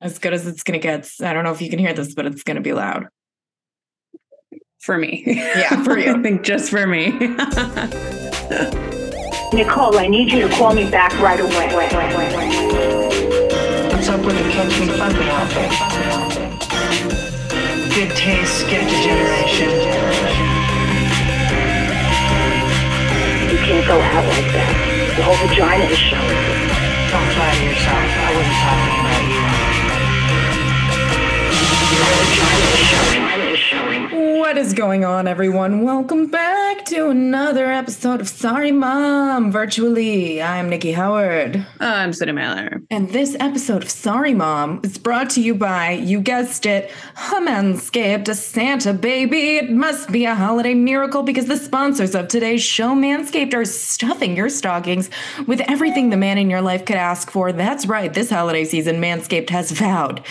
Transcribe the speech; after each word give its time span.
as 0.00 0.18
good 0.18 0.32
as 0.32 0.46
it's 0.46 0.62
gonna 0.62 0.78
get. 0.78 1.10
I 1.20 1.32
don't 1.32 1.44
know 1.44 1.52
if 1.52 1.60
you 1.60 1.70
can 1.70 1.78
hear 1.78 1.92
this, 1.92 2.14
but 2.14 2.26
it's 2.26 2.42
gonna 2.42 2.60
be 2.60 2.72
loud. 2.72 3.08
For 4.80 4.96
me. 4.96 5.24
Yeah, 5.26 5.82
for 5.82 5.98
you. 5.98 6.14
I 6.18 6.22
think 6.22 6.42
just 6.42 6.70
for 6.70 6.86
me. 6.86 7.10
Nicole, 9.52 9.98
I 9.98 10.06
need 10.08 10.30
you 10.32 10.46
to 10.46 10.54
call 10.54 10.74
me 10.74 10.88
back 10.90 11.12
right 11.20 11.40
away. 11.40 11.68
What's 13.92 14.08
up 14.08 14.24
with 14.24 14.36
the 14.38 14.50
catch 14.50 14.78
me 14.78 14.86
fucking 14.86 15.28
outfit? 15.28 15.70
Good 17.94 18.14
taste, 18.16 18.68
gifted 18.68 19.02
generation. 19.02 19.70
You 23.50 23.58
can't 23.58 23.86
go 23.86 24.00
out 24.00 24.24
like 24.28 24.52
that. 24.52 24.72
The 25.16 25.22
whole 25.24 25.48
vagina 25.48 25.84
is 25.84 25.98
showing. 25.98 26.68
Don't 27.10 27.28
flatter 27.34 27.64
yourself. 27.64 27.98
I 27.98 28.30
wasn't 28.36 28.58
talking 28.62 29.00
about 29.00 29.22
you. 29.32 29.37
Your 31.90 32.04
vagina 32.04 32.66
is 32.76 32.86
showing. 32.88 33.08
Vagina 33.08 33.24
is 33.24 33.30
showing. 33.30 33.37
What 34.38 34.56
is 34.56 34.72
going 34.72 35.04
on, 35.04 35.26
everyone? 35.26 35.82
Welcome 35.82 36.28
back 36.28 36.84
to 36.86 37.08
another 37.08 37.70
episode 37.70 38.20
of 38.20 38.28
Sorry 38.28 38.70
Mom 38.70 39.50
Virtually. 39.50 40.40
I'm 40.40 40.70
Nikki 40.70 40.92
Howard. 40.92 41.66
I'm 41.80 42.12
Cindy 42.12 42.32
Mailer. 42.32 42.80
And 42.88 43.10
this 43.10 43.36
episode 43.40 43.82
of 43.82 43.90
Sorry 43.90 44.34
Mom 44.34 44.80
is 44.84 44.96
brought 44.96 45.30
to 45.30 45.42
you 45.42 45.56
by, 45.56 45.90
you 45.90 46.20
guessed 46.20 46.66
it, 46.66 46.92
a 47.16 47.40
Manscaped, 47.40 48.28
a 48.28 48.34
Santa 48.34 48.94
baby. 48.94 49.56
It 49.56 49.70
must 49.70 50.12
be 50.12 50.24
a 50.24 50.36
holiday 50.36 50.72
miracle 50.72 51.24
because 51.24 51.46
the 51.46 51.56
sponsors 51.56 52.14
of 52.14 52.28
today's 52.28 52.62
show, 52.62 52.94
Manscaped, 52.94 53.54
are 53.54 53.64
stuffing 53.64 54.36
your 54.36 54.48
stockings 54.48 55.10
with 55.48 55.60
everything 55.62 56.10
the 56.10 56.16
man 56.16 56.38
in 56.38 56.48
your 56.48 56.62
life 56.62 56.84
could 56.84 56.96
ask 56.96 57.28
for. 57.30 57.52
That's 57.52 57.86
right, 57.86 58.14
this 58.14 58.30
holiday 58.30 58.64
season, 58.64 59.00
Manscaped 59.00 59.50
has 59.50 59.72
vowed 59.72 60.22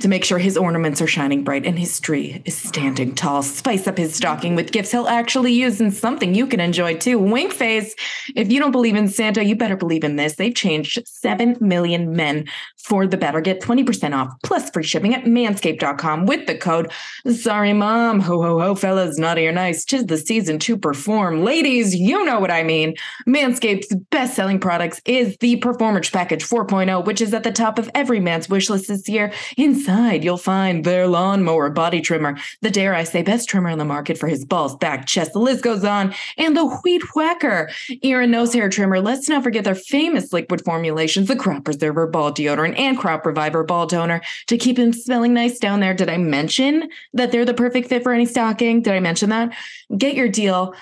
to 0.00 0.08
make 0.08 0.24
sure 0.24 0.38
his 0.38 0.56
ornaments 0.56 1.02
are 1.02 1.08
shining 1.08 1.42
bright 1.42 1.66
and 1.66 1.78
his 1.78 1.98
tree 1.98 2.40
is 2.44 2.56
standing 2.56 3.14
tall. 3.14 3.42
Spice 3.56 3.86
up 3.86 3.96
his 3.96 4.14
stocking 4.14 4.54
with 4.54 4.70
gifts 4.70 4.92
he'll 4.92 5.08
actually 5.08 5.50
use 5.50 5.80
and 5.80 5.92
something 5.92 6.34
you 6.34 6.46
can 6.46 6.60
enjoy 6.60 6.94
too. 6.94 7.18
Wink 7.18 7.54
face. 7.54 7.94
If 8.34 8.52
you 8.52 8.60
don't 8.60 8.70
believe 8.70 8.94
in 8.94 9.08
Santa, 9.08 9.42
you 9.42 9.56
better 9.56 9.76
believe 9.76 10.04
in 10.04 10.16
this. 10.16 10.34
They've 10.34 10.54
changed 10.54 11.08
7 11.08 11.56
million 11.58 12.14
men 12.14 12.48
for 12.76 13.06
the 13.06 13.16
better. 13.16 13.40
Get 13.40 13.62
20% 13.62 14.14
off 14.14 14.28
plus 14.44 14.68
free 14.68 14.82
shipping 14.82 15.14
at 15.14 15.24
manscaped.com 15.24 16.26
with 16.26 16.46
the 16.46 16.58
code 16.58 16.92
Sorry 17.32 17.72
Mom. 17.72 18.20
Ho, 18.20 18.42
ho, 18.42 18.60
ho, 18.60 18.74
fellas, 18.74 19.18
naughty 19.18 19.46
or 19.46 19.52
nice. 19.52 19.86
Tis 19.86 20.04
the 20.04 20.18
season 20.18 20.58
to 20.60 20.76
perform. 20.76 21.42
Ladies, 21.42 21.96
you 21.96 22.26
know 22.26 22.38
what 22.38 22.50
I 22.50 22.62
mean. 22.62 22.94
Manscaped's 23.26 23.94
best 24.10 24.34
selling 24.34 24.60
products 24.60 25.00
is 25.06 25.36
the 25.38 25.56
Performance 25.56 26.10
Package 26.10 26.44
4.0, 26.44 27.06
which 27.06 27.22
is 27.22 27.32
at 27.32 27.42
the 27.42 27.52
top 27.52 27.78
of 27.78 27.90
every 27.94 28.20
man's 28.20 28.50
wish 28.50 28.68
list 28.68 28.88
this 28.88 29.08
year. 29.08 29.32
Inside, 29.56 30.24
you'll 30.24 30.36
find 30.36 30.84
their 30.84 31.06
lawnmower 31.06 31.70
body 31.70 32.02
trimmer, 32.02 32.36
the 32.60 32.70
dare 32.70 32.94
I 32.94 33.04
say 33.04 33.22
best 33.22 33.45
trimmer 33.46 33.70
on 33.70 33.78
the 33.78 33.84
market 33.84 34.18
for 34.18 34.26
his 34.26 34.44
balls, 34.44 34.76
back, 34.76 35.06
chest, 35.06 35.32
the 35.32 35.38
list 35.38 35.62
goes 35.62 35.84
on, 35.84 36.14
and 36.36 36.56
the 36.56 36.80
Weed 36.84 37.02
Whacker 37.14 37.70
ear 38.02 38.20
and 38.20 38.32
nose 38.32 38.52
hair 38.52 38.68
trimmer. 38.68 39.00
Let's 39.00 39.28
not 39.28 39.42
forget 39.42 39.64
their 39.64 39.74
famous 39.74 40.32
liquid 40.32 40.64
formulations, 40.64 41.28
the 41.28 41.36
Crop 41.36 41.64
Preserver 41.64 42.06
Ball 42.06 42.32
Deodorant 42.32 42.78
and 42.78 42.98
Crop 42.98 43.24
Reviver 43.24 43.64
Ball 43.64 43.86
Toner 43.86 44.20
to 44.48 44.58
keep 44.58 44.78
him 44.78 44.92
smelling 44.92 45.34
nice 45.34 45.58
down 45.58 45.80
there. 45.80 45.94
Did 45.94 46.08
I 46.08 46.18
mention 46.18 46.90
that 47.12 47.32
they're 47.32 47.44
the 47.44 47.54
perfect 47.54 47.88
fit 47.88 48.02
for 48.02 48.12
any 48.12 48.26
stocking? 48.26 48.82
Did 48.82 48.94
I 48.94 49.00
mention 49.00 49.30
that? 49.30 49.54
Get 49.96 50.14
your 50.14 50.28
deal. 50.28 50.74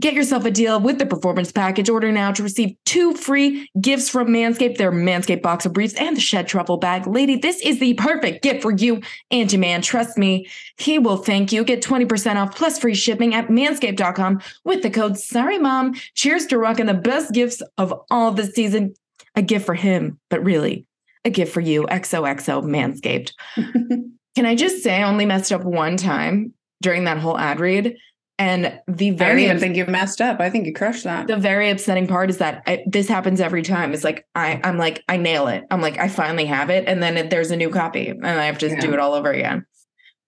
Get 0.00 0.14
yourself 0.14 0.44
a 0.44 0.50
deal 0.52 0.78
with 0.78 0.98
the 0.98 1.06
performance 1.06 1.50
package. 1.50 1.88
Order 1.88 2.12
now 2.12 2.30
to 2.30 2.42
receive 2.44 2.76
two 2.84 3.14
free 3.14 3.68
gifts 3.80 4.08
from 4.08 4.28
Manscaped, 4.28 4.76
their 4.76 4.92
Manscaped 4.92 5.42
box 5.42 5.66
of 5.66 5.72
briefs 5.72 5.94
and 5.94 6.16
the 6.16 6.20
Shed 6.20 6.46
Travel 6.46 6.76
bag. 6.76 7.08
Lady, 7.08 7.36
this 7.36 7.60
is 7.62 7.80
the 7.80 7.94
perfect 7.94 8.44
gift 8.44 8.62
for 8.62 8.70
you 8.70 9.00
and 9.32 9.50
your 9.50 9.60
man. 9.60 9.82
Trust 9.82 10.16
me, 10.16 10.46
he 10.76 11.00
will 11.00 11.16
thank 11.16 11.50
you. 11.50 11.64
Get 11.64 11.82
20% 11.82 12.36
off 12.36 12.54
plus 12.54 12.78
free 12.78 12.94
shipping 12.94 13.34
at 13.34 13.48
manscaped.com 13.48 14.40
with 14.64 14.82
the 14.82 14.90
code 14.90 15.18
Sorry 15.18 15.58
Mom. 15.58 15.94
Cheers 16.14 16.46
to 16.46 16.58
rocking 16.58 16.86
the 16.86 16.94
best 16.94 17.32
gifts 17.32 17.60
of 17.76 17.92
all 18.08 18.30
this 18.30 18.52
season. 18.54 18.94
A 19.34 19.42
gift 19.42 19.66
for 19.66 19.74
him, 19.74 20.20
but 20.30 20.44
really 20.44 20.86
a 21.24 21.30
gift 21.30 21.52
for 21.52 21.60
you. 21.60 21.86
XOXO 21.90 22.62
Manscaped. 22.64 23.32
Can 24.36 24.46
I 24.46 24.54
just 24.54 24.84
say 24.84 25.02
I 25.02 25.08
only 25.08 25.26
messed 25.26 25.50
up 25.50 25.64
one 25.64 25.96
time 25.96 26.54
during 26.80 27.04
that 27.04 27.18
whole 27.18 27.36
ad 27.36 27.58
read? 27.58 27.96
And 28.40 28.80
the 28.86 29.06
I 29.08 29.10
don't 29.10 29.18
very 29.18 29.44
even 29.46 29.58
think 29.58 29.76
you 29.76 29.84
messed 29.86 30.20
up. 30.20 30.40
I 30.40 30.48
think 30.48 30.66
you 30.66 30.72
crushed 30.72 31.02
that. 31.04 31.26
the 31.26 31.36
very 31.36 31.70
upsetting 31.70 32.06
part 32.06 32.30
is 32.30 32.38
that 32.38 32.62
I, 32.68 32.84
this 32.86 33.08
happens 33.08 33.40
every 33.40 33.62
time. 33.62 33.92
It's 33.92 34.04
like 34.04 34.24
I 34.34 34.60
I'm 34.62 34.78
like 34.78 35.02
I 35.08 35.16
nail 35.16 35.48
it. 35.48 35.64
I'm 35.72 35.80
like 35.80 35.98
I 35.98 36.06
finally 36.08 36.44
have 36.46 36.70
it, 36.70 36.84
and 36.86 37.02
then 37.02 37.16
it, 37.16 37.30
there's 37.30 37.50
a 37.50 37.56
new 37.56 37.68
copy, 37.70 38.08
and 38.08 38.24
I 38.26 38.44
have 38.44 38.58
to 38.58 38.68
Yeah. 38.68 38.80
do 38.80 38.92
it 38.92 39.00
all 39.00 39.14
over 39.14 39.32
again. 39.32 39.66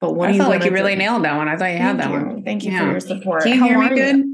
But 0.00 0.14
what 0.14 0.30
I 0.30 0.36
felt 0.36 0.48
like 0.50 0.64
you 0.64 0.70
really 0.72 0.94
do? 0.94 0.98
nailed 0.98 1.24
that 1.24 1.36
one. 1.36 1.46
I 1.48 1.56
thought 1.56 1.66
you 1.66 1.76
had 1.78 1.98
Thank 1.98 2.10
that 2.12 2.20
you. 2.20 2.26
one. 2.26 2.42
Thank 2.42 2.64
you 2.64 2.72
Yeah. 2.72 2.84
for 2.86 2.90
your 2.90 3.00
support. 3.00 3.42
Can 3.44 3.52
you 3.54 3.60
How 3.60 3.66
hear 3.68 3.78
me 3.78 3.88
good? 3.96 4.24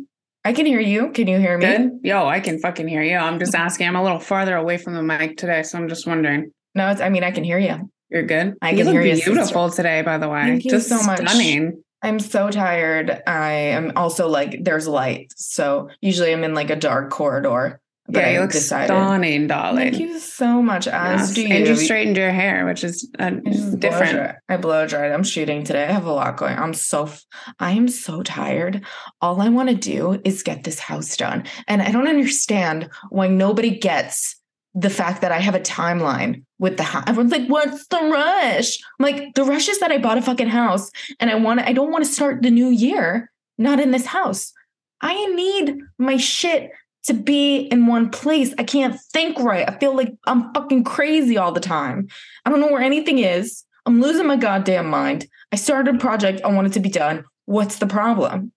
I 0.44 0.52
can 0.52 0.64
hear 0.64 0.80
you. 0.80 1.10
Can 1.10 1.26
you 1.26 1.38
hear 1.38 1.58
me? 1.58 1.66
Good? 1.66 1.90
Yo, 2.04 2.24
I 2.26 2.38
can 2.40 2.60
fucking 2.60 2.86
hear 2.86 3.02
you. 3.02 3.16
I'm 3.16 3.38
just 3.40 3.54
asking. 3.54 3.88
I'm 3.88 3.96
a 3.96 4.02
little 4.02 4.20
farther 4.20 4.54
away 4.56 4.78
from 4.78 4.94
the 4.94 5.02
mic 5.02 5.36
today, 5.36 5.62
so 5.64 5.76
I'm 5.76 5.88
just 5.88 6.06
wondering. 6.06 6.52
No, 6.74 6.88
it's, 6.90 7.00
I 7.00 7.08
mean 7.10 7.24
I 7.24 7.30
can 7.32 7.42
hear 7.44 7.58
you. 7.58 7.90
You're 8.10 8.22
good? 8.22 8.54
I 8.62 8.70
you 8.70 8.84
can 8.84 8.92
hear 8.92 9.02
you, 9.02 9.16
beautiful 9.16 9.68
today, 9.70 10.02
by 10.02 10.16
the 10.18 10.28
way. 10.28 10.42
Thank 10.44 10.64
you 10.64 10.70
just 10.70 10.88
so 10.88 11.02
much. 11.02 11.18
stunning. 11.28 11.82
I'm 12.02 12.18
so 12.20 12.50
tired. 12.50 13.22
I 13.26 13.52
am 13.52 13.92
also 13.96 14.28
like 14.28 14.62
there's 14.62 14.86
light, 14.86 15.32
so 15.36 15.88
usually 16.00 16.32
I'm 16.32 16.44
in 16.44 16.54
like 16.54 16.70
a 16.70 16.76
dark 16.76 17.10
corridor. 17.10 17.80
But 18.08 18.20
yeah, 18.20 18.38
I 18.38 18.40
look 18.40 18.52
decided. 18.52 18.86
stunning, 18.94 19.48
darling. 19.48 19.90
Thank 19.92 19.98
you 19.98 20.20
so 20.20 20.62
much. 20.62 20.86
As 20.86 21.22
Yes. 21.22 21.34
do 21.34 21.42
you. 21.42 21.48
And 21.52 21.66
you 21.66 21.74
straightened 21.74 22.16
your 22.16 22.30
hair, 22.30 22.64
which 22.64 22.84
is 22.84 23.10
uh, 23.18 23.24
I 23.24 23.30
blow 23.40 23.76
different. 23.76 24.12
dry. 24.12 24.34
I 24.48 24.56
blow 24.58 24.86
dried. 24.86 25.10
I'm 25.10 25.24
shooting 25.24 25.64
today. 25.64 25.82
I 25.86 25.90
have 25.90 26.06
a 26.06 26.12
lot 26.12 26.36
going. 26.36 26.56
I'm 26.56 26.72
so 26.72 27.10
I 27.58 27.72
am 27.72 27.88
so 27.88 28.22
tired. 28.22 28.84
All 29.20 29.40
I 29.40 29.48
want 29.48 29.70
to 29.70 29.74
do 29.74 30.20
is 30.24 30.44
get 30.44 30.62
this 30.62 30.78
house 30.78 31.16
done. 31.16 31.46
And 31.66 31.82
I 31.82 31.90
don't 31.90 32.06
understand 32.06 32.90
why 33.10 33.26
nobody 33.26 33.76
gets 33.76 34.36
the 34.78 34.90
fact 34.90 35.22
that 35.22 35.32
I 35.32 35.38
have 35.38 35.54
a 35.54 35.60
timeline 35.60 36.42
with 36.58 36.76
the 36.76 36.82
house. 36.82 37.04
Everyone's 37.06 37.32
like, 37.32 37.48
"What's 37.48 37.86
the 37.86 37.98
rush?" 37.98 38.78
I'm 39.00 39.04
like, 39.04 39.34
"The 39.34 39.44
rush 39.44 39.68
is 39.68 39.80
that 39.80 39.90
I 39.90 39.98
bought 39.98 40.18
a 40.18 40.22
fucking 40.22 40.48
house 40.48 40.90
and 41.18 41.30
I 41.30 41.34
want 41.34 41.60
to 41.60 41.68
I 41.68 41.72
don't 41.72 41.90
want 41.90 42.04
to 42.04 42.10
start 42.10 42.42
the 42.42 42.50
new 42.50 42.68
year 42.68 43.30
not 43.58 43.80
in 43.80 43.90
this 43.90 44.06
house. 44.06 44.52
I 45.00 45.14
need 45.34 45.78
my 45.98 46.18
shit 46.18 46.70
to 47.04 47.14
be 47.14 47.56
in 47.58 47.86
one 47.86 48.10
place. 48.10 48.52
I 48.58 48.64
can't 48.64 49.00
think 49.12 49.38
right. 49.38 49.68
I 49.68 49.78
feel 49.78 49.96
like 49.96 50.12
I'm 50.26 50.52
fucking 50.52 50.84
crazy 50.84 51.38
all 51.38 51.52
the 51.52 51.60
time. 51.60 52.08
I 52.44 52.50
don't 52.50 52.60
know 52.60 52.68
where 52.70 52.82
anything 52.82 53.18
is. 53.18 53.64
I'm 53.86 54.00
losing 54.02 54.26
my 54.26 54.36
goddamn 54.36 54.86
mind. 54.90 55.26
I 55.52 55.56
started 55.56 55.94
a 55.94 55.98
project. 55.98 56.42
I 56.44 56.48
want 56.48 56.66
it 56.66 56.72
to 56.74 56.80
be 56.80 56.90
done. 56.90 57.24
What's 57.46 57.78
the 57.78 57.86
problem? 57.86 58.52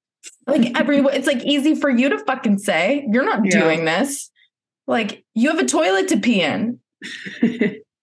Like 0.48 0.78
everyone, 0.78 1.14
it's 1.14 1.28
like 1.28 1.46
easy 1.46 1.76
for 1.76 1.90
you 1.90 2.10
to 2.10 2.18
fucking 2.26 2.58
say. 2.60 3.06
You're 3.10 3.26
not 3.26 3.46
Yeah. 3.46 3.52
doing 3.62 3.86
this. 3.86 4.30
Like 4.90 5.24
you 5.36 5.50
have 5.52 5.60
a 5.60 5.66
toilet 5.66 6.08
to 6.10 6.18
pee 6.20 6.42
in. 6.42 6.80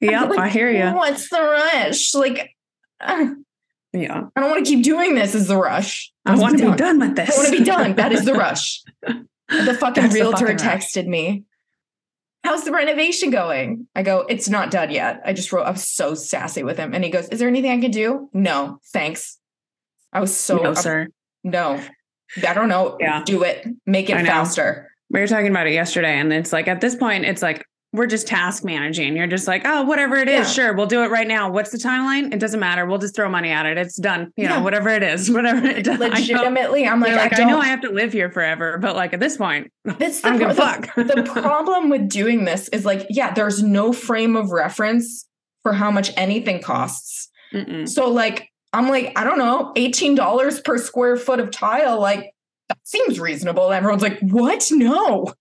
yeah, 0.00 0.22
Like, 0.24 0.38
I 0.38 0.48
hear 0.48 0.70
you. 0.70 0.94
What's 0.96 1.28
the 1.28 1.40
rush? 1.42 2.14
Like 2.14 2.50
uh, 3.00 3.26
Yeah. 3.92 4.24
I 4.36 4.40
don't 4.40 4.50
want 4.50 4.64
to 4.64 4.70
keep 4.70 4.84
doing 4.84 5.14
this. 5.14 5.34
Is 5.34 5.48
the 5.48 5.56
rush? 5.56 6.12
I 6.24 6.36
want 6.36 6.58
to 6.58 6.70
be 6.70 6.76
done 6.76 6.98
with 7.00 7.16
this. 7.16 7.36
I 7.36 7.36
want 7.42 7.52
to 7.52 7.58
be 7.58 7.64
done. 7.64 7.94
That 7.96 8.12
is 8.12 8.24
the 8.24 8.34
rush. 8.34 8.82
The 9.48 9.74
fucking 9.74 10.02
That's 10.02 10.14
the 10.14 10.20
realtor 10.22 10.46
fucking 10.48 10.56
rush. 10.66 10.92
texted 10.92 11.06
me. 11.06 11.44
How's 12.42 12.64
the 12.64 12.72
renovation 12.72 13.30
going? 13.30 13.86
I 13.94 14.02
go, 14.02 14.26
it's 14.28 14.48
not 14.48 14.72
done 14.72 14.90
yet. 14.90 15.20
I 15.24 15.32
just 15.34 15.52
wrote, 15.52 15.62
I 15.66 15.70
was 15.70 15.88
so 15.88 16.14
sassy 16.16 16.64
with 16.64 16.76
him. 16.78 16.94
And 16.94 17.04
he 17.04 17.10
goes, 17.10 17.28
Is 17.28 17.38
there 17.38 17.46
anything 17.46 17.70
I 17.70 17.80
can 17.80 17.92
do? 17.92 18.28
No, 18.32 18.80
thanks. 18.92 19.38
I 20.12 20.18
was 20.20 20.36
so 20.36 20.56
no, 20.56 20.70
up- 20.72 20.78
sir. 20.78 21.06
no. 21.44 21.80
I 22.44 22.54
don't 22.54 22.68
know. 22.68 22.96
Yeah. 22.98 23.22
Do 23.24 23.44
it. 23.44 23.68
Make 23.86 24.10
it 24.10 24.14
faster. 24.26 24.90
We 25.10 25.20
were 25.20 25.26
talking 25.26 25.48
about 25.48 25.66
it 25.66 25.72
yesterday, 25.72 26.18
and 26.18 26.32
it's 26.32 26.52
like 26.52 26.68
at 26.68 26.80
this 26.80 26.94
point, 26.94 27.24
it's 27.24 27.42
like 27.42 27.64
we're 27.92 28.06
just 28.06 28.26
task 28.26 28.64
managing. 28.64 29.16
You're 29.16 29.28
just 29.28 29.46
like, 29.46 29.62
oh, 29.64 29.84
whatever 29.84 30.16
it 30.16 30.28
is, 30.28 30.48
Yeah. 30.48 30.52
sure, 30.66 30.74
we'll 30.74 30.86
do 30.86 31.02
it 31.04 31.10
right 31.10 31.26
now. 31.26 31.50
What's 31.50 31.70
the 31.70 31.78
timeline? 31.78 32.34
It 32.34 32.40
doesn't 32.40 32.60
matter. 32.60 32.84
We'll 32.84 32.98
just 32.98 33.14
throw 33.14 33.28
money 33.30 33.50
at 33.50 33.64
it. 33.64 33.78
It's 33.78 33.96
done. 33.96 34.32
You 34.36 34.44
Yeah. 34.44 34.56
know, 34.58 34.62
whatever 34.64 34.90
it 34.90 35.02
is, 35.02 35.30
whatever 35.32 35.64
it 35.66 35.84
does. 35.84 35.98
Legitimately, 35.98 36.86
I'm 36.86 37.00
like, 37.00 37.10
You're 37.10 37.18
like, 37.20 37.38
I, 37.38 37.42
I, 37.42 37.46
know 37.46 37.58
I 37.58 37.66
have 37.66 37.80
to 37.82 37.90
live 37.90 38.12
here 38.12 38.30
forever, 38.30 38.76
but 38.78 38.96
like 38.96 39.14
at 39.14 39.20
this 39.20 39.36
point, 39.38 39.72
That's 39.84 40.22
I 40.24 40.36
the, 40.36 40.38
don't 40.38 40.48
give 40.48 40.58
a 40.58 40.60
pro- 40.60 41.04
fuck. 41.04 41.24
the, 41.24 41.40
problem 41.40 41.88
with 41.88 42.08
doing 42.10 42.44
this 42.44 42.68
is 42.68 42.84
like, 42.84 43.06
yeah, 43.08 43.32
there's 43.32 43.62
no 43.62 43.92
frame 43.92 44.36
of 44.36 44.50
reference 44.50 45.26
for 45.62 45.72
how 45.72 45.90
much 45.90 46.12
anything 46.18 46.60
costs. 46.60 47.30
Mm-mm. 47.54 47.88
So 47.88 48.10
like 48.10 48.48
I'm 48.74 48.90
like, 48.90 49.12
I 49.16 49.24
don't 49.24 49.38
know, 49.38 49.72
$18 49.76 50.64
per 50.64 50.76
square 50.76 51.16
foot 51.16 51.40
of 51.40 51.50
tile. 51.50 51.98
Like 51.98 52.32
seems 52.82 53.18
reasonable. 53.20 53.72
Everyone's 53.72 54.02
like, 54.02 54.18
what? 54.20 54.66
No. 54.70 55.32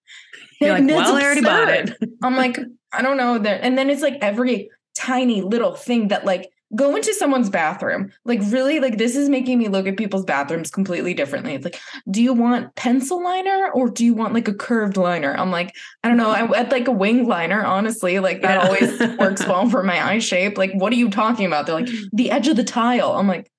You're 0.61 0.71
like, 0.73 0.87
that's 0.87 1.09
well, 1.09 1.15
I 1.17 1.23
already 1.23 1.41
bought 1.41 1.69
it. 1.69 1.97
I'm 2.23 2.35
like, 2.35 2.57
I 2.93 3.01
don't 3.01 3.17
know 3.17 3.37
that. 3.37 3.61
And 3.63 3.77
then 3.77 3.89
it's 3.89 4.01
like 4.01 4.17
every 4.21 4.69
tiny 4.95 5.41
little 5.41 5.75
thing 5.75 6.07
that 6.07 6.25
like 6.25 6.49
go 6.75 6.95
into 6.95 7.13
someone's 7.13 7.49
bathroom. 7.49 8.11
Like, 8.25 8.39
really, 8.45 8.79
like, 8.79 8.97
this 8.97 9.15
is 9.15 9.29
making 9.29 9.59
me 9.59 9.67
look 9.67 9.85
at 9.87 9.97
people's 9.97 10.25
bathrooms 10.25 10.71
completely 10.71 11.13
differently. 11.13 11.53
It's 11.53 11.63
like, 11.63 11.79
do 12.09 12.21
you 12.21 12.33
want 12.33 12.73
pencil 12.75 13.23
liner 13.23 13.69
or 13.73 13.89
do 13.89 14.03
you 14.03 14.13
want 14.13 14.33
like 14.33 14.47
a 14.47 14.53
curved 14.53 14.97
liner? 14.97 15.33
I'm 15.37 15.51
like, 15.51 15.75
I 16.03 16.07
don't 16.07 16.17
know. 16.17 16.31
I 16.31 16.43
would 16.43 16.71
like 16.71 16.87
a 16.87 16.91
wing 16.91 17.27
liner, 17.27 17.63
honestly. 17.63 18.19
Like, 18.19 18.41
that 18.41 18.61
Yeah. 18.61 18.67
always 18.67 19.17
works 19.19 19.45
well 19.45 19.69
for 19.69 19.83
my 19.83 20.05
eye 20.05 20.19
shape. 20.19 20.57
Like, 20.57 20.71
what 20.73 20.91
are 20.91 20.97
you 20.97 21.09
talking 21.09 21.45
about? 21.45 21.65
They're 21.65 21.75
like, 21.75 21.89
the 22.11 22.31
edge 22.31 22.47
of 22.47 22.55
the 22.55 22.63
tile. 22.63 23.11
I'm 23.13 23.27
like, 23.27 23.49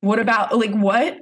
what 0.00 0.18
about, 0.18 0.56
like, 0.58 0.72
what? 0.72 1.16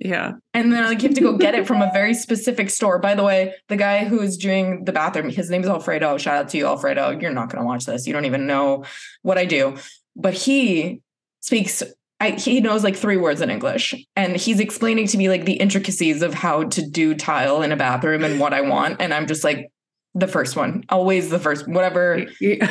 Yeah. 0.00 0.32
And 0.54 0.72
then 0.72 0.84
like 0.84 1.02
you 1.02 1.08
have 1.08 1.16
to 1.16 1.22
go 1.22 1.36
get 1.36 1.54
it 1.54 1.66
from 1.66 1.82
a 1.82 1.90
very 1.92 2.14
specific 2.14 2.70
store. 2.70 2.98
By 2.98 3.14
the 3.14 3.24
way, 3.24 3.54
the 3.68 3.76
guy 3.76 4.04
who's 4.04 4.36
doing 4.36 4.84
the 4.84 4.92
bathroom, 4.92 5.28
his 5.28 5.50
name 5.50 5.62
is 5.62 5.68
Alfredo. 5.68 6.18
Shout 6.18 6.36
out 6.36 6.48
to 6.50 6.58
you, 6.58 6.66
Alfredo. 6.66 7.18
You're 7.18 7.32
not 7.32 7.50
going 7.50 7.60
to 7.62 7.66
watch 7.66 7.84
this. 7.84 8.06
You 8.06 8.12
don't 8.12 8.24
even 8.24 8.46
know 8.46 8.84
what 9.22 9.38
I 9.38 9.44
do. 9.44 9.76
But 10.14 10.34
he 10.34 11.00
speaks. 11.40 11.82
I, 12.20 12.30
he 12.30 12.60
knows 12.60 12.82
like 12.82 12.96
three 12.96 13.16
words 13.16 13.40
in 13.40 13.50
English, 13.50 13.94
and 14.16 14.36
he's 14.36 14.58
explaining 14.58 15.06
to 15.08 15.18
me 15.18 15.28
like 15.28 15.44
the 15.44 15.52
intricacies 15.52 16.22
of 16.22 16.34
how 16.34 16.64
to 16.64 16.82
do 16.82 17.14
tile 17.14 17.62
in 17.62 17.70
a 17.70 17.76
bathroom 17.76 18.24
and 18.24 18.40
what 18.40 18.52
I 18.52 18.60
want. 18.62 18.96
And 19.00 19.14
I'm 19.14 19.28
just 19.28 19.44
like, 19.44 19.70
the 20.14 20.26
first 20.26 20.56
one, 20.56 20.84
always 20.88 21.30
the 21.30 21.38
first, 21.38 21.68
whatever. 21.68 22.24
Yeah. 22.40 22.66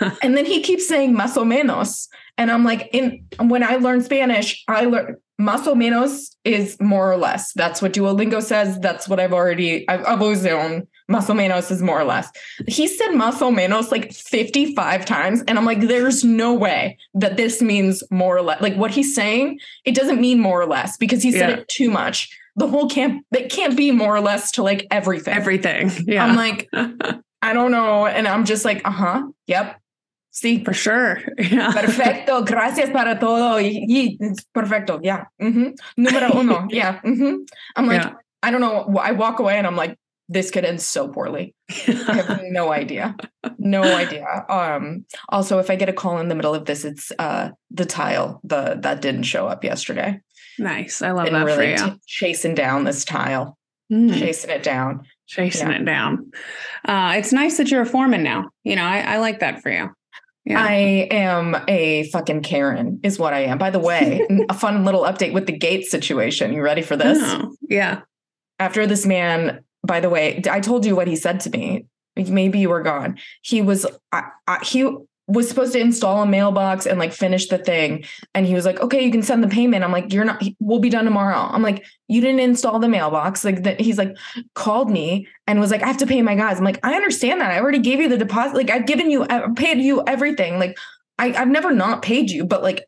Um, 0.00 0.16
and 0.22 0.36
then 0.36 0.46
he 0.46 0.62
keeps 0.62 0.86
saying 0.88 1.14
más 1.14 1.36
o 1.36 1.44
menos. 1.44 2.08
And 2.38 2.50
I'm 2.50 2.64
like, 2.64 2.88
in 2.92 3.26
when 3.40 3.62
I 3.62 3.76
learned 3.76 4.04
Spanish, 4.04 4.62
I 4.68 4.84
learned 4.84 5.16
más 5.40 5.66
o 5.66 5.74
menos 5.74 6.34
is 6.44 6.76
more 6.80 7.10
or 7.12 7.16
less. 7.16 7.52
That's 7.54 7.82
what 7.82 7.92
Duolingo 7.92 8.42
says. 8.42 8.78
That's 8.80 9.08
what 9.08 9.20
I've 9.20 9.32
already, 9.34 9.86
I've, 9.88 10.04
I've 10.06 10.22
always 10.22 10.44
known. 10.44 10.86
Más 11.10 11.28
o 11.30 11.34
menos 11.34 11.70
is 11.70 11.82
more 11.82 12.00
or 12.00 12.04
less. 12.04 12.28
He 12.66 12.88
said 12.88 13.10
más 13.10 13.40
o 13.42 13.50
menos 13.52 13.90
like 13.92 14.12
55 14.12 15.04
times. 15.04 15.42
And 15.46 15.58
I'm 15.58 15.64
like, 15.64 15.80
there's 15.82 16.24
no 16.24 16.52
way 16.54 16.98
that 17.14 17.36
this 17.36 17.60
means 17.62 18.02
more 18.10 18.36
or 18.36 18.42
less. 18.42 18.60
Like 18.60 18.74
what 18.76 18.90
he's 18.90 19.14
saying, 19.14 19.60
it 19.84 19.94
doesn't 19.94 20.20
mean 20.20 20.40
more 20.40 20.60
or 20.60 20.66
less 20.66 20.96
because 20.96 21.22
he 21.22 21.30
said 21.32 21.50
Yeah. 21.50 21.56
it 21.58 21.68
too 21.68 21.90
much. 21.90 22.28
The 22.56 22.66
whole 22.66 22.88
camp, 22.88 23.22
it 23.32 23.50
can't 23.50 23.76
be 23.76 23.90
more 23.90 24.14
or 24.16 24.20
less 24.20 24.50
to 24.52 24.62
like 24.62 24.86
everything. 24.90 25.34
Everything. 25.34 25.90
Yeah. 26.06 26.24
I'm 26.24 26.36
like, 26.36 26.68
I 27.42 27.52
don't 27.52 27.70
know. 27.70 28.06
And 28.06 28.26
I'm 28.26 28.44
just 28.44 28.64
like, 28.64 28.80
uh 28.84 28.90
huh. 28.90 29.22
Yep. 29.46 29.76
See, 30.30 30.64
For 30.64 30.72
sure. 30.74 31.20
Yeah. 31.38 31.72
perfecto. 31.72 32.42
Gracias 32.44 32.90
para 32.90 33.18
todo. 33.18 33.56
Y, 33.56 33.84
y, 33.88 34.18
perfecto. 34.54 35.00
Yeah. 35.02 35.24
hmm 35.40 35.68
Número 35.98 36.34
uno. 36.34 36.66
Yeah. 36.70 37.00
hmm 37.00 37.44
I'm 37.76 37.86
like, 37.86 38.02
Yeah. 38.02 38.12
I 38.42 38.50
don't 38.50 38.60
know. 38.60 38.96
I 39.00 39.12
walk 39.12 39.38
away 39.38 39.56
and 39.56 39.66
I'm 39.66 39.76
like, 39.76 39.96
this 40.28 40.50
could 40.50 40.64
end 40.64 40.80
so 40.82 41.08
poorly. 41.08 41.54
I 41.70 41.92
have 41.92 42.40
no 42.50 42.72
idea. 42.72 43.14
No 43.58 43.82
idea. 43.82 44.26
Um, 44.48 45.04
also, 45.28 45.58
if 45.58 45.70
I 45.70 45.76
get 45.76 45.88
a 45.88 45.92
call 45.92 46.18
in 46.18 46.28
the 46.28 46.34
middle 46.34 46.54
of 46.54 46.64
this, 46.64 46.84
it's 46.84 47.12
uh 47.18 47.50
the 47.70 47.84
tile, 47.86 48.40
the 48.44 48.76
that 48.82 49.00
didn't 49.00 49.22
show 49.24 49.46
up 49.46 49.62
yesterday. 49.64 50.20
Nice. 50.58 51.02
I 51.02 51.10
love 51.12 51.30
that 51.30 51.44
really 51.44 51.76
for 51.76 51.84
you. 51.86 52.00
chasing 52.06 52.54
down 52.54 52.84
this 52.84 53.04
tile, 53.04 53.56
Mm. 53.92 54.18
chasing 54.18 54.50
it 54.50 54.62
down. 54.62 55.06
chasing 55.28 55.70
Yeah. 55.70 55.78
it 55.78 55.84
down. 55.84 56.30
Uh, 56.84 57.14
it's 57.16 57.32
nice 57.32 57.56
that 57.56 57.68
you're 57.70 57.82
a 57.82 57.86
foreman 57.86 58.22
now. 58.22 58.50
You 58.62 58.76
know, 58.76 58.84
I, 58.84 59.00
I 59.00 59.16
like 59.18 59.40
that 59.40 59.60
for 59.60 59.70
you. 59.70 59.90
Yeah. 60.44 60.62
I 60.62 60.72
am 61.10 61.56
a 61.66 62.04
fucking 62.10 62.42
Karen, 62.42 63.00
is 63.02 63.18
what 63.18 63.34
I 63.34 63.40
am. 63.40 63.58
By 63.58 63.70
the 63.70 63.80
way, 63.80 64.24
a 64.48 64.54
fun 64.54 64.84
little 64.84 65.02
update 65.02 65.32
with 65.32 65.46
the 65.46 65.52
gate 65.58 65.84
situation. 65.86 66.52
You 66.52 66.62
ready 66.62 66.82
for 66.82 66.96
this? 66.96 67.18
Oh, 67.20 67.56
yeah. 67.68 68.02
After 68.60 68.86
this 68.86 69.04
man, 69.04 69.64
by 69.84 69.98
the 69.98 70.08
way, 70.08 70.40
I 70.48 70.60
told 70.60 70.86
you 70.86 70.94
what 70.94 71.08
he 71.08 71.16
said 71.16 71.40
to 71.40 71.50
me. 71.50 71.86
Maybe 72.16 72.60
you 72.60 72.68
were 72.68 72.82
gone. 72.82 73.18
He 73.42 73.60
was, 73.62 73.84
I, 74.12 74.22
I, 74.46 74.58
he 74.64 74.88
was 75.28 75.48
supposed 75.48 75.72
to 75.72 75.80
install 75.80 76.22
a 76.22 76.26
mailbox 76.26 76.86
and 76.86 77.00
like 77.00 77.12
finish 77.12 77.48
the 77.48 77.58
thing. 77.58 78.04
And 78.34 78.46
he 78.46 78.54
was 78.54 78.64
like, 78.64 78.78
okay, 78.80 79.04
you 79.04 79.10
can 79.10 79.22
send 79.22 79.42
the 79.42 79.48
payment. 79.48 79.82
I'm 79.82 79.90
like, 79.90 80.12
you're 80.12 80.24
not, 80.24 80.40
we'll 80.60 80.78
be 80.78 80.88
done 80.88 81.04
tomorrow. 81.04 81.48
I'm 81.50 81.62
like, 81.62 81.84
you 82.06 82.20
didn't 82.20 82.40
install 82.40 82.78
the 82.78 82.88
mailbox. 82.88 83.44
Like 83.44 83.64
that. 83.64 83.80
He's 83.80 83.98
like, 83.98 84.16
called 84.54 84.88
me 84.88 85.26
and 85.48 85.58
was 85.58 85.72
like, 85.72 85.82
I 85.82 85.88
have 85.88 85.96
to 85.98 86.06
pay 86.06 86.22
my 86.22 86.36
guys. 86.36 86.58
I'm 86.58 86.64
like, 86.64 86.78
I 86.84 86.94
understand 86.94 87.40
that. 87.40 87.50
I 87.50 87.58
already 87.58 87.80
gave 87.80 87.98
you 87.98 88.08
the 88.08 88.16
deposit. 88.16 88.56
Like 88.56 88.70
I've 88.70 88.86
given 88.86 89.10
you, 89.10 89.24
I 89.24 89.48
paid 89.56 89.78
you 89.78 90.04
everything. 90.06 90.60
Like 90.60 90.78
I, 91.18 91.32
I've 91.32 91.48
never 91.48 91.72
not 91.72 92.02
paid 92.02 92.30
you, 92.30 92.44
but 92.44 92.62
like, 92.62 92.84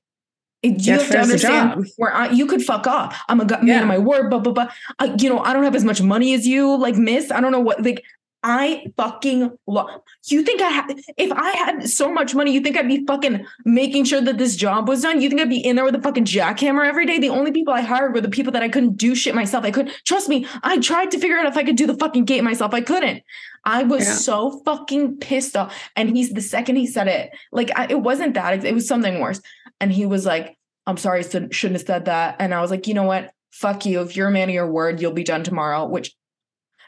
you 0.62 0.92
have 0.92 1.08
to 1.08 1.18
understand 1.18 1.88
where 1.98 2.12
I, 2.12 2.30
you 2.30 2.46
could 2.46 2.62
fuck 2.62 2.88
off. 2.88 3.20
I'm 3.28 3.40
a 3.40 3.44
man 3.44 3.66
Yeah. 3.66 3.82
of 3.82 3.86
my 3.86 3.98
word, 3.98 4.28
blah, 4.28 4.40
blah, 4.40 4.52
blah. 4.52 4.68
I, 4.98 5.14
you 5.18 5.28
know, 5.28 5.38
I 5.38 5.52
don't 5.52 5.62
have 5.62 5.76
as 5.76 5.84
much 5.84 6.02
money 6.02 6.34
as 6.34 6.48
you, 6.48 6.76
like 6.76 6.96
miss. 6.96 7.30
I 7.30 7.40
don't 7.40 7.52
know 7.52 7.60
what, 7.60 7.80
like, 7.84 8.04
I 8.42 8.92
fucking 8.96 9.50
love. 9.66 10.00
You 10.26 10.42
think 10.42 10.62
I 10.62 10.68
had, 10.68 11.00
if 11.16 11.32
I 11.32 11.50
had 11.50 11.90
so 11.90 12.12
much 12.12 12.34
money, 12.36 12.52
you 12.52 12.60
think 12.60 12.76
I'd 12.76 12.86
be 12.86 13.04
fucking 13.04 13.44
making 13.64 14.04
sure 14.04 14.20
that 14.20 14.38
this 14.38 14.54
job 14.54 14.86
was 14.86 15.02
done? 15.02 15.20
You 15.20 15.28
think 15.28 15.40
I'd 15.40 15.48
be 15.48 15.58
in 15.58 15.74
there 15.74 15.84
with 15.84 15.96
a 15.96 16.00
fucking 16.00 16.24
jackhammer 16.24 16.86
every 16.86 17.04
day? 17.04 17.18
The 17.18 17.30
only 17.30 17.50
people 17.50 17.74
I 17.74 17.80
hired 17.80 18.14
were 18.14 18.20
the 18.20 18.28
people 18.28 18.52
that 18.52 18.62
I 18.62 18.68
couldn't 18.68 18.96
do 18.96 19.16
shit 19.16 19.34
myself. 19.34 19.64
I 19.64 19.72
couldn't, 19.72 19.92
trust 20.04 20.28
me, 20.28 20.46
I 20.62 20.78
tried 20.78 21.10
to 21.10 21.18
figure 21.18 21.36
out 21.36 21.46
if 21.46 21.56
I 21.56 21.64
could 21.64 21.76
do 21.76 21.86
the 21.86 21.96
fucking 21.96 22.26
gate 22.26 22.44
myself. 22.44 22.72
I 22.74 22.80
couldn't. 22.80 23.24
I 23.64 23.82
was 23.82 24.06
Yeah. 24.06 24.14
so 24.14 24.62
fucking 24.64 25.16
pissed 25.18 25.56
off. 25.56 25.76
And 25.96 26.16
he's 26.16 26.30
the 26.30 26.40
second 26.40 26.76
he 26.76 26.86
said 26.86 27.08
it, 27.08 27.30
like, 27.50 27.70
I, 27.76 27.88
it 27.90 28.00
wasn't 28.00 28.34
that, 28.34 28.54
it, 28.54 28.64
it 28.64 28.74
was 28.74 28.86
something 28.86 29.18
worse. 29.18 29.40
And 29.80 29.92
he 29.92 30.06
was 30.06 30.24
like, 30.24 30.56
I'm 30.86 30.96
sorry, 30.96 31.22
shouldn't 31.22 31.52
have 31.54 31.82
said 31.82 32.04
that. 32.04 32.36
And 32.38 32.54
I 32.54 32.60
was 32.60 32.70
like, 32.70 32.86
you 32.86 32.94
know 32.94 33.02
what? 33.02 33.32
Fuck 33.50 33.84
you. 33.84 34.00
If 34.02 34.16
you're 34.16 34.28
a 34.28 34.30
man 34.30 34.48
of 34.48 34.54
your 34.54 34.70
word, 34.70 35.00
you'll 35.00 35.12
be 35.12 35.24
done 35.24 35.42
tomorrow. 35.42 35.86
Which 35.86 36.14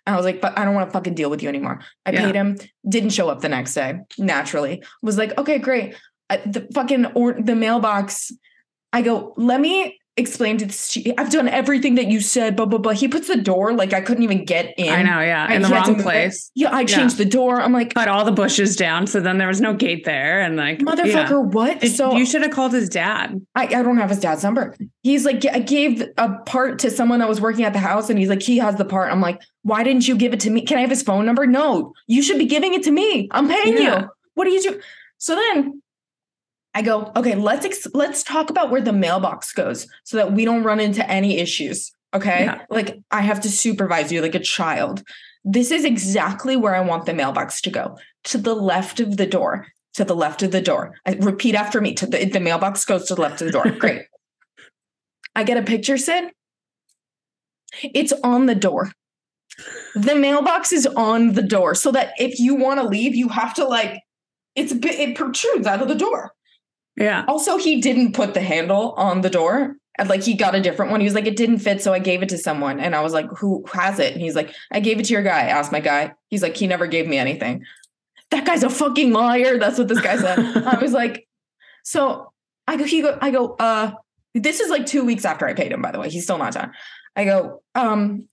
and 0.06 0.14
I 0.14 0.16
was 0.16 0.24
like, 0.26 0.40
but 0.40 0.58
I 0.58 0.64
don't 0.64 0.74
want 0.74 0.88
to 0.88 0.92
fucking 0.92 1.14
deal 1.14 1.30
with 1.30 1.42
you 1.42 1.48
anymore. 1.48 1.80
I 2.06 2.10
Yeah. 2.10 2.26
paid 2.26 2.34
him, 2.34 2.58
didn't 2.88 3.10
show 3.10 3.28
up 3.28 3.40
the 3.40 3.48
next 3.48 3.74
day, 3.74 4.00
naturally. 4.18 4.82
Was 5.02 5.18
like, 5.18 5.36
okay, 5.38 5.58
great. 5.58 5.94
I, 6.28 6.38
the 6.38 6.66
fucking 6.74 7.06
or 7.14 7.34
the 7.34 7.54
mailbox. 7.54 8.32
I 8.92 9.02
go, 9.02 9.34
let 9.36 9.60
me 9.60 9.99
explain 10.20 10.58
to 10.58 10.66
this. 10.66 10.92
to. 10.92 11.14
I've 11.18 11.30
done 11.30 11.48
everything 11.48 11.96
that 11.96 12.06
you 12.08 12.20
said, 12.20 12.54
blah, 12.54 12.66
blah, 12.66 12.78
blah. 12.78 12.92
He 12.92 13.08
puts 13.08 13.26
the 13.26 13.36
door 13.36 13.72
like 13.72 13.92
I 13.92 14.00
couldn't 14.00 14.22
even 14.22 14.44
get 14.44 14.72
in. 14.78 14.88
I 14.92 15.02
know. 15.02 15.20
Yeah. 15.20 15.46
I- 15.48 15.54
In 15.54 15.62
the 15.62 15.68
he 15.68 15.74
had 15.74 15.84
to 15.84 15.88
wrong 15.88 15.96
move 15.98 16.00
it. 16.00 16.04
place. 16.04 16.50
Yeah, 16.54 16.72
I 16.74 16.84
changed 16.84 17.16
the 17.18 17.24
door. 17.24 17.60
I'm 17.60 17.72
like, 17.72 17.94
Cut 17.94 18.06
all 18.08 18.24
the 18.24 18.30
bushes 18.32 18.76
down. 18.76 19.06
So 19.08 19.18
then 19.20 19.38
there 19.38 19.48
was 19.48 19.60
no 19.60 19.74
gate 19.74 20.04
there. 20.04 20.40
And 20.40 20.56
like, 20.56 20.78
yeah. 20.80 20.84
motherfucker, 20.84 21.52
what? 21.52 21.80
Did- 21.80 21.94
so 21.96 22.16
you 22.16 22.24
should 22.24 22.42
have 22.42 22.52
called 22.52 22.72
his 22.72 22.88
dad. 22.88 23.44
I, 23.56 23.64
I 23.64 23.82
don't 23.82 23.96
have 23.98 24.10
his 24.10 24.20
dad's 24.20 24.44
number. 24.44 24.76
He's 25.02 25.24
like, 25.24 25.44
I 25.46 25.58
gave 25.58 26.02
a 26.18 26.30
part 26.46 26.78
to 26.80 26.90
someone 26.90 27.18
that 27.20 27.28
was 27.28 27.40
working 27.40 27.64
at 27.64 27.72
the 27.72 27.78
house, 27.80 28.10
and 28.10 28.18
he's 28.18 28.28
like, 28.28 28.42
he 28.42 28.58
has 28.58 28.76
the 28.76 28.84
part. 28.84 29.10
I'm 29.10 29.20
like, 29.20 29.40
why 29.62 29.82
didn't 29.82 30.06
you 30.06 30.16
give 30.16 30.32
it 30.32 30.40
to 30.40 30.50
me? 30.50 30.62
Can 30.62 30.78
I 30.78 30.82
have 30.82 30.90
his 30.90 31.02
phone 31.02 31.26
number? 31.26 31.46
No, 31.46 31.92
you 32.06 32.22
should 32.22 32.38
be 32.38 32.46
giving 32.46 32.74
it 32.74 32.82
to 32.84 32.90
me. 32.90 33.28
I'm 33.30 33.48
paying 33.48 33.76
Yeah. 33.76 34.00
you. 34.02 34.08
What 34.34 34.44
do 34.44 34.50
you 34.50 34.62
do? 34.62 34.80
So 35.18 35.34
then 35.34 35.79
I 36.74 36.82
go, 36.82 37.10
okay, 37.16 37.34
let's 37.34 37.66
ex- 37.66 37.86
let's 37.94 38.22
talk 38.22 38.48
about 38.50 38.70
where 38.70 38.80
the 38.80 38.92
mailbox 38.92 39.52
goes 39.52 39.86
so 40.04 40.16
that 40.16 40.32
we 40.32 40.44
don't 40.44 40.62
run 40.62 40.78
into 40.80 41.08
any 41.10 41.38
issues. 41.38 41.92
Okay, 42.14 42.44
Yeah. 42.44 42.62
like 42.70 42.98
I 43.10 43.20
have 43.22 43.40
to 43.42 43.50
supervise 43.50 44.10
you 44.12 44.20
like 44.22 44.34
a 44.34 44.40
child. 44.40 45.02
This 45.44 45.70
is 45.70 45.84
exactly 45.84 46.56
where 46.56 46.74
I 46.74 46.80
want 46.80 47.06
the 47.06 47.14
mailbox 47.14 47.60
to 47.62 47.70
go 47.70 47.96
to 48.24 48.38
the 48.38 48.54
left 48.54 49.00
of 49.00 49.16
the 49.16 49.26
door. 49.26 49.66
To 49.94 50.04
the 50.04 50.14
left 50.14 50.42
of 50.44 50.52
the 50.52 50.60
door. 50.60 50.94
I, 51.04 51.14
repeat 51.14 51.56
after 51.56 51.80
me. 51.80 51.94
To 51.94 52.06
the, 52.06 52.24
the 52.24 52.38
mailbox 52.38 52.84
goes 52.84 53.06
to 53.08 53.16
the 53.16 53.20
left 53.22 53.40
of 53.42 53.46
the 53.48 53.52
door. 53.52 53.68
Great. 53.78 54.02
I 55.34 55.42
get 55.42 55.56
a 55.56 55.62
picture, 55.62 55.98
Sid. 55.98 56.30
It's 57.82 58.12
on 58.22 58.46
the 58.46 58.54
door. 58.54 58.92
The 59.96 60.14
mailbox 60.14 60.72
is 60.72 60.86
on 60.86 61.32
the 61.32 61.42
door, 61.42 61.74
so 61.74 61.90
that 61.92 62.12
if 62.18 62.38
you 62.38 62.54
want 62.54 62.80
to 62.80 62.86
leave, 62.86 63.16
you 63.16 63.28
have 63.28 63.52
to 63.54 63.64
like. 63.64 64.00
It's. 64.54 64.72
It 64.72 65.16
protrudes 65.16 65.66
out 65.66 65.82
of 65.82 65.88
the 65.88 65.94
door. 65.96 66.32
Yeah. 67.00 67.24
Also, 67.26 67.56
he 67.56 67.80
didn't 67.80 68.12
put 68.12 68.34
the 68.34 68.42
handle 68.42 68.92
on 68.92 69.22
the 69.22 69.30
door. 69.30 69.76
And 69.98 70.08
like 70.08 70.22
he 70.22 70.34
got 70.34 70.54
a 70.54 70.60
different 70.60 70.92
one. 70.92 71.00
He 71.00 71.04
was 71.04 71.14
like, 71.14 71.26
it 71.26 71.36
didn't 71.36 71.58
fit, 71.58 71.82
so 71.82 71.92
I 71.92 71.98
gave 71.98 72.22
it 72.22 72.28
to 72.28 72.38
someone. 72.38 72.78
And 72.78 72.94
I 72.94 73.00
was 73.00 73.12
like, 73.12 73.26
who 73.36 73.64
has 73.72 73.98
it? 73.98 74.12
And 74.12 74.22
he's 74.22 74.36
like, 74.36 74.54
I 74.70 74.80
gave 74.80 75.00
it 75.00 75.06
to 75.06 75.12
your 75.12 75.22
guy. 75.22 75.40
I 75.40 75.48
asked 75.48 75.72
my 75.72 75.80
guy. 75.80 76.14
He's 76.28 76.42
like, 76.42 76.56
he 76.56 76.66
never 76.66 76.86
gave 76.86 77.08
me 77.08 77.18
anything. 77.18 77.64
That 78.30 78.46
guy's 78.46 78.62
a 78.62 78.70
fucking 78.70 79.12
liar. 79.12 79.58
That's 79.58 79.78
what 79.78 79.88
this 79.88 80.00
guy 80.00 80.16
said. 80.16 80.38
I 80.38 80.78
was 80.78 80.92
like, 80.92 81.26
so 81.82 82.32
I 82.68 82.76
go, 82.76 82.84
he 82.84 83.02
go, 83.02 83.18
I 83.20 83.30
go, 83.30 83.56
uh, 83.58 83.92
this 84.34 84.60
is 84.60 84.70
like 84.70 84.86
two 84.86 85.04
weeks 85.04 85.24
after 85.24 85.46
I 85.46 85.54
paid 85.54 85.72
him, 85.72 85.82
by 85.82 85.90
the 85.90 85.98
way. 85.98 86.08
He's 86.08 86.24
still 86.24 86.38
not 86.38 86.52
done. 86.52 86.72
I 87.16 87.24
go, 87.24 87.62
um, 87.74 88.28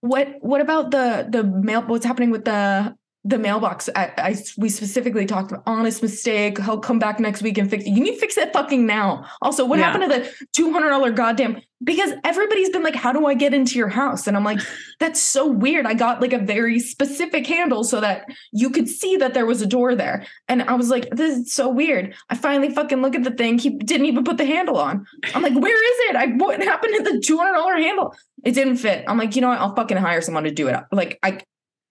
what 0.00 0.36
what 0.40 0.60
about 0.60 0.90
the 0.90 1.26
the 1.28 1.44
mail 1.44 1.82
what's 1.82 2.06
happening 2.06 2.30
with 2.30 2.44
the 2.44 2.96
the 3.24 3.38
mailbox 3.38 3.90
I, 3.94 4.12
I 4.16 4.36
we 4.56 4.70
specifically 4.70 5.26
talked 5.26 5.52
about 5.52 5.62
honest 5.66 6.02
mistake 6.02 6.58
he'll 6.58 6.78
come 6.78 6.98
back 6.98 7.20
next 7.20 7.42
week 7.42 7.58
and 7.58 7.68
fix 7.68 7.84
it 7.84 7.90
you 7.90 8.00
need 8.02 8.14
to 8.14 8.18
fix 8.18 8.34
that 8.36 8.50
fucking 8.54 8.86
now 8.86 9.26
also 9.42 9.66
what 9.66 9.78
Yeah. 9.78 9.92
happened 9.92 10.10
to 10.10 10.20
the 10.20 10.62
$200 10.62 11.14
goddamn 11.14 11.60
because 11.84 12.12
everybody's 12.24 12.70
been 12.70 12.82
like 12.82 12.94
how 12.94 13.12
do 13.12 13.26
i 13.26 13.34
get 13.34 13.52
into 13.52 13.76
your 13.78 13.88
house? 13.88 14.26
And 14.26 14.38
i'm 14.38 14.44
like 14.44 14.60
that's 15.00 15.20
so 15.20 15.46
weird. 15.46 15.84
I 15.86 15.94
got 15.94 16.20
like 16.22 16.32
a 16.32 16.38
very 16.38 16.78
specific 16.80 17.46
handle 17.46 17.84
so 17.84 18.00
that 18.00 18.24
you 18.52 18.70
could 18.70 18.88
see 18.88 19.16
that 19.16 19.34
there 19.34 19.44
was 19.46 19.60
a 19.60 19.66
door 19.66 19.94
there. 19.94 20.24
And 20.48 20.62
i 20.62 20.72
was 20.72 20.88
like 20.88 21.10
this 21.10 21.38
is 21.38 21.52
so 21.52 21.68
weird. 21.68 22.14
I 22.30 22.36
finally 22.36 22.70
fucking 22.74 23.02
look 23.02 23.14
at 23.14 23.24
the 23.24 23.30
thing 23.32 23.58
he 23.58 23.68
didn't 23.70 24.06
even 24.06 24.24
put 24.24 24.38
the 24.38 24.46
handle 24.46 24.78
on. 24.78 25.06
I'm 25.34 25.42
like 25.42 25.54
where 25.54 25.84
is 25.92 26.10
it? 26.10 26.16
I 26.16 26.26
what 26.36 26.62
happened 26.62 26.94
to 26.96 27.02
the 27.12 27.18
$200 27.18 27.82
handle? 27.82 28.14
It 28.44 28.52
didn't 28.52 28.76
fit. 28.76 29.04
I'm 29.06 29.18
like 29.18 29.36
you 29.36 29.42
know 29.42 29.48
what? 29.48 29.60
I'll 29.60 29.74
fucking 29.74 29.98
hire 29.98 30.22
someone 30.22 30.44
to 30.44 30.50
do 30.50 30.68
it. 30.68 30.80
Like 30.90 31.18
i 31.22 31.40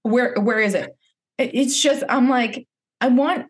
where 0.01 0.33
where 0.39 0.59
is 0.59 0.73
it- 0.73 0.95
it's 1.39 1.81
just 1.81 2.03
i'm 2.09 2.29
like 2.29 2.67
i 3.01 3.07
want 3.07 3.47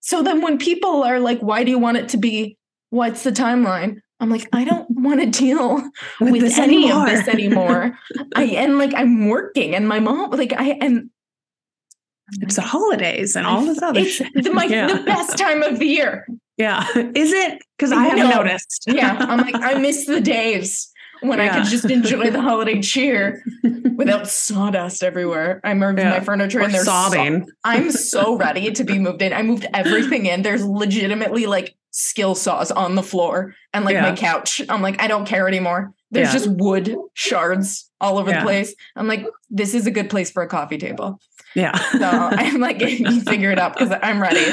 So 0.00 0.22
then 0.22 0.42
when 0.42 0.58
people 0.58 1.04
are 1.04 1.20
like, 1.20 1.38
why 1.40 1.62
do 1.64 1.70
you 1.70 1.78
want 1.78 1.96
it 1.96 2.08
to 2.10 2.16
be? 2.18 2.56
What's 2.90 3.22
the 3.22 3.30
timeline? 3.30 4.00
I'm 4.18 4.30
like, 4.30 4.48
I 4.52 4.64
don't 4.64 4.86
want 5.06 5.20
to 5.20 5.26
deal 5.30 5.80
with, 6.20 6.40
this 6.42 6.58
any 6.58 6.84
anymore. 6.86 7.06
of 7.06 7.10
this 7.12 7.28
anymore. 7.28 7.98
I 8.34 8.44
and 8.62 8.78
like 8.78 8.94
I'm 8.94 9.28
working 9.28 9.74
and 9.76 9.86
my 9.86 10.00
mom 10.00 10.30
like 10.32 10.52
I 10.52 10.76
and 10.80 11.08
It's 12.40 12.56
the 12.56 12.62
holidays 12.62 13.36
and 13.36 13.46
all 13.46 13.64
this 13.64 13.80
other 13.82 14.00
it's 14.00 14.10
shit. 14.10 14.32
the, 14.34 14.50
my, 14.52 14.64
yeah. 14.64 14.88
the 14.88 15.02
best 15.04 15.38
time 15.38 15.62
of 15.62 15.78
the 15.78 15.86
year. 15.86 16.26
Yeah. 16.56 16.86
Is 17.14 17.32
it? 17.32 17.62
Because 17.78 17.92
I 17.92 18.02
haven't 18.04 18.28
No. 18.30 18.36
noticed. 18.42 18.84
Yeah. 18.88 19.16
I'm 19.20 19.38
like, 19.38 19.54
I 19.54 19.74
miss 19.78 20.06
the 20.06 20.20
days 20.20 20.90
when 21.22 21.40
I 21.40 21.44
Yeah. 21.46 21.54
could 21.62 21.70
just 21.70 21.84
enjoy 21.90 22.30
the 22.30 22.40
holiday 22.48 22.80
cheer 22.80 23.42
without 23.96 24.28
sawdust 24.28 25.02
everywhere. 25.02 25.60
I 25.64 25.74
moved 25.74 25.98
Yeah. 25.98 26.10
my 26.10 26.20
furniture 26.20 26.60
Or 26.60 26.64
and 26.64 26.74
there's 26.74 26.84
saw- 26.84 27.08
sobbing. 27.08 27.46
I'm 27.64 27.90
so 28.12 28.36
ready 28.36 28.70
to 28.72 28.84
be 28.84 28.98
moved 28.98 29.22
in. 29.22 29.32
I 29.32 29.42
moved 29.42 29.66
everything 29.74 30.26
in. 30.26 30.42
There's 30.42 30.64
legitimately 30.64 31.46
like 31.46 31.74
skill 31.90 32.34
saws 32.34 32.70
on 32.70 32.94
the 32.94 33.02
floor 33.02 33.54
and 33.74 33.84
like 33.84 33.96
my 34.00 34.14
couch. 34.16 34.62
I'm 34.68 34.82
like, 34.82 35.00
I 35.02 35.06
don't 35.08 35.26
care 35.26 35.46
anymore. 35.46 35.92
There's 36.10 36.28
Yeah. 36.28 36.32
just 36.32 36.48
wood 36.48 36.96
shards 37.14 37.90
all 38.00 38.18
over 38.18 38.30
Yeah. 38.30 38.40
the 38.40 38.44
place. 38.46 38.74
I'm 38.96 39.06
like, 39.08 39.26
this 39.50 39.74
is 39.74 39.86
a 39.86 39.90
good 39.90 40.10
place 40.10 40.30
for 40.30 40.42
a 40.42 40.48
coffee 40.48 40.78
table. 40.78 41.20
Yeah. 41.54 41.76
So 41.76 42.06
I'm 42.08 42.60
like, 42.60 42.80
you 42.80 43.20
figure 43.20 43.50
it 43.50 43.58
out 43.58 43.74
because 43.76 43.96
I'm 44.02 44.20
ready. 44.20 44.44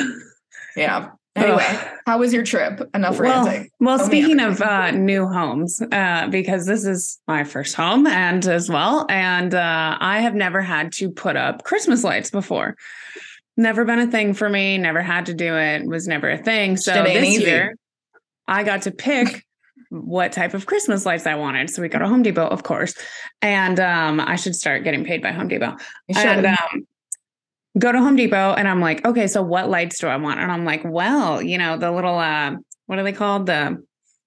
Yeah. 0.76 1.10
Anyway, 1.36 1.80
how 2.06 2.18
was 2.18 2.34
your 2.34 2.44
trip? 2.44 2.82
Enough 2.94 3.20
well, 3.20 3.46
ranting. 3.46 3.70
well, 3.80 3.98
Tell 3.98 4.08
speaking 4.08 4.40
of 4.40 4.62
uh, 4.62 4.92
new 4.92 5.28
homes, 5.28 5.82
uh, 5.92 6.28
because 6.28 6.66
this 6.66 6.86
is 6.86 7.20
my 7.28 7.44
first 7.44 7.76
home 7.76 8.08
and 8.08 8.46
as 8.46 8.70
well, 8.70 9.06
and 9.10 9.54
uh, 9.54 9.98
I 10.00 10.22
have 10.22 10.36
never 10.36 10.62
had 10.62 10.92
to 10.94 11.10
put 11.10 11.36
up 11.36 11.64
Christmas 11.64 12.04
lights 12.04 12.32
before. 12.32 12.76
Never 13.58 13.86
been 13.86 14.00
a 14.00 14.08
thing 14.08 14.34
for 14.34 14.50
me. 14.50 14.78
Never 14.78 15.02
had 15.02 15.28
to 15.28 15.34
do 15.34 15.56
it. 15.56 15.86
Was 15.86 16.08
never 16.08 16.30
a 16.30 16.38
thing. 16.38 16.78
So 16.78 17.04
this 17.04 17.26
easy. 17.26 17.44
year, 17.44 17.76
I 18.48 18.64
got 18.64 18.84
to 18.84 18.92
pick 18.92 19.46
what 19.90 20.32
type 20.32 20.54
of 20.54 20.66
Christmas 20.66 21.06
lights 21.06 21.28
I 21.28 21.36
wanted. 21.36 21.70
So 21.70 21.82
we 21.82 21.90
go 21.90 22.00
to 22.00 22.08
Home 22.08 22.24
Depot, 22.24 22.48
of 22.48 22.64
course, 22.64 22.96
and 23.42 23.80
um, 23.80 24.20
I 24.20 24.36
should 24.36 24.56
start 24.56 24.84
getting 24.84 25.04
paid 25.04 25.22
by 25.22 25.32
Home 25.32 25.48
Depot. 25.48 25.76
You 26.08 26.16
should. 26.16 26.26
And 26.26 26.46
um, 26.46 26.88
go 27.78 27.92
to 27.92 28.00
Home 28.00 28.16
Depot 28.16 28.54
and 28.54 28.68
I'm 28.68 28.82
like, 28.82 29.06
okay, 29.06 29.28
so 29.28 29.42
what 29.42 29.70
lights 29.70 30.00
do 30.00 30.08
I 30.08 30.18
want? 30.18 30.40
And 30.40 30.52
I'm 30.52 30.66
like, 30.66 30.82
well, 30.84 31.42
you 31.42 31.58
know, 31.58 31.78
the 31.78 31.92
little 31.92 32.18
uh 32.18 32.56
what 32.88 32.98
are 33.00 33.04
they 33.04 33.14
called? 33.14 33.46
The 33.46 33.82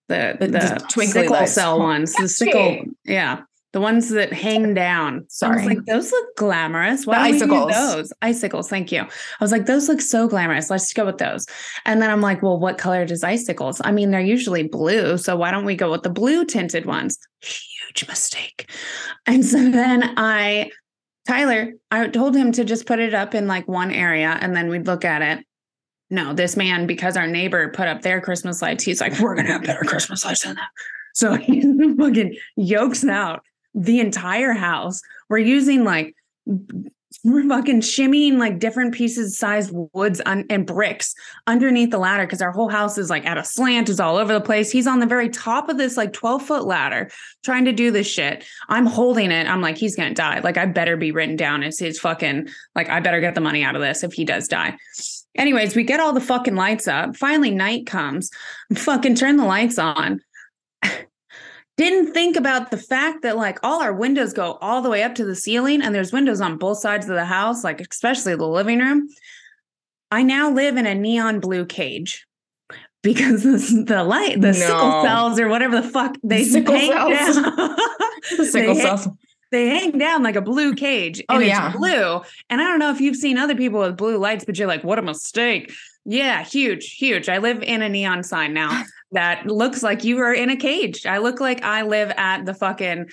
the 0.09 0.37
The- 0.39 0.47
the, 0.47 1.29
lights. 1.31 1.53
cell 1.53 1.79
ones. 1.79 2.13
The 2.15 2.29
sickle, 2.29 2.85
yeah. 3.05 3.41
The 3.73 3.81
ones 3.81 4.11
that 4.11 4.35
hang 4.35 4.75
down. 4.75 5.15
I 5.15 5.17
was 5.21 5.33
Sorry. 5.35 5.65
like, 5.67 5.85
those 5.87 6.13
look 6.13 6.37
glamorous. 6.37 7.07
Why 7.07 7.29
The 7.29 7.33
we 7.33 7.39
do 7.39 7.45
icicles. 7.55 7.73
those? 7.73 8.13
Icicles, 8.21 8.69
thank 8.69 8.93
you. 8.93 9.01
I 9.01 9.07
was 9.41 9.51
like, 9.51 9.65
those 9.65 9.89
look 9.89 10.03
so 10.03 10.29
glamorous. 10.29 10.69
Let's 10.69 10.93
go 10.93 11.07
with 11.07 11.17
those. 11.17 11.47
And 11.87 12.03
then 12.03 12.11
I'm 12.11 12.21
like, 12.21 12.43
well, 12.43 12.59
what 12.61 12.77
color 12.77 13.07
does 13.07 13.25
icicles? 13.25 13.81
I 13.83 13.91
mean, 13.91 14.11
they're 14.11 14.21
usually 14.21 14.65
blue. 14.69 15.17
So 15.17 15.37
why 15.37 15.51
don't 15.51 15.65
we 15.65 15.75
go 15.75 15.91
with 15.91 16.03
the 16.03 16.11
blue 16.11 16.45
tinted 16.45 16.85
ones? 16.85 17.17
Huge 17.41 18.07
mistake. 18.07 18.71
And 19.25 19.43
so 19.43 19.71
then 19.71 20.13
I 20.19 20.71
Tyler, 21.26 21.73
I 21.91 22.09
told 22.09 22.35
him 22.35 22.52
to 22.52 22.64
just 22.64 22.87
put 22.87 22.99
it 22.99 23.14
up 23.14 23.35
in 23.35 23.47
like 23.47 23.69
one 23.69 23.93
area 23.93 24.37
and 24.41 24.57
then 24.57 24.69
we'd 24.69 24.87
look 24.87 25.05
at 25.05 25.23
it. 25.23 25.45
No, 26.11 26.35
this 26.35 26.57
man, 26.57 26.87
because 26.87 27.17
our 27.17 27.26
neighbor 27.26 27.71
put 27.71 27.88
up 27.88 28.02
their 28.02 28.21
Christmas 28.21 28.61
lights, 28.61 28.85
he's 28.85 29.00
like, 29.00 29.19
we're 29.19 29.35
going 29.35 29.47
to 29.47 29.52
have 29.52 29.62
better 29.62 29.85
Christmas 29.85 30.25
lights 30.25 30.43
than 30.43 30.57
that. 30.57 30.69
So 31.14 31.35
he 31.37 31.62
fucking 31.97 32.37
yokes 32.57 33.05
out 33.05 33.43
the 33.75 34.00
entire 34.00 34.52
house. 34.52 35.00
We're 35.29 35.38
using 35.38 35.85
like, 35.85 36.14
we're 37.25 37.49
fucking 37.49 37.81
shimmying 37.81 38.38
like 38.38 38.59
different 38.59 38.95
pieces 38.95 39.38
sized 39.38 39.73
woods 39.92 40.21
un- 40.26 40.47
and 40.50 40.66
bricks 40.66 41.14
underneath 41.47 41.90
the 41.90 41.99
ladder 41.99 42.25
because 42.25 42.42
our 42.42 42.52
whole 42.52 42.69
house 42.69 42.99
is 42.99 43.11
like 43.11 43.26
at 43.26 43.38
a 43.38 43.45
slant, 43.45 43.88
is 43.88 44.00
all 44.00 44.16
over 44.16 44.33
the 44.33 44.40
place. 44.40 44.71
He's 44.71 44.87
on 44.87 45.00
the 45.00 45.07
very 45.07 45.28
top 45.28 45.69
of 45.69 45.78
this 45.78 45.97
like 45.97 46.12
12 46.12 46.42
foot 46.42 46.64
ladder 46.64 47.11
trying 47.45 47.64
to 47.64 47.73
do 47.73 47.90
this 47.90 48.07
shit. 48.07 48.45
I'm 48.69 48.87
holding 48.87 49.31
it. 49.31 49.47
I'm 49.47 49.61
like, 49.61 49.76
he's 49.76 49.97
gonna 49.97 50.14
die. 50.14 50.40
Like, 50.40 50.57
I 50.57 50.66
better 50.66 50.97
be 50.97 51.12
written 51.12 51.37
down 51.37 51.62
as 51.62 51.78
his 51.78 51.99
fucking 51.99 52.49
like 52.75 52.88
I 52.88 53.00
better 53.00 53.21
get 53.21 53.35
the 53.35 53.40
money 53.40 53.62
out 53.62 53.76
of 53.76 53.83
this 53.83 54.02
if 54.02 54.12
he 54.12 54.25
does 54.25 54.49
die. 54.49 54.76
Anyways, 55.35 55.75
we 55.75 55.83
get 55.83 56.00
all 56.00 56.12
the 56.12 56.21
fucking 56.21 56.57
lights 56.57 56.87
up. 56.87 57.16
Finally, 57.16 57.52
night 57.52 57.87
comes. 57.87 58.31
Fucking 58.75 59.14
turn 59.14 59.37
the 59.37 59.47
lights 59.47 59.78
on. 59.78 60.21
Didn't 61.79 62.12
think 62.12 62.37
about 62.37 62.71
the 62.71 62.76
fact 62.76 63.23
that 63.23 63.37
like 63.37 63.59
all 63.62 63.81
our 63.83 63.93
windows 63.95 64.33
go 64.33 64.59
all 64.61 64.83
the 64.83 64.91
way 64.91 65.02
up 65.02 65.14
to 65.17 65.25
the 65.25 65.35
ceiling 65.35 65.81
and 65.83 65.95
there's 65.95 66.12
windows 66.12 66.41
on 66.41 66.59
both 66.59 66.79
sides 66.79 67.09
of 67.09 67.14
the 67.14 67.25
house, 67.25 67.64
like 67.64 67.81
especially 67.81 68.35
the 68.37 68.47
living 68.47 68.79
room. 68.79 69.09
I 70.11 70.23
now 70.23 70.50
live 70.50 70.76
in 70.76 70.85
a 70.87 70.95
neon 70.95 71.41
blue 71.41 71.64
cage 71.64 72.26
because 73.02 73.43
the, 73.45 73.85
the 73.87 74.05
light, 74.05 74.41
the 74.41 74.52
sickle 74.52 75.02
cells 75.02 75.41
or 75.41 75.49
whatever 75.49 75.81
the 75.81 75.88
fuck 75.88 76.17
they 76.23 76.45
Sickle 76.45 76.75
hang 76.75 76.93
cells. 76.93 77.37
down. 77.37 77.76
Sickle 78.45 78.75
they, 78.75 78.81
cells. 78.81 79.09
they 79.50 79.69
hang 79.69 79.99
down 79.99 80.23
like 80.23 80.37
a 80.37 80.43
blue 80.43 80.75
cage 80.75 81.23
Oh, 81.31 81.37
and 81.37 81.47
yeah. 81.47 81.73
blue. 81.73 82.21
And 82.50 82.61
I 82.61 82.64
don't 82.64 82.79
know 82.79 82.91
if 82.91 83.00
you've 83.00 83.17
seen 83.17 83.38
other 83.38 83.55
people 83.57 83.81
with 83.81 83.97
blue 83.97 84.19
lights, 84.19 84.45
but 84.45 84.59
you're 84.59 84.69
like, 84.69 84.85
what 84.85 84.99
a 84.99 85.02
mistake. 85.02 85.73
Yeah, 86.05 86.43
huge, 86.45 86.95
huge. 86.97 87.29
I 87.29 87.39
live 87.39 87.63
in 87.63 87.83
a 87.83 87.89
neon 87.89 88.23
sign 88.23 88.53
now 88.55 88.83
that 89.13 89.47
looks 89.47 89.83
like 89.83 90.05
you 90.05 90.19
are 90.19 90.33
in 90.33 90.49
a 90.51 90.57
cage. 90.57 91.05
I 91.07 91.19
look 91.19 91.39
like 91.41 91.63
I 91.63 91.83
live 91.83 92.11
at 92.17 92.47
the 92.47 92.55
fucking 92.55 93.11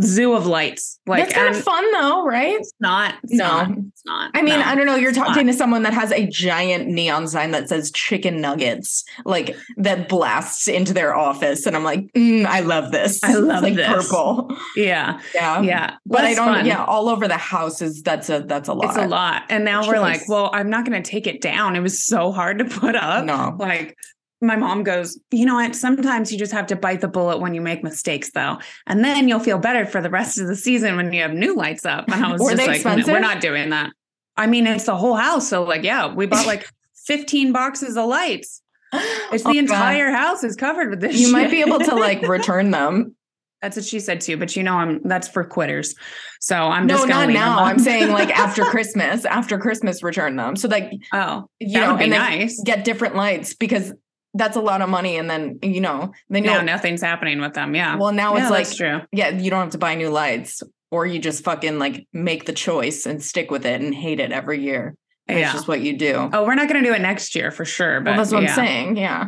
zoo 0.00 0.32
of 0.34 0.46
lights. 0.46 1.00
Like 1.06 1.24
That's 1.24 1.34
kind 1.34 1.48
and 1.48 1.56
of 1.56 1.62
fun 1.64 1.92
though, 1.92 2.24
right? 2.24 2.54
it's 2.54 2.72
not. 2.80 3.14
It's 3.24 3.32
No. 3.34 3.44
not. 3.48 3.70
It's 3.88 4.04
not. 4.06 4.30
I 4.34 4.42
mean, 4.42 4.60
No. 4.60 4.64
I 4.66 4.74
don't 4.76 4.86
know. 4.86 4.94
You're 4.94 5.12
talking 5.12 5.46
to 5.48 5.52
someone 5.52 5.82
that 5.82 5.92
has 5.92 6.12
a 6.12 6.24
giant 6.28 6.86
neon 6.86 7.26
sign 7.26 7.50
that 7.50 7.68
says 7.68 7.90
chicken 7.90 8.40
nuggets, 8.40 9.04
like 9.24 9.56
that 9.76 10.08
blasts 10.08 10.68
into 10.68 10.94
their 10.94 11.16
office. 11.16 11.66
And 11.66 11.74
I'm 11.76 11.84
like, 11.84 12.00
mm, 12.14 12.46
I 12.46 12.60
love 12.60 12.92
this. 12.92 13.22
I 13.24 13.30
It's 13.32 13.40
love 13.40 13.62
like 13.64 13.74
this. 13.74 13.88
purple. 13.88 14.56
yeah, 14.76 15.20
Yeah. 15.34 15.62
yeah. 15.62 15.96
But 16.06 16.24
I 16.24 16.34
don't, 16.34 16.46
fun. 16.54 16.64
yeah, 16.66 16.84
all 16.84 17.08
over 17.08 17.26
the 17.26 17.36
house 17.36 17.82
is 17.82 18.02
that's 18.02 18.30
a 18.30 18.40
that's 18.46 18.68
a 18.68 18.72
lot. 18.72 18.84
It's 18.90 18.96
a 18.96 19.06
lot. 19.08 19.42
And 19.50 19.64
now 19.64 19.86
we're 19.86 19.98
like, 20.00 20.28
well, 20.28 20.48
I'm 20.52 20.70
not 20.70 20.86
going 20.88 21.02
to 21.02 21.10
take 21.10 21.26
it 21.26 21.40
down. 21.40 21.74
It 21.76 21.80
was 21.80 22.02
so 22.04 22.29
hard 22.32 22.58
to 22.58 22.64
put 22.64 22.94
up. 22.96 23.24
No. 23.24 23.56
Like 23.58 23.96
my 24.40 24.56
mom 24.56 24.82
goes, 24.84 25.18
you 25.30 25.44
know 25.44 25.56
what? 25.56 25.76
Sometimes 25.76 26.32
you 26.32 26.38
just 26.38 26.52
have 26.52 26.66
to 26.68 26.76
bite 26.76 27.00
the 27.02 27.08
bullet 27.08 27.40
when 27.40 27.52
you 27.54 27.60
make 27.60 27.82
mistakes, 27.84 28.30
though. 28.32 28.58
And 28.86 29.04
then 29.04 29.28
you'll 29.28 29.38
feel 29.40 29.58
better 29.58 29.84
for 29.84 30.00
the 30.00 30.08
rest 30.10 30.38
of 30.38 30.46
the 30.46 30.56
season 30.56 30.96
when 30.96 31.12
you 31.12 31.20
have 31.22 31.32
new 31.34 31.54
lights 31.54 31.84
up. 31.84 32.06
And 32.10 32.24
I 32.24 32.32
was 32.32 32.40
Were 32.40 32.54
just 32.54 32.84
like, 32.84 33.06
"No, 33.06 33.12
we're 33.12 33.20
not 33.20 33.40
doing 33.40 33.70
that. 33.70 33.90
I 34.36 34.46
mean, 34.46 34.66
it's 34.66 34.84
the 34.84 34.96
whole 34.96 35.16
house. 35.16 35.46
So, 35.48 35.62
like, 35.64 35.82
yeah, 35.82 36.12
we 36.14 36.24
bought 36.26 36.46
like 36.46 36.66
15 37.06 37.52
boxes 37.52 37.96
of 37.98 38.06
lights. 38.06 38.62
It's 38.92 39.44
Oh, 39.44 39.50
the 39.52 39.54
God. 39.54 39.58
entire 39.58 40.10
house 40.10 40.42
is 40.42 40.56
covered 40.56 40.90
with 40.90 41.00
this. 41.00 41.20
You 41.20 41.30
might 41.30 41.50
be 41.50 41.60
able 41.60 41.78
to 41.78 41.94
like 41.94 42.22
return 42.28 42.70
them. 42.70 43.14
That's 43.62 43.76
what 43.76 43.84
she 43.84 44.00
said 44.00 44.20
too. 44.20 44.36
But 44.36 44.56
you 44.56 44.62
know, 44.62 44.74
I'm 44.74 45.02
that's 45.02 45.28
for 45.28 45.44
quitters. 45.44 45.94
So 46.40 46.56
I'm 46.56 46.86
no, 46.86 46.94
just 46.94 47.08
gonna 47.08 47.32
not 47.32 47.32
now. 47.32 47.64
I'm 47.64 47.78
saying 47.78 48.10
like 48.10 48.30
after 48.38 48.64
Christmas, 48.64 49.24
after 49.24 49.58
Christmas, 49.58 50.02
return 50.02 50.36
them. 50.36 50.56
So 50.56 50.68
like 50.68 50.92
oh, 51.12 51.48
you 51.58 51.78
know, 51.80 51.96
and 51.96 52.10
nice. 52.10 52.60
get 52.64 52.84
different 52.84 53.16
lights 53.16 53.54
because 53.54 53.92
that's 54.34 54.56
a 54.56 54.60
lot 54.60 54.80
of 54.80 54.88
money. 54.88 55.16
And 55.16 55.28
then 55.28 55.58
you 55.62 55.80
know, 55.80 56.12
then 56.30 56.44
Now 56.44 56.56
you'll 56.56 56.64
nothing's 56.64 57.02
happening 57.02 57.40
with 57.40 57.54
them. 57.54 57.74
Yeah. 57.74 57.96
well 57.96 58.12
now 58.12 58.36
yeah, 58.36 58.42
it's 58.42 58.50
like 58.50 58.76
true. 58.76 59.00
yeah, 59.12 59.28
you 59.28 59.50
don't 59.50 59.60
have 59.60 59.70
to 59.70 59.78
buy 59.78 59.94
new 59.94 60.08
lights, 60.08 60.62
or 60.90 61.06
you 61.06 61.18
just 61.18 61.44
fucking 61.44 61.78
like 61.78 62.06
make 62.12 62.46
the 62.46 62.52
choice 62.52 63.06
and 63.06 63.22
stick 63.22 63.50
with 63.50 63.66
it 63.66 63.80
and 63.80 63.94
hate 63.94 64.20
it 64.20 64.32
every 64.32 64.62
year. 64.62 64.94
And 65.26 65.38
Yeah. 65.38 65.46
It's 65.46 65.54
just 65.54 65.68
what 65.68 65.80
you 65.80 65.96
do. 65.96 66.30
Oh, 66.32 66.44
we're 66.44 66.54
not 66.54 66.68
going 66.68 66.82
to 66.82 66.88
do 66.88 66.94
it 66.94 67.00
next 67.00 67.34
year 67.34 67.50
for 67.50 67.64
sure. 67.64 68.00
But 68.00 68.10
well, 68.10 68.16
that's 68.18 68.32
what 68.32 68.42
yeah. 68.42 68.48
I'm 68.48 68.54
saying. 68.54 68.96
Yeah. 68.96 69.26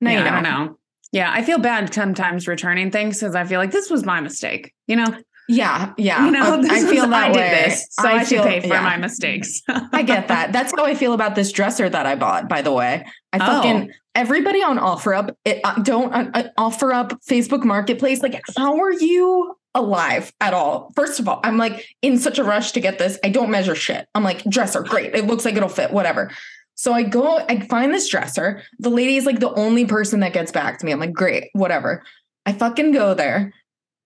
Now 0.00 0.10
yeah, 0.10 0.18
you 0.18 0.24
know. 0.24 0.30
I 0.30 0.34
don't 0.34 0.42
know. 0.42 0.78
Yeah, 1.12 1.30
I 1.32 1.42
feel 1.42 1.58
bad 1.58 1.92
sometimes 1.92 2.48
returning 2.48 2.90
things 2.90 3.20
because 3.20 3.34
I 3.34 3.44
feel 3.44 3.60
like 3.60 3.70
this 3.70 3.90
was 3.90 4.04
my 4.04 4.20
mistake. 4.20 4.72
You 4.86 4.96
know, 4.96 5.14
Yeah, 5.48 5.92
yeah. 5.98 6.24
you 6.24 6.30
know, 6.30 6.54
Uh, 6.54 6.62
I 6.70 6.80
feel 6.80 7.02
was- 7.02 7.10
that 7.10 7.24
I 7.24 7.28
did 7.32 7.36
way. 7.36 7.50
this, 7.64 7.86
so 7.90 8.08
I, 8.08 8.18
should 8.24 8.28
feel- 8.28 8.44
pay 8.44 8.60
for 8.60 8.66
yeah. 8.68 8.82
my 8.82 8.96
mistakes. 8.96 9.60
I 9.68 10.02
get 10.02 10.28
that. 10.32 10.52
That's 10.52 10.72
how 10.76 10.84
I 10.84 10.94
feel 10.94 11.12
about 11.12 11.34
this 11.34 11.52
dresser 11.52 11.88
that 11.88 12.06
I 12.06 12.14
bought. 12.14 12.48
By 12.48 12.62
the 12.62 12.72
way, 12.72 13.04
I 13.32 13.36
Oh. 13.36 13.38
fucking 13.40 13.90
everybody 14.14 14.62
on 14.62 14.78
OfferUp. 14.78 15.34
It, 15.44 15.60
uh, 15.64 15.74
don't 15.82 16.12
uh, 16.14 16.30
uh, 16.34 16.42
OfferUp 16.58 17.18
Facebook 17.28 17.64
Marketplace. 17.64 18.22
Like, 18.22 18.40
how 18.56 18.78
are 18.80 18.92
you 18.92 19.54
alive 19.74 20.32
at 20.40 20.54
all? 20.54 20.92
First 20.96 21.18
of 21.20 21.28
all, 21.28 21.40
I'm 21.44 21.56
like 21.58 21.84
in 22.02 22.18
such 22.18 22.38
a 22.38 22.44
rush 22.44 22.72
to 22.72 22.80
get 22.80 22.98
this. 22.98 23.18
I 23.24 23.28
don't 23.30 23.50
measure 23.50 23.74
shit. 23.74 24.06
I'm 24.14 24.22
like 24.24 24.44
dresser, 24.44 24.82
great. 24.82 25.14
It 25.14 25.26
looks 25.26 25.44
like 25.44 25.56
it'll 25.56 25.68
fit. 25.68 25.90
Whatever. 25.92 26.30
So 26.82 26.92
I 26.92 27.04
go, 27.04 27.36
I 27.48 27.60
find 27.60 27.94
this 27.94 28.08
dresser. 28.08 28.60
The 28.80 28.90
lady 28.90 29.16
is 29.16 29.24
like 29.24 29.38
the 29.38 29.54
only 29.54 29.84
person 29.84 30.18
that 30.18 30.32
gets 30.32 30.50
back 30.50 30.80
to 30.80 30.84
me. 30.84 30.90
I'm 30.90 30.98
like, 30.98 31.12
great, 31.12 31.44
whatever. 31.52 32.02
I 32.44 32.54
fucking 32.54 32.90
go 32.90 33.14
there. 33.14 33.54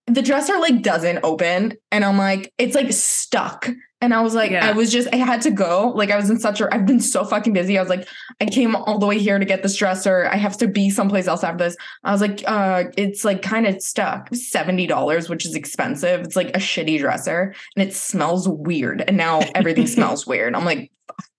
The 0.07 0.21
dresser 0.21 0.59
like 0.59 0.83
doesn't 0.83 1.21
open, 1.23 1.73
and 1.91 2.05
I'm 2.05 2.19
like, 2.19 2.53
it's 2.59 2.75
like 2.75 2.93
stuck 2.93 3.71
And 4.01 4.13
I 4.13 4.21
was 4.21 4.35
like, 4.35 4.51
Yeah. 4.51 4.67
I 4.67 4.73
was 4.73 4.93
just, 4.93 5.09
I 5.13 5.17
had 5.17 5.41
to 5.43 5.51
go. 5.51 5.93
Like, 5.95 6.11
I 6.11 6.17
was 6.17 6.29
in 6.29 6.39
such 6.39 6.61
a, 6.61 6.73
I've 6.73 6.87
been 6.87 7.01
so 7.01 7.25
fucking 7.25 7.53
busy. 7.53 7.79
I 7.79 7.81
was 7.81 7.89
like, 7.89 8.07
I 8.41 8.45
came 8.47 8.77
all 8.77 8.99
the 8.99 9.07
way 9.07 9.19
here 9.19 9.39
to 9.39 9.45
get 9.45 9.63
this 9.63 9.77
dresser. 9.77 10.27
I 10.27 10.37
have 10.37 10.59
to 10.59 10.69
be 10.69 10.91
someplace 10.91 11.27
else 11.27 11.43
after 11.43 11.65
this. 11.65 11.77
I 12.05 12.13
was 12.13 12.21
like, 12.21 12.43
uh, 12.47 12.85
it's 12.97 13.25
like 13.25 13.43
kind 13.43 13.67
of 13.67 13.81
stuck. 13.81 14.31
$70, 14.31 15.29
which 15.29 15.47
is 15.47 15.55
expensive. 15.55 16.21
It's 16.21 16.37
like 16.37 16.49
a 16.51 16.59
shitty 16.59 16.99
dresser 16.99 17.55
and 17.75 17.89
it 17.89 17.95
smells 17.95 18.49
weird. 18.49 19.03
And 19.07 19.17
now 19.17 19.41
everything 19.55 19.87
smells 19.87 20.27
weird. 20.27 20.55
I'm 20.55 20.65
like, 20.65 20.93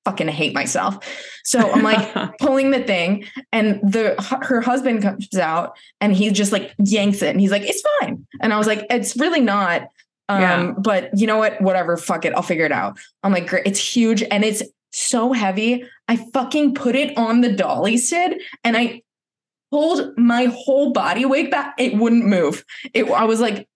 fucking 0.06 0.30
hate 0.30 0.54
myself. 0.54 1.00
So 1.44 1.60
I'm 1.60 1.84
like, 1.84 2.38
pulling 2.40 2.72
the 2.72 2.82
thing 2.82 3.26
and 3.52 3.80
the 3.84 4.16
her 4.42 4.62
husband 4.62 5.02
comes 5.02 5.36
out 5.36 5.78
and 6.00 6.14
he 6.14 6.32
just 6.32 6.52
like 6.52 6.74
yanks 6.80 7.22
it 7.22 7.30
and 7.30 7.42
he's 7.42 7.52
like 7.52 7.64
it's 7.64 7.84
fine 8.00 8.26
and 8.42 8.54
i 8.54 8.58
was 8.58 8.68
like 8.68 8.86
it's 8.90 9.18
really 9.18 9.42
not 9.42 9.88
um 10.30 10.42
Yeah. 10.42 10.72
but 10.78 11.10
you 11.18 11.28
know 11.28 11.38
what 11.38 11.62
whatever 11.62 11.98
fuck 11.98 12.26
it 12.26 12.34
i'll 12.34 12.42
figure 12.42 12.66
it 12.66 12.72
out 12.72 12.98
i'm 13.24 13.32
like 13.32 13.48
great 13.48 13.66
it's 13.66 13.80
huge 13.80 14.24
and 14.24 14.44
it's 14.44 14.64
so 14.92 15.34
heavy 15.34 15.86
i 16.08 16.16
fucking 16.34 16.74
put 16.74 16.96
it 16.96 17.18
on 17.18 17.42
the 17.42 17.52
dolly 17.52 17.98
sid 17.98 18.42
and 18.64 18.76
i 18.78 19.02
pulled 19.72 20.18
my 20.18 20.46
whole 20.46 20.92
body 20.94 21.26
weight 21.26 21.52
back 21.52 21.74
it 21.78 21.96
wouldn't 21.96 22.26
move 22.26 22.64
it 22.94 23.06
i 23.12 23.24
was 23.26 23.40
like 23.40 23.68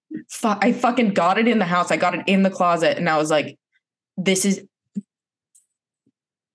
i 0.44 0.72
fucking 0.72 1.14
got 1.14 1.38
it 1.38 1.48
in 1.48 1.60
the 1.60 1.66
house 1.66 1.92
i 1.92 1.98
got 1.98 2.16
it 2.16 2.22
in 2.28 2.44
the 2.44 2.50
closet 2.50 2.98
and 2.98 3.10
i 3.10 3.18
was 3.18 3.30
like 3.30 3.58
this 4.18 4.46
is 4.46 4.64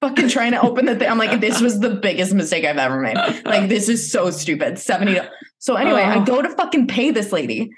fucking 0.02 0.28
trying 0.28 0.52
to 0.52 0.60
open 0.60 0.84
the 0.84 0.94
thing. 0.94 1.08
I'm 1.08 1.18
like, 1.18 1.40
this 1.40 1.60
was 1.60 1.80
the 1.80 1.90
biggest 1.90 2.34
mistake 2.34 2.64
I've 2.64 2.76
ever 2.76 3.00
made. 3.00 3.16
Like, 3.44 3.68
this 3.68 3.88
is 3.88 4.12
so 4.12 4.30
stupid. 4.30 4.78
70. 4.78 5.18
So 5.58 5.74
anyway, 5.74 6.02
I 6.02 6.18
Oh. 6.18 6.24
go 6.24 6.42
to 6.42 6.50
fucking 6.50 6.86
pay 6.86 7.10
this 7.10 7.32
lady. 7.32 7.70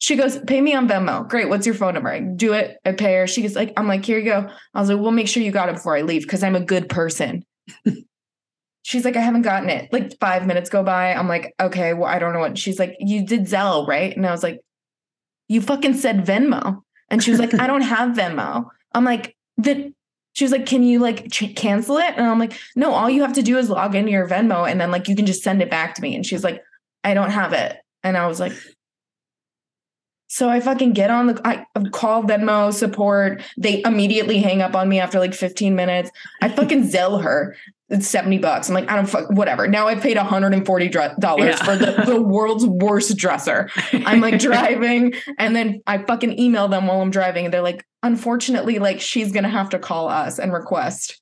She 0.00 0.16
goes, 0.16 0.38
pay 0.38 0.62
me 0.62 0.74
on 0.74 0.88
Venmo. 0.88 1.28
Great. 1.28 1.50
What's 1.50 1.66
your 1.66 1.74
phone 1.74 1.92
number? 1.92 2.08
I 2.08 2.20
do 2.20 2.54
it. 2.54 2.78
I 2.86 2.92
pay 2.92 3.14
her. 3.16 3.26
She 3.26 3.42
goes 3.42 3.54
like, 3.54 3.74
I'm 3.76 3.86
like, 3.86 4.02
here 4.02 4.18
you 4.18 4.24
go. 4.24 4.50
I 4.74 4.80
was 4.80 4.88
like, 4.88 4.98
we'll 4.98 5.10
make 5.10 5.28
sure 5.28 5.42
you 5.42 5.52
got 5.52 5.68
it 5.68 5.74
before 5.74 5.94
I 5.94 6.02
leave 6.02 6.22
because 6.22 6.42
I'm 6.42 6.56
a 6.56 6.60
good 6.60 6.88
person. 6.88 7.44
She's 8.82 9.04
like, 9.04 9.16
I 9.16 9.20
haven't 9.20 9.42
gotten 9.42 9.68
it. 9.68 9.92
Like 9.92 10.18
five 10.18 10.46
minutes 10.46 10.70
go 10.70 10.82
by. 10.82 11.12
I'm 11.12 11.28
like, 11.28 11.54
okay, 11.60 11.92
well, 11.92 12.08
I 12.08 12.18
don't 12.18 12.32
know 12.32 12.38
what. 12.38 12.56
She's 12.56 12.78
like, 12.78 12.96
you 12.98 13.26
did 13.26 13.42
Zelle, 13.42 13.86
right? 13.86 14.16
And 14.16 14.26
I 14.26 14.30
was 14.30 14.42
like, 14.42 14.60
you 15.48 15.60
fucking 15.60 15.94
said 15.94 16.24
Venmo. 16.24 16.80
And 17.10 17.22
she 17.22 17.30
was 17.30 17.38
like, 17.38 17.52
I 17.52 17.66
don't 17.66 17.82
have 17.82 18.16
Venmo. 18.16 18.68
I'm 18.94 19.04
like, 19.04 19.36
that 19.58 19.92
she 20.32 20.44
was 20.44 20.52
like, 20.52 20.64
can 20.64 20.82
you 20.82 20.98
like 20.98 21.30
ch- 21.30 21.54
cancel 21.54 21.98
it? 21.98 22.14
And 22.16 22.24
I'm 22.24 22.38
like, 22.38 22.58
no, 22.74 22.92
all 22.92 23.10
you 23.10 23.20
have 23.20 23.34
to 23.34 23.42
do 23.42 23.58
is 23.58 23.68
log 23.68 23.94
into 23.94 24.12
your 24.12 24.26
Venmo 24.26 24.68
and 24.68 24.80
then 24.80 24.90
like 24.90 25.08
you 25.08 25.16
can 25.16 25.26
just 25.26 25.42
send 25.42 25.60
it 25.60 25.70
back 25.70 25.94
to 25.96 26.02
me. 26.02 26.14
And 26.14 26.24
she's 26.24 26.42
like, 26.42 26.62
I 27.04 27.12
don't 27.12 27.30
have 27.30 27.52
it. 27.52 27.76
And 28.02 28.16
I 28.16 28.26
was 28.26 28.40
like, 28.40 28.54
so 30.32 30.48
I 30.48 30.60
fucking 30.60 30.92
get 30.92 31.10
on 31.10 31.26
the, 31.26 31.40
I 31.44 31.66
call 31.90 32.22
Venmo 32.22 32.72
support. 32.72 33.42
They 33.58 33.82
immediately 33.84 34.38
hang 34.38 34.62
up 34.62 34.76
on 34.76 34.88
me 34.88 35.00
after 35.00 35.18
like 35.18 35.34
15 35.34 35.74
minutes. 35.74 36.10
I 36.40 36.48
fucking 36.48 36.88
Zelle 36.90 37.22
her. 37.24 37.56
It's 37.88 38.06
70 38.06 38.38
bucks. 38.38 38.68
I'm 38.68 38.74
like, 38.76 38.88
I 38.88 38.94
don't 38.94 39.08
fuck, 39.08 39.28
whatever. 39.32 39.66
Now 39.66 39.88
I 39.88 39.96
paid 39.96 40.16
140 40.16 40.88
dre- 40.88 41.14
dollars 41.18 41.56
Yeah. 41.58 41.64
for 41.64 41.74
the, 41.76 42.04
the 42.06 42.22
world's 42.22 42.64
worst 42.64 43.16
dresser. 43.16 43.68
I'm 43.92 44.20
like 44.20 44.38
driving 44.38 45.14
and 45.38 45.56
then 45.56 45.82
I 45.88 45.98
fucking 45.98 46.38
email 46.38 46.68
them 46.68 46.86
while 46.86 47.00
I'm 47.00 47.10
driving 47.10 47.46
and 47.46 47.52
they're 47.52 47.60
like, 47.62 47.84
unfortunately, 48.04 48.78
like 48.78 49.00
she's 49.00 49.32
gonna 49.32 49.48
have 49.48 49.70
to 49.70 49.80
call 49.80 50.08
us 50.08 50.38
and 50.38 50.52
request. 50.52 51.18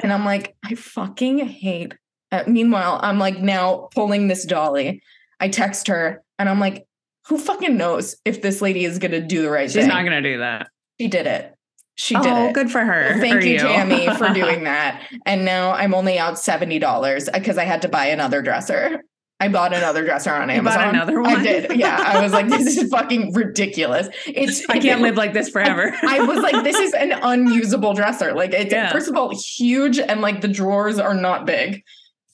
And 0.00 0.12
I'm 0.12 0.24
like, 0.24 0.54
I 0.64 0.76
fucking 0.76 1.38
hate. 1.40 1.94
Uh, 2.30 2.44
meanwhile, 2.46 3.00
I'm 3.02 3.18
like 3.18 3.38
now 3.40 3.88
pulling 3.92 4.28
this 4.28 4.46
dolly. 4.46 5.02
I 5.40 5.48
text 5.48 5.88
her 5.88 6.22
and 6.38 6.48
I'm 6.48 6.60
like, 6.60 6.86
who 7.26 7.38
fucking 7.38 7.76
knows 7.76 8.16
if 8.24 8.42
this 8.42 8.60
lady 8.62 8.84
is 8.84 8.98
gonna 8.98 9.20
do 9.20 9.42
the 9.42 9.50
right 9.50 9.70
She's 9.70 9.82
thing? 9.82 9.88
not 9.88 10.02
going 10.04 10.22
to 10.22 10.28
do 10.32 10.38
that. 10.38 10.68
she 11.00 11.08
did 11.08 11.26
it. 11.26 11.54
She 11.94 12.14
did 12.14 12.26
oh, 12.26 12.46
it. 12.48 12.54
good 12.54 12.70
for 12.70 12.80
her. 12.84 13.18
Thank 13.20 13.44
you, 13.44 13.58
Tammy, 13.58 14.06
for 14.16 14.28
doing 14.34 14.64
that. 14.64 15.02
And 15.26 15.44
now 15.44 15.72
I'm 15.72 15.94
only 15.94 16.18
out 16.18 16.38
seventy 16.38 16.78
dollars 16.78 17.28
because 17.32 17.58
I 17.58 17.64
had 17.64 17.82
to 17.82 17.88
buy 17.88 18.06
another 18.06 18.40
dresser. 18.40 19.02
I 19.38 19.48
bought 19.48 19.74
another 19.74 20.04
dresser 20.04 20.30
on 20.32 20.48
You 20.48 20.62
bought 20.62 20.80
Amazon. 20.80 20.94
another 21.12 21.20
I 21.22 21.42
did. 21.42 21.76
Yeah, 21.76 21.96
I 22.02 22.22
was 22.22 22.32
like, 22.32 22.48
this 22.48 22.76
is 22.78 22.88
fucking 22.90 23.34
ridiculous. 23.34 24.08
It's 24.26 24.64
I 24.70 24.78
can't 24.78 25.02
live 25.02 25.16
like 25.16 25.34
this 25.34 25.50
forever. 25.50 25.92
I 26.02 26.20
was 26.20 26.38
like, 26.38 26.64
this 26.64 26.76
is 26.78 26.94
an 26.94 27.12
unusable 27.12 27.92
dresser. 27.92 28.32
Like, 28.32 28.52
it's 28.54 28.72
Yeah. 28.72 28.90
first 28.90 29.08
of 29.08 29.16
all 29.16 29.30
huge, 29.36 29.98
and 29.98 30.22
like 30.22 30.40
the 30.40 30.48
drawers 30.48 30.98
are 30.98 31.14
not 31.14 31.44
big. 31.44 31.82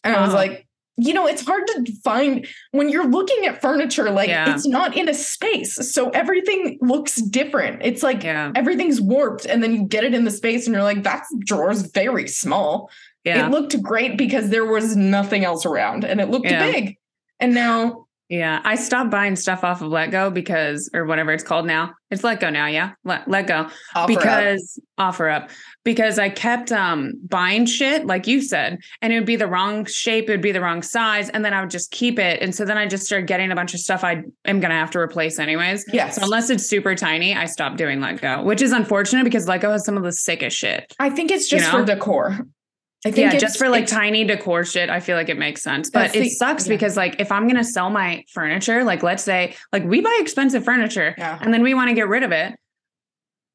And 0.05 0.15
I 0.15 0.21
was 0.21 0.29
Uh-huh. 0.35 0.37
like, 0.39 0.68
you 0.99 1.15
know, 1.15 1.27
it's 1.27 1.47
hard 1.47 1.67
to 1.69 1.93
find 2.03 2.47
when 2.73 2.89
you're 2.89 3.07
looking 3.07 3.47
at 3.47 3.63
furniture. 3.63 4.11
Like, 4.11 4.29
Yeah. 4.29 4.53
it's 4.53 4.67
not 4.67 4.97
in 4.97 5.09
a 5.09 5.15
space, 5.15 5.93
so 5.93 6.11
everything 6.11 6.79
looks 6.81 7.17
different. 7.17 7.83
It's 7.85 8.03
like 8.03 8.25
yeah. 8.25 8.51
everything's 8.57 9.01
warped, 9.01 9.47
and 9.47 9.63
then 9.63 9.75
you 9.75 9.85
get 9.85 10.03
it 10.05 10.13
in 10.13 10.25
the 10.25 10.31
space, 10.31 10.67
and 10.67 10.75
you're 10.75 10.83
like, 10.83 11.05
that 11.05 11.23
drawer's 11.45 11.83
very 11.83 12.27
small. 12.27 12.91
Yeah. 13.25 13.47
It 13.47 13.51
looked 13.51 13.81
great 13.83 14.19
because 14.19 14.51
there 14.51 14.65
was 14.65 14.97
nothing 14.97 15.45
else 15.45 15.65
around, 15.65 16.05
and 16.05 16.21
it 16.21 16.29
looked 16.29 16.49
big. 16.49 16.97
And 17.39 17.55
now, 17.55 18.08
Yeah, 18.29 18.61
I 18.63 18.75
stopped 18.75 19.11
buying 19.11 19.37
stuff 19.37 19.65
off 19.65 19.81
of 19.81 19.89
Let 19.89 20.11
Go 20.11 20.31
because, 20.31 20.91
or 20.93 21.07
whatever 21.07 21.33
it's 21.33 21.43
called 21.43 21.67
now. 21.67 21.95
It's 22.11 22.23
Let 22.23 22.41
Go 22.41 22.51
now, 22.51 22.67
yeah. 22.67 22.93
Let 23.05 23.27
Let 23.27 23.47
Go 23.47 23.69
offer 23.95 24.01
up. 24.01 24.07
because 24.07 24.79
offer 24.99 25.29
up 25.29 25.51
because 25.85 26.19
I 26.19 26.29
kept 26.29 26.71
um 26.71 27.13
buying 27.27 27.65
shit 27.65 28.05
like 28.05 28.27
you 28.27 28.43
said, 28.43 28.81
and 29.01 29.13
it 29.13 29.17
would 29.17 29.27
be 29.27 29.37
the 29.37 29.47
wrong 29.47 29.87
shape, 29.87 30.29
it 30.29 30.33
would 30.33 30.43
be 30.43 30.53
the 30.53 30.61
wrong 30.61 30.83
size, 30.83 31.31
and 31.31 31.43
then 31.43 31.55
I 31.55 31.61
would 31.63 31.71
just 31.71 31.91
keep 31.91 32.19
it, 32.19 32.43
and 32.43 32.55
so 32.55 32.67
then 32.67 32.77
I 32.77 32.87
just 32.87 33.07
started 33.07 33.27
getting 33.27 33.51
a 33.51 33.55
bunch 33.55 33.73
of 33.73 33.81
stuff 33.81 34.05
I 34.05 34.23
am 34.45 34.61
gonna 34.61 34.75
have 34.75 34.91
to 34.91 34.99
replace 34.99 35.39
anyways. 35.39 35.87
yes, 35.93 36.17
So 36.17 36.23
unless 36.23 36.51
it's 36.51 36.67
super 36.67 36.95
tiny, 36.95 37.35
I 37.35 37.47
stopped 37.47 37.79
doing 37.79 38.01
Let 38.01 38.21
Go, 38.21 38.43
which 38.43 38.61
is 38.61 38.73
unfortunate 38.73 39.25
because 39.25 39.49
Let 39.49 39.63
Go 39.63 39.71
has 39.71 39.87
some 39.87 39.97
of 39.97 40.03
the 40.03 40.13
sickest 40.13 40.57
shit. 40.57 40.95
I 40.99 41.09
think 41.09 41.31
it's 41.31 41.51
you 41.51 41.59
just 41.59 41.73
know? 41.73 41.81
for 41.81 41.85
decor. 41.87 42.47
I 43.05 43.11
think 43.11 43.33
Yeah, 43.33 43.39
just 43.39 43.59
for 43.59 43.69
like 43.69 43.87
tiny 43.87 44.25
decor 44.25 44.65
shit, 44.65 44.91
I 44.91 44.99
feel 44.99 45.17
like 45.17 45.29
it 45.29 45.39
makes 45.39 45.63
sense. 45.63 45.89
But 45.91 46.17
it 46.17 46.21
the- 46.21 46.29
sucks 46.31 46.67
yeah. 46.67 46.75
because 46.75 46.97
like 46.97 47.21
if 47.21 47.31
I'm 47.31 47.47
gonna 47.47 47.65
sell 47.65 47.91
my 47.91 48.25
furniture, 48.33 48.83
like 48.83 49.03
let's 49.03 49.23
say 49.23 49.55
like 49.73 49.85
we 49.85 50.01
buy 50.01 50.17
expensive 50.21 50.65
furniture 50.65 51.15
yeah. 51.17 51.39
and 51.41 51.55
then 51.55 51.63
we 51.63 51.75
want 51.75 51.89
to 51.91 51.95
get 51.95 52.09
rid 52.09 52.25
of 52.25 52.33
it. 52.33 52.59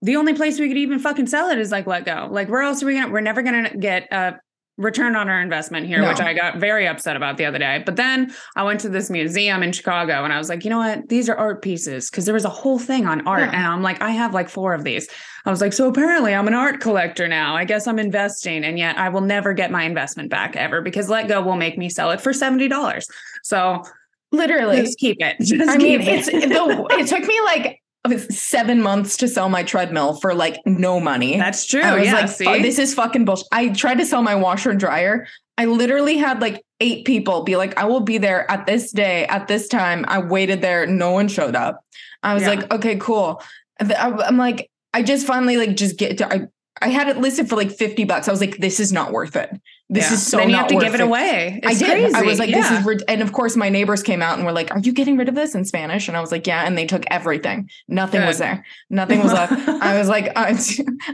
The 0.02 0.16
only 0.16 0.34
place 0.34 0.60
we 0.60 0.68
could 0.68 0.78
even 0.78 1.00
fucking 1.00 1.28
sell 1.28 1.50
it 1.50 1.60
is 1.60 1.72
like 1.72 1.88
let 1.88 2.06
go. 2.06 2.28
Like 2.32 2.48
where 2.50 2.62
else 2.62 2.82
are 2.84 2.86
we 2.86 2.94
gonna 2.94 3.12
we're 3.12 3.22
never 3.22 3.42
gonna 3.42 3.76
get 3.76 4.08
a 4.12 4.40
return 4.78 5.16
on 5.16 5.30
our 5.30 5.40
investment 5.42 5.86
here, 5.86 6.02
No. 6.02 6.08
which 6.10 6.20
I 6.20 6.34
got 6.34 6.58
very 6.58 6.88
upset 6.88 7.16
about 7.16 7.38
the 7.38 7.46
other 7.46 7.60
day. 7.60 7.84
But 7.86 7.96
then 7.96 8.34
I 8.56 8.64
went 8.64 8.80
to 8.82 8.90
this 8.90 9.10
museum 9.10 9.62
in 9.62 9.72
Chicago 9.72 10.24
and 10.24 10.34
I 10.34 10.40
was 10.40 10.50
like, 10.50 10.64
you 10.64 10.72
know 10.72 10.80
what? 10.80 11.10
These 11.10 11.30
are 11.30 11.36
art 11.36 11.62
pieces 11.62 12.10
because 12.10 12.26
there 12.26 12.34
was 12.34 12.46
a 12.46 12.50
whole 12.50 12.80
thing 12.80 13.06
on 13.06 13.28
art. 13.28 13.42
Yeah. 13.52 13.58
And 13.58 13.68
I'm 13.68 13.84
like, 13.84 14.02
I 14.02 14.10
have 14.12 14.34
like 14.34 14.50
four 14.50 14.74
of 14.74 14.84
these. 14.84 15.08
I 15.46 15.52
was 15.52 15.62
like, 15.62 15.74
so 15.74 15.88
apparently 15.88 16.34
I'm 16.34 16.48
an 16.48 16.56
art 16.56 16.80
collector 16.80 17.28
now. 17.28 17.56
I 17.56 17.66
guess 17.66 17.86
I'm 17.86 18.00
investing. 18.00 18.64
And 18.64 18.80
yet 18.80 18.98
I 18.98 19.10
will 19.10 19.22
never 19.22 19.54
get 19.54 19.70
my 19.70 19.84
investment 19.84 20.32
back 20.32 20.56
ever 20.56 20.82
because 20.82 21.08
Let 21.08 21.28
Go 21.28 21.42
will 21.44 21.56
make 21.58 21.78
me 21.78 21.90
sell 21.90 22.10
it 22.10 22.20
for 22.20 22.32
$70. 22.32 23.06
So 23.44 23.84
Literally. 24.32 24.78
just 24.82 24.98
keep 24.98 25.18
it. 25.20 25.38
Just 25.40 25.70
I 25.70 25.78
mean, 25.78 26.00
keep 26.00 26.08
it's 26.10 26.26
the, 26.26 26.88
it 26.98 27.08
took 27.08 27.24
me 27.28 27.40
like 27.42 27.83
seven 28.30 28.82
months 28.82 29.18
to 29.18 29.28
sell 29.28 29.50
my 29.50 29.64
treadmill 29.64 30.16
for 30.16 30.34
like 30.34 30.60
no 30.66 31.00
money. 31.00 31.38
That's 31.38 31.66
true. 31.66 31.82
I 31.82 31.98
was 31.98 32.06
yeah. 32.06 32.14
like, 32.14 32.30
see? 32.30 32.48
Oh, 32.48 32.62
this 32.62 32.78
is 32.78 32.94
fucking 32.94 33.26
bullshit. 33.26 33.48
I 33.52 33.70
tried 33.70 34.00
to 34.00 34.06
sell 34.06 34.22
my 34.22 34.36
washer 34.36 34.72
and 34.72 34.80
dryer. 34.80 35.28
I 35.58 35.66
literally 35.66 36.18
had 36.18 36.42
like 36.42 36.64
eight 36.80 37.06
people 37.06 37.44
be 37.44 37.56
like, 37.56 37.78
I 37.78 37.86
will 37.86 38.02
be 38.02 38.18
there 38.18 38.50
at 38.52 38.66
this 38.66 38.92
day, 38.92 39.26
at 39.28 39.48
this 39.48 39.68
time. 39.68 40.04
I 40.08 40.20
waited 40.20 40.62
there. 40.62 40.86
No 40.86 41.12
one 41.12 41.28
showed 41.28 41.56
up. 41.56 41.84
I 42.24 42.34
was 42.34 42.44
Yeah. 42.44 42.50
like, 42.50 42.74
okay, 42.74 42.98
cool. 42.98 43.42
I'm 43.80 44.38
like, 44.38 44.70
I 44.94 45.04
just 45.04 45.26
finally 45.26 45.58
like 45.58 45.76
just 45.76 45.98
get 45.98 46.18
to, 46.18 46.32
I, 46.34 46.48
I 46.82 46.90
had 46.90 47.08
it 47.08 47.18
listed 47.18 47.48
for 47.48 47.56
like 47.56 47.72
50 47.72 48.04
bucks. 48.04 48.28
I 48.28 48.32
was 48.32 48.42
like, 48.42 48.58
this 48.58 48.80
is 48.80 48.92
not 48.92 49.12
worth 49.12 49.36
it. 49.36 49.50
This 49.90 50.08
Yeah. 50.08 50.14
is 50.14 50.26
so 50.26 50.38
then 50.38 50.50
you 50.50 50.56
not 50.56 50.72
have 50.72 50.80
to 50.80 50.86
give 50.86 50.96
it 50.96 51.02
away. 51.02 51.60
I 51.64 51.72
It's 51.72 51.80
did. 51.80 52.16
I 52.16 52.22
was 52.22 52.40
like, 52.40 52.52
this 52.52 52.72
is, 52.72 53.04
and 53.08 53.22
of 53.22 53.34
course, 53.34 53.56
my 53.58 53.68
neighbors 53.70 54.02
came 54.02 54.22
out 54.22 54.38
and 54.38 54.46
were 54.46 54.54
like, 54.54 54.72
"Are 54.72 54.80
you 54.80 54.94
getting 54.94 55.18
rid 55.18 55.28
of 55.28 55.36
this 55.36 55.54
in 55.56 55.66
Spanish?" 55.66 56.08
And 56.08 56.16
I 56.16 56.22
was 56.22 56.32
like, 56.32 56.48
"Yeah." 56.48 56.64
And 56.66 56.78
they 56.78 56.86
took 56.86 57.04
everything. 57.12 57.70
Nothing 57.90 58.26
was 58.26 58.38
there. 58.38 58.66
Nothing 58.90 59.22
was 59.22 59.34
left. 59.34 59.52
I 59.68 59.98
was 60.00 60.08
like, 60.08 60.28
uh, 60.36 60.56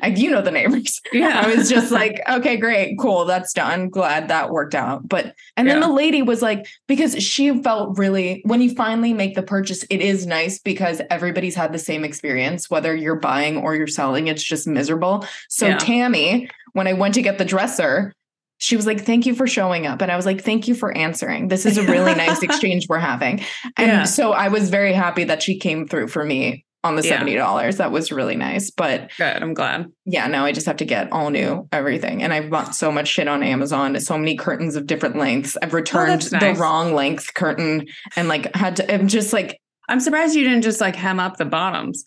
I, 0.03 0.07
"You 0.09 0.29
know 0.29 0.41
the 0.41 0.51
neighbors." 0.51 1.01
yeah. 1.11 1.41
I 1.43 1.53
was 1.55 1.67
just 1.67 1.91
like, 1.91 2.21
"Okay, 2.29 2.57
great, 2.57 2.97
cool, 2.99 3.25
that's 3.25 3.53
done. 3.53 3.89
Glad 3.89 4.27
that 4.27 4.51
worked 4.51 4.75
out." 4.75 5.07
But 5.09 5.33
and 5.57 5.67
then 5.67 5.79
the 5.81 5.89
lady 5.91 6.21
was 6.21 6.41
like, 6.41 6.67
because 6.87 7.21
she 7.21 7.61
felt 7.63 7.97
really 7.97 8.41
when 8.45 8.61
you 8.61 8.73
finally 8.75 9.13
make 9.13 9.33
the 9.35 9.43
purchase, 9.43 9.83
it 9.89 9.99
is 9.99 10.27
nice 10.27 10.59
because 10.59 11.01
everybody's 11.09 11.55
had 11.55 11.73
the 11.73 11.79
same 11.79 12.03
experience, 12.05 12.69
whether 12.69 12.95
you're 12.95 13.15
buying 13.19 13.57
or 13.57 13.75
you're 13.75 13.87
selling. 13.87 14.27
It's 14.27 14.43
just 14.43 14.67
miserable. 14.67 15.25
So 15.49 15.67
Yeah. 15.67 15.77
Tammy, 15.79 16.49
when 16.73 16.87
I 16.87 16.93
went 16.93 17.15
to 17.15 17.21
get 17.23 17.39
the 17.39 17.45
dresser, 17.45 18.13
she 18.59 18.75
was 18.75 18.85
like, 18.85 19.01
Thank 19.01 19.25
you 19.25 19.33
for 19.33 19.47
showing 19.47 19.87
up. 19.87 20.01
And 20.01 20.11
I 20.11 20.15
was 20.15 20.25
like, 20.25 20.41
Thank 20.43 20.67
you 20.67 20.75
for 20.75 20.95
answering. 20.95 21.47
This 21.47 21.65
is 21.65 21.77
a 21.77 21.83
really 21.83 22.13
nice 22.27 22.43
exchange 22.43 22.87
we're 22.87 22.99
having. 22.99 23.39
And 23.77 23.87
Yeah. 23.87 24.03
so 24.03 24.33
I 24.33 24.49
was 24.49 24.69
very 24.69 24.93
happy 24.93 25.23
that 25.23 25.41
she 25.41 25.57
came 25.57 25.87
through 25.87 26.09
for 26.09 26.23
me 26.23 26.65
on 26.83 26.95
the 26.95 27.01
$70. 27.01 27.77
That 27.77 27.91
was 27.91 28.11
really 28.11 28.35
nice. 28.35 28.69
But 28.71 29.11
Good. 29.17 29.43
I'm 29.43 29.53
glad. 29.53 29.91
yeah, 30.05 30.27
now 30.27 30.45
I 30.45 30.51
just 30.51 30.65
have 30.65 30.77
to 30.77 30.85
get 30.85 31.11
all 31.11 31.29
new 31.29 31.67
everything. 31.71 32.21
And 32.23 32.31
I've 32.31 32.49
bought 32.49 32.75
so 32.75 32.91
much 32.91 33.07
shit 33.07 33.27
on 33.27 33.43
Amazon, 33.43 33.99
so 33.99 34.17
many 34.17 34.35
curtains 34.37 34.75
of 34.75 34.87
different 34.87 35.17
lengths. 35.17 35.57
I've 35.61 35.73
oh, 35.73 35.77
returned 35.77 36.09
Oh, 36.11 36.27
that's 36.29 36.29
the 36.29 36.61
wrong 36.61 36.93
length 36.93 37.33
curtain 37.33 37.87
and 38.15 38.27
like 38.27 38.55
had 38.55 38.77
to, 38.77 38.93
I'm 38.93 39.07
just 39.07 39.33
like, 39.33 39.59
I'm 39.89 39.99
surprised 39.99 40.35
you 40.35 40.43
didn't 40.43 40.61
just 40.61 40.79
like 40.79 40.95
hem 40.95 41.19
up 41.19 41.37
the 41.37 41.45
bottoms. 41.45 42.05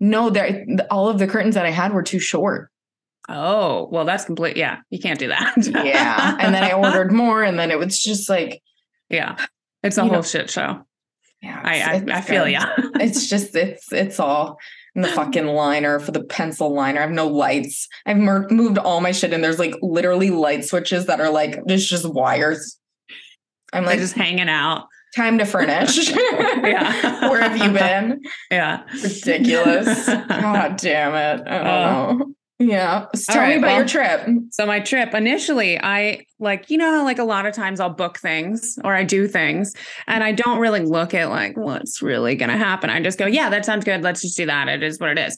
No, 0.00 0.30
there 0.30 0.64
all 0.90 1.08
of 1.08 1.18
the 1.18 1.26
curtains 1.26 1.54
that 1.56 1.66
I 1.66 1.70
had 1.70 1.92
were 1.92 2.02
too 2.04 2.20
short. 2.20 2.70
Oh, 3.28 3.88
well, 3.92 4.04
that's 4.04 4.24
complete. 4.24 4.56
Yeah, 4.56 4.78
you 4.90 4.98
can't 4.98 5.18
do 5.18 5.28
that. 5.28 5.54
Yeah. 5.84 6.36
and 6.40 6.54
then 6.54 6.64
I 6.64 6.72
ordered 6.72 7.12
more, 7.12 7.42
and 7.42 7.58
then 7.58 7.70
it 7.70 7.78
was 7.78 8.00
just 8.00 8.28
like, 8.28 8.62
yeah, 9.10 9.36
it's 9.82 9.98
a 9.98 10.02
whole 10.02 10.10
know, 10.12 10.22
shit 10.22 10.48
show. 10.50 10.84
yeah, 11.42 11.60
I 11.62 11.80
I, 11.82 12.04
I 12.18 12.20
feel 12.22 12.48
yeah. 12.48 12.74
It's 13.00 13.28
just 13.28 13.54
it's 13.54 13.92
it's 13.92 14.18
all 14.18 14.58
in 14.96 15.02
the 15.02 15.08
fucking 15.08 15.46
liner 15.46 16.00
for 16.00 16.10
the 16.10 16.24
pencil 16.24 16.74
liner. 16.74 16.98
I 16.98 17.02
have 17.02 17.10
no 17.10 17.28
lights. 17.28 17.86
I've 18.06 18.16
mer- 18.16 18.48
moved 18.50 18.78
all 18.78 19.00
my 19.00 19.12
shit, 19.12 19.32
and 19.32 19.44
there's 19.44 19.58
like 19.58 19.74
literally 19.82 20.30
light 20.30 20.64
switches 20.64 21.06
that 21.06 21.20
are 21.20 21.30
like 21.30 21.60
there's 21.66 21.86
just 21.86 22.06
wires. 22.06 22.78
I'm 23.72 23.84
Like 23.84 23.92
like, 23.92 23.98
just 24.00 24.14
hanging 24.14 24.48
out. 24.48 24.86
time 25.14 25.36
to 25.38 25.44
furnish. 25.44 26.10
Yeah. 26.68 27.28
Where 27.30 27.40
have 27.40 27.56
you 27.56 27.70
been? 27.72 28.20
Yeah. 28.50 28.82
Ridiculous. 29.02 30.06
God 30.06 30.76
damn 30.76 31.14
it. 31.14 31.46
I 31.48 31.58
don't 31.58 31.66
Uh, 31.66 32.12
know. 32.14 32.34
Yeah. 32.58 33.06
So 33.14 33.32
tell 33.32 33.42
all 33.42 33.48
me 33.48 33.56
about 33.56 33.66
well- 33.68 33.76
your 33.78 33.86
trip. 33.86 34.28
So 34.50 34.66
my 34.66 34.80
trip 34.80 35.14
initially, 35.14 35.78
I 35.80 36.26
like, 36.40 36.70
you 36.70 36.78
know 36.78 36.90
how 36.90 37.04
like 37.04 37.18
a 37.18 37.24
lot 37.24 37.46
of 37.46 37.54
times 37.54 37.78
I'll 37.78 37.90
book 37.90 38.18
things 38.18 38.78
or 38.84 38.94
I 38.94 39.04
do 39.04 39.28
things 39.28 39.74
and 40.06 40.24
I 40.24 40.32
don't 40.32 40.58
really 40.58 40.80
look 40.80 41.14
at 41.14 41.28
like 41.30 41.56
what's 41.56 42.02
really 42.02 42.34
going 42.34 42.50
to 42.50 42.56
happen. 42.56 42.90
I 42.90 43.00
just 43.00 43.18
go, 43.18 43.26
yeah, 43.26 43.48
that 43.50 43.64
sounds 43.64 43.84
good. 43.84 44.02
Let's 44.02 44.22
just 44.22 44.36
do 44.36 44.46
that. 44.46 44.68
It 44.68 44.82
is 44.82 44.98
what 44.98 45.10
it 45.10 45.18
is. 45.18 45.36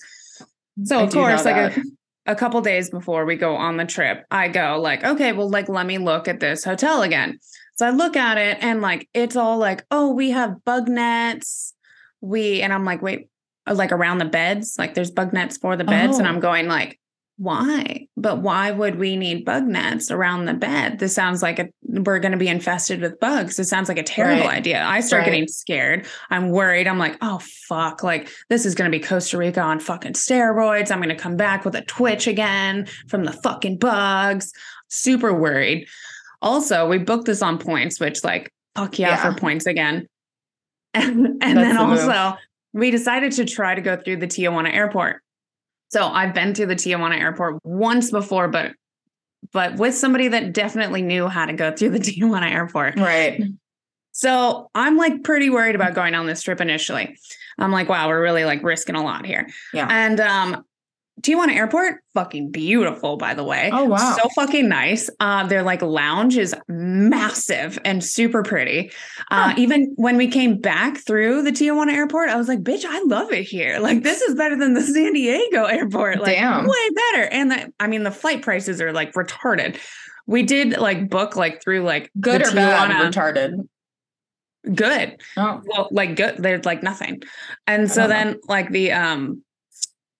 So 0.84 1.00
of 1.04 1.12
course, 1.12 1.44
like 1.44 1.76
a, 1.76 1.82
a 2.26 2.34
couple 2.34 2.60
days 2.62 2.88
before 2.88 3.26
we 3.26 3.36
go 3.36 3.54
on 3.54 3.76
the 3.76 3.84
trip, 3.84 4.24
I 4.30 4.48
go 4.48 4.80
like, 4.80 5.04
okay, 5.04 5.32
well, 5.32 5.50
like 5.50 5.68
let 5.68 5.84
me 5.84 5.98
look 5.98 6.26
at 6.26 6.40
this 6.40 6.64
hotel 6.64 7.02
again. 7.02 7.38
So 7.76 7.86
I 7.86 7.90
look 7.90 8.16
at 8.16 8.38
it 8.38 8.58
and 8.62 8.80
like 8.80 9.08
it's 9.12 9.36
all 9.36 9.58
like, 9.58 9.84
oh, 9.90 10.12
we 10.12 10.30
have 10.30 10.64
bug 10.64 10.88
nets. 10.88 11.74
We 12.22 12.62
and 12.62 12.72
I'm 12.72 12.84
like, 12.84 13.02
wait, 13.02 13.28
uh, 13.66 13.74
like 13.74 13.92
around 13.92 14.18
the 14.18 14.24
beds, 14.26 14.76
like 14.78 14.94
there's 14.94 15.10
bug 15.10 15.32
nets 15.34 15.56
for 15.58 15.76
the 15.76 15.84
beds, 15.84 16.18
and 16.18 16.26
Oh. 16.26 16.30
I'm 16.30 16.40
going 16.40 16.66
like, 16.68 16.99
why? 17.40 18.06
But 18.18 18.42
why 18.42 18.70
would 18.70 18.96
we 18.96 19.16
need 19.16 19.46
bug 19.46 19.64
nets 19.64 20.10
around 20.10 20.44
the 20.44 20.52
bed? 20.52 20.98
This 20.98 21.14
sounds 21.14 21.42
like 21.42 21.58
a, 21.58 21.68
we're 21.84 22.18
going 22.18 22.32
to 22.32 22.38
be 22.38 22.48
infested 22.48 23.00
with 23.00 23.18
bugs. 23.18 23.58
It 23.58 23.64
sounds 23.64 23.88
like 23.88 23.96
a 23.96 24.02
terrible 24.02 24.44
Right. 24.46 24.58
idea. 24.58 24.84
I 24.84 25.00
start 25.00 25.20
Right. 25.20 25.30
getting 25.32 25.48
scared. 25.48 26.06
I'm 26.28 26.50
worried. 26.50 26.86
I'm 26.86 26.98
like, 26.98 27.16
oh 27.22 27.40
fuck, 27.66 28.02
like 28.02 28.28
this 28.50 28.66
is 28.66 28.74
going 28.74 28.90
to 28.92 28.96
be 28.98 29.02
Costa 29.02 29.38
Rica 29.38 29.62
on 29.62 29.80
fucking 29.80 30.12
steroids. 30.12 30.90
I'm 30.90 30.98
going 30.98 31.08
to 31.08 31.14
come 31.14 31.36
back 31.38 31.64
with 31.64 31.74
a 31.74 31.80
twitch 31.80 32.26
again 32.26 32.86
from 33.08 33.24
the 33.24 33.32
fucking 33.32 33.78
bugs. 33.78 34.52
Super 34.88 35.32
worried. 35.32 35.86
Also, 36.42 36.86
we 36.88 36.98
booked 36.98 37.24
this 37.24 37.40
on 37.40 37.56
points, 37.56 37.98
which 38.00 38.22
like 38.22 38.52
fuck 38.76 38.98
yeah, 38.98 39.08
Yeah. 39.10 39.32
for 39.32 39.38
points 39.40 39.64
again. 39.66 40.06
And 40.94 41.26
and 41.42 41.56
then 41.56 41.76
the 41.76 41.86
move. 41.86 42.00
also 42.00 42.36
we 42.74 42.90
decided 42.90 43.32
to 43.32 43.44
try 43.44 43.74
to 43.74 43.80
go 43.80 43.96
through 43.96 44.16
the 44.18 44.26
Tijuana 44.26 44.74
airport. 44.74 45.22
So 45.90 46.06
I've 46.06 46.34
been 46.34 46.54
through 46.54 46.66
the 46.66 46.76
Tijuana 46.76 47.18
airport 47.18 47.64
once 47.64 48.10
before, 48.10 48.48
but 48.48 48.72
but 49.52 49.76
with 49.76 49.94
somebody 49.94 50.28
that 50.28 50.52
definitely 50.52 51.02
knew 51.02 51.26
how 51.26 51.46
to 51.46 51.52
go 51.52 51.72
through 51.72 51.90
the 51.90 51.98
Tijuana 52.00 52.50
airport. 52.50 52.98
Right. 52.98 53.42
So 54.12 54.70
I'm 54.74 54.96
like 54.96 55.22
pretty 55.22 55.50
worried 55.50 55.74
about 55.74 55.94
going 55.94 56.14
on 56.14 56.26
this 56.26 56.42
trip 56.42 56.60
initially. 56.60 57.16
I'm 57.58 57.72
like, 57.72 57.88
wow, 57.88 58.08
we're 58.08 58.22
really 58.22 58.44
like 58.44 58.62
risking 58.62 58.94
a 58.94 59.02
lot 59.02 59.26
here. 59.26 59.48
Yeah. 59.72 59.86
And 59.90 60.20
um 60.20 60.64
Tijuana 61.22 61.54
Airport, 61.54 61.96
fucking 62.14 62.50
beautiful, 62.50 63.16
by 63.16 63.34
the 63.34 63.44
way. 63.44 63.70
Oh, 63.72 63.84
wow. 63.84 64.16
So 64.20 64.28
fucking 64.30 64.68
nice. 64.68 65.10
Uh, 65.20 65.46
their 65.46 65.62
like 65.62 65.82
lounge 65.82 66.36
is 66.38 66.54
massive 66.68 67.78
and 67.84 68.02
super 68.04 68.42
pretty. 68.42 68.90
Uh, 69.30 69.48
Huh. 69.50 69.54
even 69.58 69.92
when 69.96 70.16
we 70.16 70.28
came 70.28 70.58
back 70.58 70.98
through 70.98 71.42
the 71.42 71.50
Tijuana 71.50 71.92
airport, 71.92 72.28
I 72.30 72.36
was 72.36 72.48
like, 72.48 72.60
bitch, 72.60 72.84
I 72.88 73.02
love 73.02 73.32
it 73.32 73.42
here. 73.44 73.78
Like, 73.80 74.02
this 74.02 74.20
is 74.22 74.34
better 74.34 74.56
than 74.56 74.74
the 74.74 74.82
San 74.82 75.12
Diego 75.12 75.64
airport. 75.64 76.20
Like, 76.20 76.36
Damn. 76.36 76.64
way 76.66 76.88
better. 77.12 77.24
And 77.30 77.50
the, 77.50 77.72
I 77.80 77.86
mean, 77.86 78.02
the 78.02 78.10
flight 78.10 78.42
prices 78.42 78.80
are 78.80 78.92
like 78.92 79.12
retarded. 79.14 79.78
We 80.26 80.42
did 80.42 80.78
like 80.78 81.10
book 81.10 81.34
like 81.36 81.62
through 81.62 81.82
like 81.82 82.10
Good 82.20 82.42
or 82.46 82.52
bad? 82.54 82.90
Tijuana- 82.90 83.10
Retarded. 83.12 83.68
good 84.74 85.16
Oh. 85.38 85.62
well 85.64 85.88
like 85.90 86.16
good 86.16 86.36
there's 86.38 86.66
like 86.66 86.82
nothing 86.82 87.22
and 87.66 87.90
so 87.90 88.04
Oh. 88.04 88.08
then 88.08 88.36
like 88.46 88.68
the 88.70 88.92
um 88.92 89.42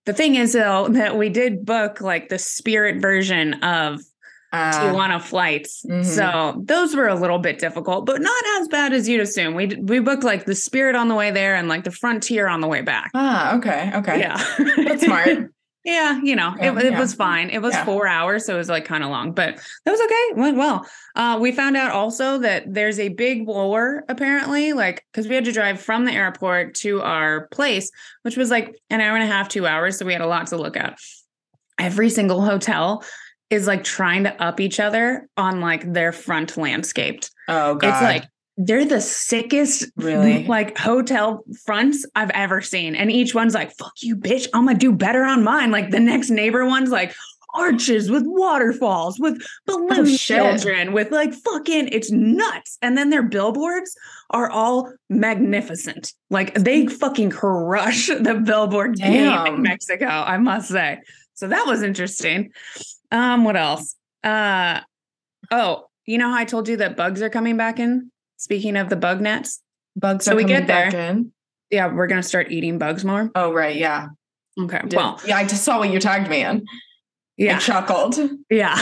the 0.05 0.13
thing 0.13 0.35
is 0.35 0.53
though 0.53 0.87
that 0.91 1.17
we 1.17 1.29
did 1.29 1.65
book 1.65 2.01
like 2.01 2.29
the 2.29 2.39
spirit 2.39 3.01
version 3.01 3.55
of 3.63 4.01
Uh, 4.53 4.73
Tijuana 4.73 5.21
flights 5.21 5.85
mhm. 5.87 6.03
so 6.03 6.61
those 6.65 6.93
were 6.93 7.07
a 7.07 7.15
little 7.15 7.39
bit 7.39 7.57
difficult 7.57 8.05
but 8.05 8.19
not 8.21 8.43
as 8.59 8.67
bad 8.67 8.91
as 8.91 9.07
you'd 9.07 9.21
assume 9.21 9.55
we 9.55 9.67
we 9.81 10.01
booked 10.01 10.25
like 10.25 10.43
the 10.45 10.55
spirit 10.55 10.93
on 10.93 11.07
the 11.07 11.15
way 11.15 11.31
there 11.31 11.55
and 11.55 11.69
like 11.69 11.85
the 11.85 11.91
frontier 11.91 12.49
on 12.49 12.59
the 12.59 12.67
way 12.67 12.81
back 12.81 13.11
ah, 13.13 13.55
okay. 13.55 13.91
Okay. 13.95 14.19
yeah 14.19 14.35
That's 14.87 15.05
smart. 15.05 15.49
yeah 15.83 16.19
you 16.21 16.35
know 16.35 16.53
Yeah, 16.59 16.73
it, 16.77 16.85
it 16.85 16.91
yeah. 16.93 16.99
was 16.99 17.13
fine 17.13 17.49
it 17.49 17.59
was 17.61 17.73
Yeah. 17.73 17.85
four 17.85 18.07
hours 18.07 18.45
so 18.45 18.53
it 18.55 18.57
was 18.57 18.69
like 18.69 18.85
kind 18.85 19.03
of 19.03 19.09
long 19.09 19.31
but 19.33 19.55
that 19.85 19.91
was 19.91 19.99
okay 20.01 20.13
it 20.13 20.37
went 20.37 20.57
well 20.57 20.85
uh, 21.15 21.37
we 21.41 21.51
found 21.51 21.75
out 21.75 21.91
also 21.91 22.37
that 22.39 22.71
there's 22.71 22.99
a 22.99 23.09
big 23.09 23.45
war 23.47 24.03
apparently 24.07 24.73
like 24.73 25.05
because 25.11 25.27
we 25.27 25.35
had 25.35 25.45
to 25.45 25.51
drive 25.51 25.81
from 25.81 26.05
the 26.05 26.11
airport 26.11 26.75
to 26.75 27.01
our 27.01 27.47
place 27.47 27.89
which 28.21 28.37
was 28.37 28.49
like 28.51 28.75
an 28.89 29.01
hour 29.01 29.15
and 29.15 29.23
a 29.23 29.27
half 29.33 29.49
two 29.49 29.65
hours 29.65 29.97
so 29.97 30.05
we 30.05 30.13
had 30.13 30.21
a 30.21 30.27
lot 30.27 30.47
to 30.47 30.57
look 30.57 30.77
at 30.77 30.97
every 31.79 32.09
single 32.09 32.41
hotel 32.41 33.03
is 33.49 33.67
like 33.67 33.83
trying 33.83 34.23
to 34.23 34.41
up 34.41 34.59
each 34.59 34.79
other 34.79 35.27
on 35.35 35.59
like 35.61 35.91
their 35.91 36.11
front 36.11 36.55
landscaped 36.57 37.31
Oh, 37.47 37.75
God. 37.75 37.89
it's 37.89 38.01
like 38.01 38.23
they're 38.65 38.85
the 38.85 39.01
sickest 39.01 39.85
Really? 39.95 40.45
like 40.45 40.77
hotel 40.77 41.43
fronts 41.65 42.05
I've 42.15 42.29
ever 42.31 42.61
seen. 42.61 42.95
And 42.95 43.11
each 43.11 43.33
one's 43.33 43.53
like, 43.53 43.71
fuck 43.77 43.93
you, 44.01 44.15
bitch. 44.15 44.47
I'm 44.53 44.65
gonna 44.65 44.77
do 44.77 44.91
better 44.91 45.23
on 45.23 45.43
mine. 45.43 45.71
Like 45.71 45.89
the 45.91 45.99
next 45.99 46.29
neighbor 46.29 46.65
one's 46.65 46.89
like 46.89 47.13
arches 47.53 48.09
with 48.09 48.23
waterfalls, 48.25 49.19
with 49.19 49.41
balloon 49.65 49.87
Oh, 49.91 50.15
children, 50.15 50.93
with 50.93 51.11
like 51.11 51.33
fucking 51.33 51.89
it's 51.91 52.11
nuts. 52.11 52.77
And 52.81 52.97
then 52.97 53.09
their 53.09 53.23
billboards 53.23 53.95
are 54.29 54.49
all 54.49 54.91
magnificent. 55.09 56.13
Like 56.29 56.53
they 56.53 56.87
fucking 56.87 57.31
crush 57.31 58.07
the 58.07 58.41
billboard 58.45 58.95
game 58.95 59.45
in 59.47 59.61
Mexico, 59.61 60.05
I 60.07 60.37
must 60.37 60.69
say. 60.69 60.99
So 61.33 61.47
that 61.47 61.65
was 61.65 61.83
interesting. 61.83 62.51
Um, 63.11 63.43
what 63.43 63.57
else? 63.57 63.95
Uh 64.23 64.81
oh, 65.51 65.85
you 66.05 66.17
know 66.17 66.29
how 66.29 66.37
I 66.37 66.45
told 66.45 66.67
you 66.69 66.77
that 66.77 66.95
bugs 66.95 67.21
are 67.21 67.29
coming 67.29 67.57
back 67.57 67.79
in? 67.79 68.11
Speaking 68.41 68.75
of 68.75 68.89
the 68.89 68.95
bug 68.95 69.21
nets, 69.21 69.61
Bugs 69.95 70.25
so 70.25 70.31
are 70.31 70.35
we 70.35 70.45
get 70.45 70.65
there. 70.65 70.87
in. 70.95 71.31
yeah, 71.69 71.93
we're 71.93 72.07
gonna 72.07 72.23
start 72.23 72.51
eating 72.51 72.79
bugs 72.79 73.05
more. 73.05 73.29
Oh, 73.35 73.53
right. 73.53 73.75
Yeah. 73.75 74.07
Okay. 74.59 74.79
Did- 74.87 74.95
Well, 74.95 75.21
yeah, 75.27 75.37
I 75.37 75.43
just 75.45 75.63
saw 75.63 75.77
what 75.77 75.91
you 75.91 75.99
tagged 75.99 76.27
me 76.27 76.43
in. 76.43 76.65
I 77.39 77.43
yeah, 77.43 77.59
chuckled. 77.59 78.19
yeah. 78.51 78.75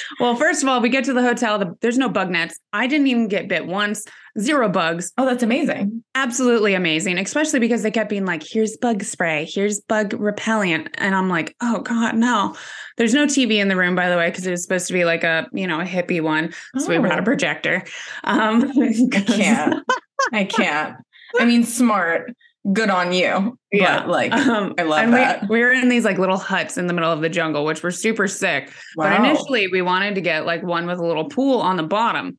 well, 0.20 0.36
first 0.36 0.62
of 0.62 0.68
all, 0.68 0.80
we 0.80 0.88
get 0.88 1.04
to 1.04 1.12
the 1.12 1.22
hotel. 1.22 1.58
The, 1.58 1.74
there's 1.80 1.98
no 1.98 2.08
bug 2.08 2.30
nets. 2.30 2.56
I 2.72 2.86
didn't 2.86 3.08
even 3.08 3.26
get 3.28 3.48
bit 3.48 3.66
once. 3.66 4.04
Zero 4.38 4.68
bugs. 4.68 5.12
Oh, 5.18 5.26
that's 5.26 5.42
amazing. 5.42 6.04
Absolutely 6.14 6.74
amazing, 6.74 7.18
especially 7.18 7.58
because 7.60 7.82
they 7.82 7.90
kept 7.90 8.08
being 8.08 8.24
like, 8.24 8.42
"Here's 8.42 8.76
bug 8.76 9.02
spray. 9.02 9.46
Here's 9.50 9.80
bug 9.80 10.12
repellent," 10.14 10.88
and 10.94 11.14
I'm 11.14 11.28
like, 11.28 11.56
"Oh 11.60 11.80
God, 11.80 12.14
no!" 12.14 12.54
There's 12.98 13.14
no 13.14 13.26
TV 13.26 13.56
in 13.60 13.68
the 13.68 13.76
room, 13.76 13.94
by 13.94 14.08
the 14.08 14.16
way, 14.16 14.30
because 14.30 14.46
it 14.46 14.50
was 14.52 14.62
supposed 14.62 14.86
to 14.86 14.92
be 14.92 15.04
like 15.04 15.24
a 15.24 15.48
you 15.52 15.66
know 15.66 15.80
a 15.80 15.84
hippie 15.84 16.22
one. 16.22 16.54
So 16.78 16.88
we 16.88 16.98
brought 16.98 17.18
a 17.18 17.22
Oh. 17.22 17.24
projector. 17.24 17.82
Um, 18.24 18.70
I 18.80 19.20
can't. 19.26 19.84
I 20.32 20.44
can't. 20.44 20.96
I 21.38 21.44
mean, 21.46 21.64
smart. 21.64 22.32
Good 22.72 22.90
on 22.90 23.12
you. 23.12 23.58
Yeah. 23.72 24.00
But 24.00 24.08
like, 24.08 24.32
Um, 24.32 24.74
I 24.78 24.82
love 24.82 24.98
and 25.02 25.12
we- 25.12 25.18
that. 25.18 25.48
We, 25.48 25.60
were 25.60 25.72
in 25.72 25.88
these 25.88 26.04
like 26.04 26.18
little 26.18 26.36
huts 26.36 26.78
in 26.78 26.86
the 26.86 26.92
middle 26.92 27.10
of 27.10 27.20
the 27.20 27.28
jungle, 27.28 27.64
which 27.64 27.82
were 27.82 27.90
super 27.90 28.28
sick. 28.28 28.70
But 28.96 29.18
initially, 29.18 29.66
we 29.68 29.82
wanted 29.82 30.14
to 30.14 30.20
get 30.20 30.46
like 30.46 30.62
one 30.62 30.86
with 30.86 30.98
a 30.98 31.04
little 31.06 31.24
pool 31.28 31.60
on 31.60 31.76
the 31.76 31.82
bottom, 31.82 32.38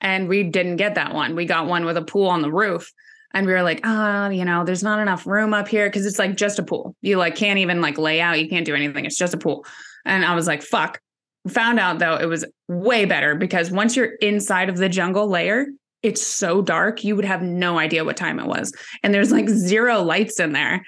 and 0.00 0.28
we 0.28 0.42
didn't 0.42 0.76
get 0.76 0.96
that 0.96 1.14
one. 1.14 1.34
We 1.34 1.46
got 1.46 1.66
one 1.66 1.84
with 1.86 1.96
a 1.96 2.02
pool 2.02 2.28
on 2.28 2.42
the 2.42 2.52
roof, 2.52 2.90
and 3.32 3.46
we 3.46 3.52
were 3.54 3.62
like, 3.62 3.80
ah, 3.84 4.28
you 4.28 4.44
know, 4.44 4.64
there's 4.64 4.82
not 4.82 4.98
enough 4.98 5.26
room 5.26 5.54
up 5.54 5.68
here 5.68 5.88
because 5.88 6.04
it's 6.04 6.18
like 6.18 6.36
just 6.36 6.58
a 6.58 6.62
pool. 6.62 6.94
You 7.00 7.16
like 7.16 7.34
can't 7.34 7.58
even 7.58 7.80
like 7.80 7.96
lay 7.96 8.20
out. 8.20 8.38
You 8.38 8.48
can't 8.50 8.66
do 8.66 8.74
anything. 8.74 9.06
It's 9.06 9.16
just 9.16 9.32
a 9.32 9.38
pool. 9.38 9.64
And 10.04 10.22
I 10.24 10.34
was 10.34 10.46
like, 10.46 10.62
fuck. 10.62 11.00
Found 11.48 11.80
out 11.80 11.98
though 11.98 12.16
it 12.16 12.26
was 12.26 12.44
way 12.68 13.04
better 13.04 13.34
because 13.34 13.70
once 13.70 13.96
you're 13.96 14.12
inside 14.20 14.68
of 14.68 14.76
the 14.76 14.88
jungle 14.88 15.28
layer, 15.28 15.66
it's 16.02 16.24
so 16.26 16.62
dark 16.62 17.04
you 17.04 17.14
would 17.16 17.24
have 17.24 17.42
no 17.42 17.78
idea 17.78 18.04
what 18.04 18.16
time 18.16 18.38
it 18.38 18.46
was, 18.46 18.72
and 19.02 19.12
there's 19.12 19.32
like 19.32 19.48
zero 19.48 20.02
lights 20.02 20.40
in 20.40 20.52
there, 20.52 20.84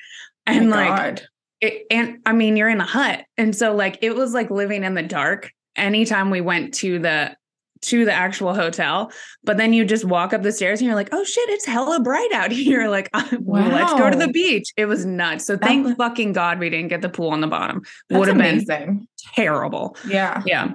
and 0.47 0.73
Oh 0.73 0.77
like 0.77 0.89
God. 0.89 1.23
it, 1.61 1.87
and 1.91 2.19
I 2.27 2.33
mean, 2.33 2.57
you're 2.57 2.69
in 2.69 2.81
a 2.81 2.87
hut, 2.87 3.25
and 3.37 3.55
so 3.55 3.75
like 3.75 3.99
it 4.03 4.15
was 4.15 4.33
like 4.35 4.51
living 4.51 4.85
in 4.85 4.95
the 4.95 5.03
dark. 5.03 5.51
Anytime 5.77 6.31
we 6.31 6.41
went 6.41 6.75
to 6.75 6.99
the 7.01 7.37
to 7.83 8.05
the 8.05 8.13
actual 8.13 8.55
hotel, 8.55 9.13
but 9.43 9.57
then 9.59 9.73
you 9.73 9.85
just 9.85 10.05
walk 10.07 10.33
up 10.33 10.43
the 10.43 10.53
stairs 10.53 10.81
and 10.81 10.87
you're 10.87 10.95
like, 10.95 11.11
oh 11.13 11.23
shit, 11.23 11.49
it's 11.51 11.67
hella 11.67 12.01
bright 12.01 12.33
out 12.33 12.51
here. 12.53 12.89
Like, 12.89 13.11
well, 13.41 13.69
let's 13.69 13.93
go 13.95 14.09
to 14.09 14.17
the 14.17 14.29
beach. 14.29 14.73
It 14.77 14.87
was 14.87 15.05
nuts. 15.05 15.45
So 15.45 15.59
thank 15.59 15.97
fucking 15.99 16.33
god 16.33 16.59
we 16.59 16.71
didn't 16.71 16.89
get 16.89 17.03
the 17.03 17.09
pool 17.09 17.31
on 17.31 17.41
the 17.41 17.47
bottom. 17.47 17.83
Would 18.11 18.29
have 18.29 18.39
been 18.39 19.07
terrible. 19.35 19.97
Yeah. 20.07 20.43
Yeah. 20.47 20.73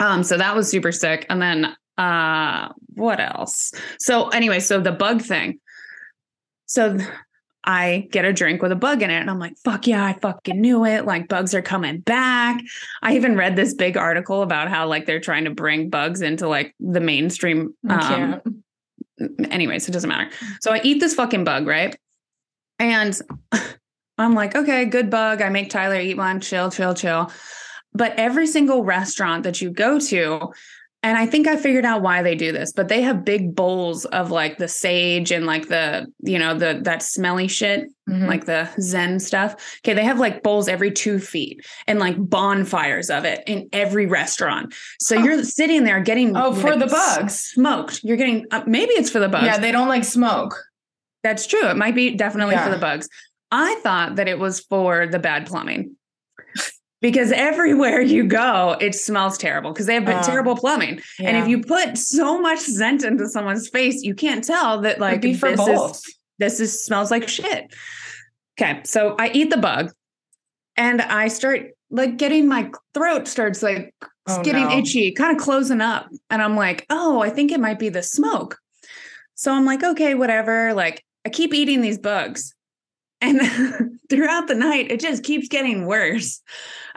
Um, 0.00 0.22
so 0.22 0.36
that 0.36 0.54
was 0.54 0.68
super 0.68 0.92
sick. 0.92 1.24
And 1.30 1.40
then 1.40 1.74
uh 1.98 2.68
what 2.94 3.20
else? 3.20 3.72
So 3.98 4.28
anyway, 4.28 4.60
so 4.60 4.80
the 4.80 4.92
bug 4.92 5.22
thing. 5.22 5.60
So 6.66 6.98
I 7.66 8.08
get 8.10 8.24
a 8.24 8.32
drink 8.32 8.62
with 8.62 8.72
a 8.72 8.76
bug 8.76 9.02
in 9.02 9.10
it. 9.10 9.20
And 9.20 9.30
I'm 9.30 9.38
like, 9.38 9.56
fuck 9.64 9.86
yeah, 9.86 10.04
I 10.04 10.12
fucking 10.14 10.60
knew 10.60 10.84
it. 10.84 11.06
Like 11.06 11.28
bugs 11.28 11.54
are 11.54 11.62
coming 11.62 12.00
back. 12.00 12.60
I 13.02 13.16
even 13.16 13.36
read 13.36 13.56
this 13.56 13.74
big 13.74 13.96
article 13.96 14.42
about 14.42 14.68
how 14.68 14.86
like 14.86 15.06
they're 15.06 15.20
trying 15.20 15.44
to 15.44 15.50
bring 15.50 15.88
bugs 15.88 16.20
into 16.20 16.46
like 16.46 16.74
the 16.78 17.00
mainstream. 17.00 17.74
Um, 17.88 18.00
can't. 18.00 18.42
anyways, 19.50 19.88
it 19.88 19.92
doesn't 19.92 20.08
matter. 20.08 20.30
So 20.60 20.72
I 20.72 20.80
eat 20.84 21.00
this 21.00 21.14
fucking 21.14 21.44
bug, 21.44 21.66
right? 21.66 21.96
And 22.78 23.18
I'm 24.18 24.34
like, 24.34 24.54
okay, 24.54 24.84
good 24.84 25.10
bug. 25.10 25.40
I 25.40 25.48
make 25.48 25.70
Tyler 25.70 25.98
eat 25.98 26.16
one, 26.16 26.40
chill, 26.40 26.70
chill, 26.70 26.94
chill. 26.94 27.32
But 27.92 28.14
every 28.16 28.46
single 28.46 28.84
restaurant 28.84 29.44
that 29.44 29.60
you 29.60 29.70
go 29.70 29.98
to, 30.00 30.52
and 31.04 31.18
I 31.18 31.26
think 31.26 31.46
I 31.46 31.56
figured 31.56 31.84
out 31.84 32.00
why 32.02 32.22
they 32.22 32.34
do 32.34 32.50
this, 32.50 32.72
but 32.72 32.88
they 32.88 33.02
have 33.02 33.24
big 33.24 33.54
bowls 33.54 34.06
of 34.06 34.30
like 34.30 34.56
the 34.56 34.66
sage 34.68 35.30
and 35.30 35.44
like 35.44 35.68
the, 35.68 36.06
you 36.20 36.38
know, 36.38 36.58
the 36.58 36.80
that 36.82 37.02
smelly 37.02 37.46
shit, 37.46 37.84
Mhm. 38.08 38.26
like 38.26 38.46
the 38.46 38.68
Zen 38.80 39.20
stuff. 39.20 39.54
Okay, 39.84 39.92
they 39.94 40.02
have 40.04 40.18
like 40.18 40.42
bowls 40.42 40.66
every 40.66 40.90
two 40.90 41.18
feet 41.18 41.64
and 41.86 41.98
like 41.98 42.16
bonfires 42.18 43.10
of 43.10 43.24
it 43.24 43.42
in 43.46 43.68
every 43.72 44.06
restaurant. 44.06 44.74
So 44.98 45.16
Huh. 45.18 45.24
you're 45.24 45.44
sitting 45.44 45.84
there 45.84 46.00
getting 46.00 46.36
oh, 46.36 46.52
for 46.54 46.70
like, 46.70 46.80
the 46.80 46.86
bugs. 46.86 47.34
smoked. 47.38 48.00
You're 48.02 48.16
getting 48.16 48.46
uh, 48.50 48.62
maybe 48.66 48.92
it's 48.94 49.10
for 49.10 49.20
the 49.20 49.28
bugs. 49.28 49.44
Yeah, 49.46 49.58
they 49.58 49.72
don't 49.72 49.88
like 49.88 50.04
smoke. 50.04 50.58
That's 51.22 51.46
true. 51.46 51.68
It 51.68 51.76
might 51.76 51.94
be 51.94 52.14
definitely 52.16 52.56
for 52.56 52.70
the 52.70 52.78
bugs. 52.78 53.08
I 53.52 53.74
thought 53.82 54.16
that 54.16 54.26
it 54.26 54.38
was 54.38 54.60
for 54.60 55.06
the 55.06 55.18
bad 55.18 55.46
plumbing. 55.46 55.96
Because 57.04 57.32
everywhere 57.32 58.00
you 58.00 58.24
go, 58.24 58.78
it 58.80 58.94
smells 58.94 59.36
terrible 59.36 59.74
because 59.74 59.84
they 59.84 59.92
have 59.92 60.08
Uh, 60.08 60.22
terrible 60.22 60.56
plumbing. 60.56 61.02
And 61.18 61.36
if 61.36 61.46
you 61.48 61.60
put 61.60 61.98
so 61.98 62.40
much 62.40 62.60
scent 62.60 63.04
into 63.04 63.28
someone's 63.28 63.68
face, 63.68 64.02
you 64.02 64.14
can't 64.14 64.42
tell 64.42 64.80
that 64.80 65.00
like 65.00 65.20
this 65.20 65.38
both. 65.38 65.96
is 65.96 66.16
this 66.38 66.60
is 66.60 66.82
smells 66.82 67.10
like 67.10 67.28
shit. 67.28 67.74
Okay, 68.58 68.80
so 68.84 69.16
I 69.18 69.28
eat 69.34 69.50
the 69.50 69.58
bug 69.58 69.92
and 70.78 71.02
I 71.02 71.28
start 71.28 71.72
like 71.90 72.16
getting 72.16 72.48
my 72.48 72.70
throat 72.94 73.28
starts 73.28 73.62
like 73.62 73.94
Oh, 74.26 74.42
getting 74.42 74.64
no. 74.64 74.78
itchy, 74.78 75.12
kind 75.12 75.36
of 75.36 75.42
closing 75.42 75.82
up. 75.82 76.08
And 76.30 76.40
I'm 76.40 76.56
like, 76.56 76.86
oh, 76.88 77.20
I 77.20 77.28
think 77.28 77.52
it 77.52 77.60
might 77.60 77.78
be 77.78 77.90
the 77.90 78.02
smoke. 78.02 78.56
So 79.34 79.52
I'm 79.52 79.66
like, 79.66 79.84
okay, 79.84 80.14
whatever. 80.14 80.72
Like 80.72 81.04
I 81.26 81.28
keep 81.28 81.52
eating 81.52 81.82
these 81.82 81.98
bugs. 81.98 82.53
And 83.24 83.98
throughout 84.10 84.48
the 84.48 84.54
night, 84.54 84.90
it 84.90 85.00
just 85.00 85.22
keeps 85.24 85.48
getting 85.48 85.86
worse. 85.86 86.40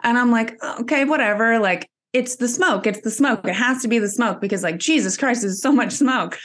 And 0.02 0.18
I'm 0.18 0.30
like, 0.30 0.56
okay, 0.80 1.04
whatever. 1.04 1.58
Like 1.58 1.88
it's 2.12 2.36
the 2.36 2.48
smoke. 2.48 2.86
It's 2.86 3.00
the 3.02 3.10
smoke. 3.10 3.46
It 3.46 3.54
has 3.54 3.82
to 3.82 3.88
be 3.88 3.98
the 3.98 4.08
smoke 4.08 4.40
because, 4.40 4.62
like, 4.62 4.78
Jesus 4.78 5.16
Christ, 5.16 5.42
there's 5.42 5.60
so 5.60 5.72
much 5.72 5.92
smoke. 5.92 6.38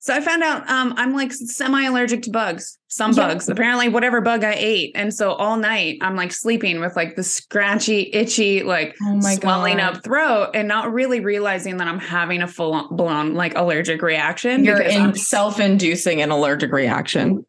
So 0.00 0.12
I 0.12 0.20
found 0.20 0.42
out 0.42 0.68
um, 0.68 0.92
I'm 0.98 1.14
like 1.14 1.32
semi 1.32 1.86
allergic 1.86 2.22
to 2.24 2.30
bugs, 2.30 2.76
some 2.88 3.12
Yeah. 3.12 3.28
bugs, 3.28 3.48
apparently, 3.48 3.88
whatever 3.88 4.20
bug 4.20 4.44
I 4.44 4.52
ate. 4.54 4.92
And 4.94 5.14
so 5.14 5.32
all 5.32 5.56
night 5.56 5.96
I'm 6.02 6.14
like 6.14 6.30
sleeping 6.30 6.78
with 6.80 6.94
like 6.94 7.16
the 7.16 7.22
scratchy, 7.22 8.10
itchy, 8.12 8.62
like 8.62 8.96
Oh 9.00 9.14
my 9.14 9.36
swelling 9.36 9.78
God. 9.78 9.96
up 9.96 10.04
throat 10.04 10.50
and 10.52 10.68
not 10.68 10.92
really 10.92 11.20
realizing 11.20 11.78
that 11.78 11.88
I'm 11.88 12.00
having 12.00 12.42
a 12.42 12.46
full 12.46 12.88
blown 12.90 13.32
like 13.32 13.56
allergic 13.56 14.02
reaction. 14.02 14.62
You're 14.62 14.82
in 14.82 15.14
self-inducing 15.14 16.20
an 16.20 16.30
allergic 16.30 16.70
reaction. 16.70 17.46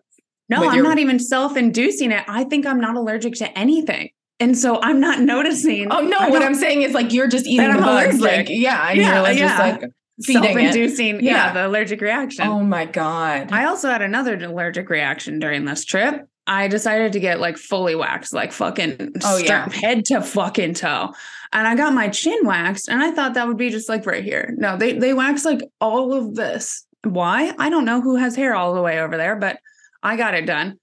No, 0.49 0.67
I'm 0.67 0.75
your- 0.75 0.83
not 0.83 0.99
even 0.99 1.19
self 1.19 1.57
inducing 1.57 2.11
it. 2.11 2.23
I 2.27 2.43
think 2.43 2.65
I'm 2.65 2.79
not 2.79 2.95
allergic 2.95 3.33
to 3.35 3.57
anything. 3.57 4.09
And 4.39 4.57
so 4.57 4.79
I'm 4.81 4.99
not 4.99 5.21
noticing. 5.21 5.91
Oh 5.91 6.01
no, 6.01 6.17
I 6.19 6.29
what 6.29 6.39
don't- 6.39 6.47
I'm 6.49 6.55
saying 6.55 6.81
is 6.81 6.93
like 6.93 7.13
you're 7.13 7.27
just 7.27 7.47
eating 7.47 7.67
I'm 7.67 7.77
the 7.77 7.81
bugs, 7.83 8.19
allergic. 8.19 8.47
like 8.49 8.57
yeah, 8.57 8.89
and 8.89 8.97
Yeah, 8.99 9.13
you're 9.13 9.21
like 9.23 9.37
just 9.37 9.57
yeah. 9.57 9.65
like 9.81 9.91
self-inducing, 10.19 11.23
yeah. 11.23 11.31
Yeah. 11.47 11.53
the 11.53 11.67
allergic 11.67 12.01
reaction. 12.01 12.47
Oh 12.47 12.61
my 12.63 12.85
god. 12.85 13.51
I 13.51 13.65
also 13.65 13.89
had 13.89 14.01
another 14.01 14.35
allergic 14.35 14.89
reaction 14.89 15.39
during 15.39 15.65
this 15.65 15.85
trip. 15.85 16.27
I 16.47 16.67
decided 16.67 17.13
to 17.13 17.19
get 17.19 17.39
like 17.39 17.57
fully 17.57 17.95
waxed, 17.95 18.33
like 18.33 18.51
fucking 18.51 19.13
Oh, 19.23 19.37
yeah. 19.37 19.67
head 19.71 20.05
to 20.05 20.21
fucking 20.21 20.75
toe. 20.75 21.13
And 21.53 21.67
I 21.67 21.75
got 21.75 21.93
my 21.93 22.09
chin 22.09 22.39
waxed, 22.43 22.89
and 22.89 23.01
I 23.01 23.11
thought 23.11 23.33
that 23.33 23.47
would 23.47 23.57
be 23.57 23.69
just 23.69 23.89
like 23.89 24.05
right 24.05 24.23
here. 24.23 24.53
No, 24.57 24.77
they 24.77 24.93
they 24.93 25.13
wax 25.13 25.45
like 25.45 25.61
all 25.81 26.13
of 26.13 26.35
this. 26.35 26.85
Why? 27.03 27.53
I 27.57 27.69
don't 27.69 27.85
know 27.85 28.01
who 28.01 28.15
has 28.17 28.35
hair 28.35 28.53
all 28.55 28.73
the 28.75 28.81
way 28.81 28.99
over 28.99 29.15
there, 29.17 29.35
but 29.35 29.57
I 30.05 30.15
got 30.17 30.35
it 30.35 30.45
done. 30.45 30.77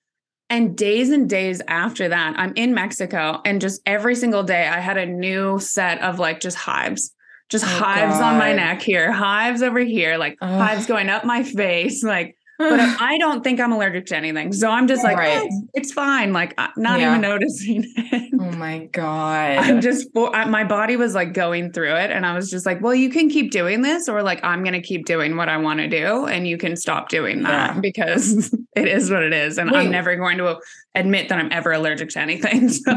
And 0.50 0.76
days 0.76 1.10
and 1.10 1.30
days 1.30 1.62
after 1.66 2.08
that, 2.08 2.34
I'm 2.36 2.52
in 2.56 2.74
Mexico, 2.74 3.40
and 3.44 3.60
just 3.60 3.80
every 3.86 4.14
single 4.14 4.42
day, 4.42 4.66
I 4.68 4.80
had 4.80 4.98
a 4.98 5.06
new 5.06 5.58
set 5.58 6.02
of 6.02 6.18
like 6.18 6.40
just 6.40 6.58
hives, 6.58 7.14
just 7.48 7.64
Oh, 7.64 7.68
hives 7.68 8.20
on 8.20 8.36
my 8.36 8.52
neck 8.52 8.82
here, 8.82 9.10
hives 9.12 9.62
over 9.62 9.78
here, 9.78 10.18
like 10.18 10.36
Ugh. 10.42 10.48
hives 10.50 10.86
going 10.86 11.08
up 11.08 11.24
my 11.24 11.42
face, 11.42 12.02
like 12.02 12.36
but 12.70 12.80
I 13.00 13.18
don't 13.18 13.42
think 13.44 13.60
I'm 13.60 13.72
allergic 13.72 14.06
to 14.06 14.16
anything. 14.16 14.52
So 14.52 14.68
I'm 14.70 14.86
just 14.86 15.02
like, 15.04 15.16
Right. 15.16 15.48
"Oh, 15.50 15.68
it's, 15.74 15.92
fine. 15.92 16.32
Like, 16.32 16.54
I'm 16.58 16.70
not 16.76 17.00
Yeah. 17.00 17.10
even 17.10 17.20
noticing 17.20 17.84
it. 17.96 18.32
oh 18.40 18.50
my 18.56 18.86
god. 18.92 19.58
I'm 19.58 19.80
just, 19.80 20.08
my 20.14 20.64
body 20.64 20.96
was 20.96 21.14
like 21.14 21.32
going 21.34 21.72
through 21.72 21.94
it. 21.96 22.10
And 22.10 22.24
I 22.26 22.34
was 22.34 22.50
just 22.50 22.66
like, 22.66 22.80
well, 22.80 22.94
you 22.94 23.10
can 23.10 23.28
keep 23.28 23.50
doing 23.50 23.82
this, 23.82 24.08
or 24.08 24.22
like, 24.22 24.42
I'm 24.44 24.62
going 24.62 24.74
to 24.74 24.82
keep 24.82 25.06
doing 25.06 25.36
what 25.36 25.48
I 25.48 25.56
want 25.58 25.80
to 25.80 25.88
do. 25.88 26.26
And 26.26 26.46
you 26.46 26.56
can 26.58 26.76
stop 26.76 27.08
doing 27.08 27.42
that 27.42 27.74
Yeah. 27.74 27.80
because 27.82 28.54
it 28.76 28.88
is 28.88 29.10
what 29.10 29.22
it 29.22 29.32
is. 29.32 29.58
And 29.58 29.70
Wait. 29.70 29.80
I'm 29.80 29.90
never 29.90 30.16
going 30.16 30.38
to 30.38 30.58
admit 30.94 31.28
that 31.28 31.38
I'm 31.38 31.50
ever 31.52 31.72
allergic 31.72 32.10
to 32.10 32.20
anything. 32.20 32.68
So, 32.68 32.92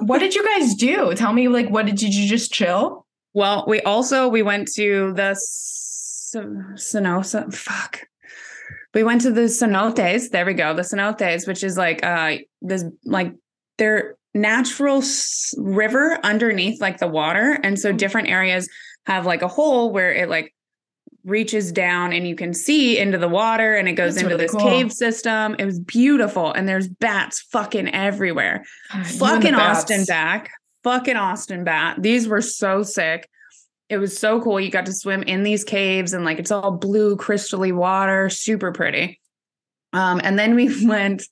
what 0.00 0.18
did 0.18 0.34
you 0.34 0.44
guys 0.44 0.74
do? 0.74 1.14
Tell 1.14 1.32
me 1.32 1.48
like 1.48 1.68
what 1.70 1.86
did, 1.86 1.96
did 1.96 2.14
you 2.14 2.28
just 2.28 2.52
chill? 2.52 3.04
well, 3.34 3.64
we 3.68 3.80
also, 3.82 4.26
we 4.28 4.42
went 4.42 4.68
to 4.74 5.12
the 5.14 5.36
Sonosa, 6.76 7.52
fuck. 7.54 8.00
We 8.94 9.02
went 9.02 9.20
to 9.22 9.30
the 9.30 9.42
cenotes. 9.42 10.30
There 10.30 10.46
we 10.46 10.54
go. 10.54 10.74
The 10.74 10.82
cenotes, 10.82 11.46
which 11.46 11.62
is 11.62 11.76
like 11.76 12.04
uh 12.04 12.38
this 12.62 12.84
like 13.04 13.32
they're 13.76 14.16
natural 14.34 14.98
s- 14.98 15.54
river 15.58 16.18
underneath 16.24 16.80
like 16.80 16.98
the 16.98 17.08
water, 17.08 17.58
and 17.62 17.78
so 17.78 17.92
different 17.92 18.28
areas 18.28 18.68
have 19.06 19.26
like 19.26 19.42
a 19.42 19.48
hole 19.48 19.92
where 19.92 20.12
it 20.12 20.28
like 20.28 20.54
reaches 21.24 21.72
down 21.72 22.12
and 22.12 22.26
you 22.26 22.34
can 22.34 22.54
see 22.54 22.98
into 22.98 23.18
the 23.18 23.28
water 23.28 23.74
and 23.76 23.86
it 23.88 23.92
goes 23.92 24.14
That's 24.14 24.22
into 24.24 24.34
really 24.36 24.44
this 24.46 24.52
cool. 24.52 24.60
cave 24.60 24.92
system. 24.92 25.56
It 25.58 25.64
was 25.66 25.78
beautiful, 25.80 26.52
and 26.52 26.66
there's 26.68 26.88
bats 26.88 27.40
fucking 27.52 27.88
everywhere. 27.94 28.64
God, 28.92 28.96
you 28.98 29.02
and 29.02 29.06
the 29.06 29.18
Fucking. 29.18 29.54
Austin 29.54 30.04
back. 30.06 30.50
Fucking 30.84 31.16
Austin 31.16 31.64
bat. 31.64 31.96
These 32.00 32.28
were 32.28 32.40
so 32.40 32.82
sick. 32.82 33.28
It 33.88 33.98
was 33.98 34.18
so 34.18 34.40
cool. 34.40 34.60
You 34.60 34.70
got 34.70 34.86
to 34.86 34.92
swim 34.92 35.22
in 35.22 35.42
these 35.42 35.64
caves 35.64 36.12
and 36.12 36.24
like 36.24 36.38
it's 36.38 36.50
all 36.50 36.72
blue, 36.72 37.16
crystally 37.16 37.72
water, 37.72 38.28
super 38.28 38.72
pretty. 38.72 39.20
Um, 39.92 40.20
and 40.22 40.38
then 40.38 40.54
we 40.54 40.86
went 40.86 41.24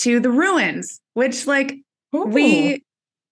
to 0.00 0.20
the 0.20 0.30
ruins, 0.30 1.00
which 1.14 1.46
like 1.46 1.78
Ooh. 2.14 2.24
we 2.24 2.84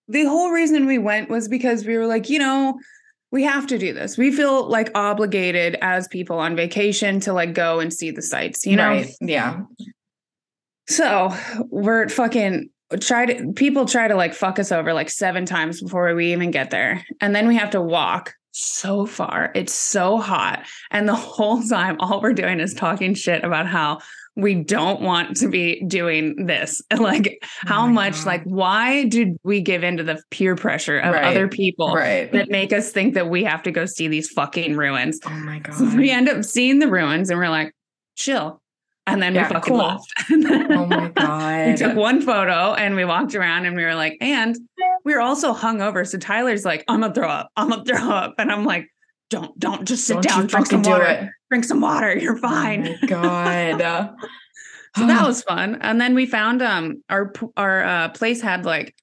the 0.09 0.25
whole 0.25 0.51
reason 0.51 0.87
we 0.87 0.99
went 0.99 1.31
was 1.31 1.49
because 1.49 1.85
we 1.85 1.97
were 1.97 2.07
like, 2.07 2.29
you 2.29 2.39
know, 2.39 2.81
we 3.31 3.45
have 3.45 3.67
to 3.69 3.79
do 3.79 3.93
this. 3.93 4.19
We 4.19 4.33
feel 4.33 4.69
like 4.69 4.91
obligated 4.97 5.77
as 5.81 6.09
people 6.09 6.39
on 6.39 6.57
vacation 6.57 7.21
to 7.21 7.33
like 7.33 7.55
go 7.55 7.79
and 7.79 7.93
see 7.93 8.11
the 8.11 8.23
sites, 8.23 8.67
you 8.67 8.75
know? 8.75 8.89
Right. 8.89 9.15
Yeah. 9.21 9.63
So 10.89 11.33
we're 11.69 12.09
fucking 12.09 12.71
try 12.99 13.27
to 13.27 13.53
people 13.53 13.87
try 13.87 14.09
to 14.09 14.15
like 14.17 14.35
fuck 14.35 14.59
us 14.59 14.73
over 14.73 14.93
like 14.93 15.11
seven 15.11 15.45
times 15.47 15.81
before 15.81 16.15
we 16.15 16.33
even 16.33 16.51
get 16.51 16.71
there. 16.71 17.05
And 17.21 17.35
then 17.35 17.47
we 17.47 17.57
have 17.57 17.71
to 17.71 17.81
walk 17.81 18.35
so 18.53 19.07
far. 19.07 19.53
It's 19.55 19.73
so 19.73 20.19
hot. 20.19 20.67
And 20.91 21.09
the 21.09 21.15
whole 21.15 21.63
time, 21.63 21.97
all 22.01 22.21
we're 22.21 22.33
doing 22.33 22.59
is 22.61 22.75
talking 22.75 23.15
shit 23.15 23.45
about 23.45 23.67
how 23.69 23.99
we 24.37 24.55
don't 24.55 25.01
want 25.03 25.37
to 25.37 25.49
be 25.49 25.83
doing 25.87 26.47
this. 26.47 26.81
Like 26.99 27.39
oh 27.43 27.47
how 27.69 27.85
Oh 27.85 27.89
much, 27.89 28.15
God. 28.19 28.27
like, 28.27 28.43
why 28.45 29.05
did 29.05 29.37
we 29.45 29.61
give 29.61 29.85
into 29.85 30.03
the 30.03 30.21
peer 30.31 30.57
pressure 30.57 30.99
of 30.99 31.15
Right. 31.15 31.25
other 31.25 31.47
people 31.49 31.95
Right. 31.95 32.31
that 32.33 32.49
make 32.51 32.73
us 32.73 32.91
think 32.91 33.15
that 33.15 33.29
we 33.29 33.45
have 33.45 33.63
to 33.65 33.71
go 33.71 33.87
see 33.87 34.09
these 34.09 34.29
fucking 34.31 34.77
ruins? 34.77 35.21
Oh 35.27 35.31
my 35.31 35.59
god. 35.61 35.75
So 35.75 35.85
we 35.97 36.11
end 36.11 36.29
up 36.29 36.45
seeing 36.45 36.79
the 36.81 36.89
ruins 36.89 37.31
and 37.31 37.39
we're 37.39 37.49
like, 37.51 37.73
chill. 38.17 38.61
And 39.13 39.23
then 39.23 39.35
Yeah, 39.35 39.49
we 39.49 39.55
fucking 39.55 39.75
cool. 39.75 39.79
left. 39.79 40.13
Oh 40.73 40.87
my 40.87 41.05
we 41.07 41.13
god. 41.13 41.77
took 41.77 41.97
one 41.97 42.21
photo 42.23 42.75
and 42.75 42.95
we 42.97 43.05
walked 43.05 43.35
around 43.35 43.67
and 43.67 43.77
we 43.77 43.85
were 43.85 43.95
like, 43.95 44.17
and 44.21 44.57
we 45.05 45.15
were 45.15 45.21
also 45.21 45.53
hungover. 45.55 46.07
So 46.07 46.19
Tyler's 46.19 46.65
like, 46.65 46.85
I'm 46.89 47.01
gonna 47.01 47.13
throw 47.15 47.29
up. 47.29 47.51
I'm 47.57 47.69
gonna 47.71 47.85
throw 47.85 48.11
up. 48.11 48.35
And 48.39 48.51
I'm 48.53 48.65
like, 48.65 48.87
don't, 49.31 49.57
don't 49.59 49.87
just 49.87 50.07
sit 50.07 50.15
Don't 50.15 50.23
down, 50.25 50.47
drink 50.47 50.67
some 50.67 50.83
do 50.83 50.91
water. 50.91 51.05
it. 51.05 51.29
Drink 51.51 51.65
some 51.65 51.81
water. 51.81 52.17
You're 52.17 52.37
fine. 52.37 52.89
Oh 52.89 52.97
my 53.03 53.07
god. 53.79 54.15
So 54.97 55.07
that 55.07 55.27
was 55.27 55.43
fun. 55.43 55.79
And 55.81 56.01
then 56.01 56.15
we 56.15 56.27
found 56.27 56.63
um 56.63 57.03
our 57.09 57.33
our 57.57 57.85
uh, 57.85 58.09
place 58.11 58.41
had 58.41 58.65
like 58.65 58.95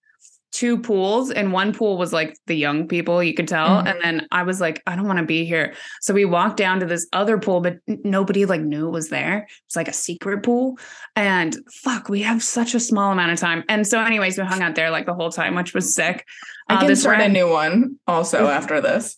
two 0.58 0.80
pools 0.80 1.30
and 1.30 1.54
one 1.54 1.72
pool 1.72 2.00
was 2.00 2.12
like 2.12 2.36
the 2.48 2.56
young 2.56 2.88
people 2.88 3.22
you 3.22 3.34
could 3.36 3.48
tell 3.48 3.68
Mhm. 3.84 3.88
and 3.92 4.02
then 4.04 4.28
I 4.32 4.42
was 4.42 4.60
like 4.60 4.82
I 4.88 4.96
don't 4.96 5.06
want 5.06 5.20
to 5.20 5.26
be 5.26 5.46
here. 5.46 5.76
So 6.02 6.16
we 6.16 6.26
walked 6.26 6.58
down 6.58 6.80
to 6.80 6.88
this 6.88 7.06
other 7.14 7.38
pool 7.38 7.62
but 7.62 7.76
nobody 7.88 8.46
like 8.46 8.62
knew 8.62 8.88
it 8.88 8.92
was 8.92 9.10
there. 9.10 9.48
It's 9.68 9.76
like 9.76 9.88
a 9.88 9.94
secret 9.94 10.42
pool 10.42 10.80
and 11.16 11.56
fuck 11.84 12.10
we 12.10 12.24
have 12.24 12.42
such 12.42 12.74
a 12.74 12.80
small 12.80 13.12
amount 13.12 13.34
of 13.34 13.40
time. 13.40 13.64
And 13.70 13.86
so 13.86 14.02
anyways 14.02 14.36
we 14.40 14.46
hung 14.46 14.64
out 14.64 14.74
there 14.74 14.90
like 14.90 15.06
the 15.06 15.14
whole 15.14 15.30
time 15.30 15.54
which 15.54 15.76
was 15.76 15.94
sick. 15.94 16.26
I 16.70 16.76
Uh, 16.76 16.80
can 16.88 16.96
start 16.96 17.20
a 17.22 17.30
new 17.30 17.48
one 17.50 18.00
also 18.08 18.48
after 18.48 18.82
this. 18.82 19.16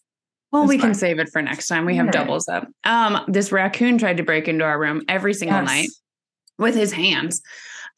Well, 0.51 0.63
It's 0.63 0.69
we 0.69 0.77
can 0.77 0.93
save 0.93 1.19
it 1.19 1.29
for 1.31 1.41
next 1.41 1.67
time. 1.67 1.85
We 1.85 1.95
have 1.95 2.07
right. 2.07 2.13
doubles 2.19 2.49
up. 2.49 2.67
Um, 2.83 3.23
this 3.29 3.51
raccoon 3.53 3.97
tried 3.97 4.17
to 4.17 4.23
break 4.23 4.47
into 4.49 4.65
our 4.65 4.77
room 4.77 5.03
every 5.07 5.33
single 5.33 5.59
Yes. 5.59 5.65
night 5.67 5.89
with 6.57 6.75
his 6.75 6.91
hands. 6.91 7.41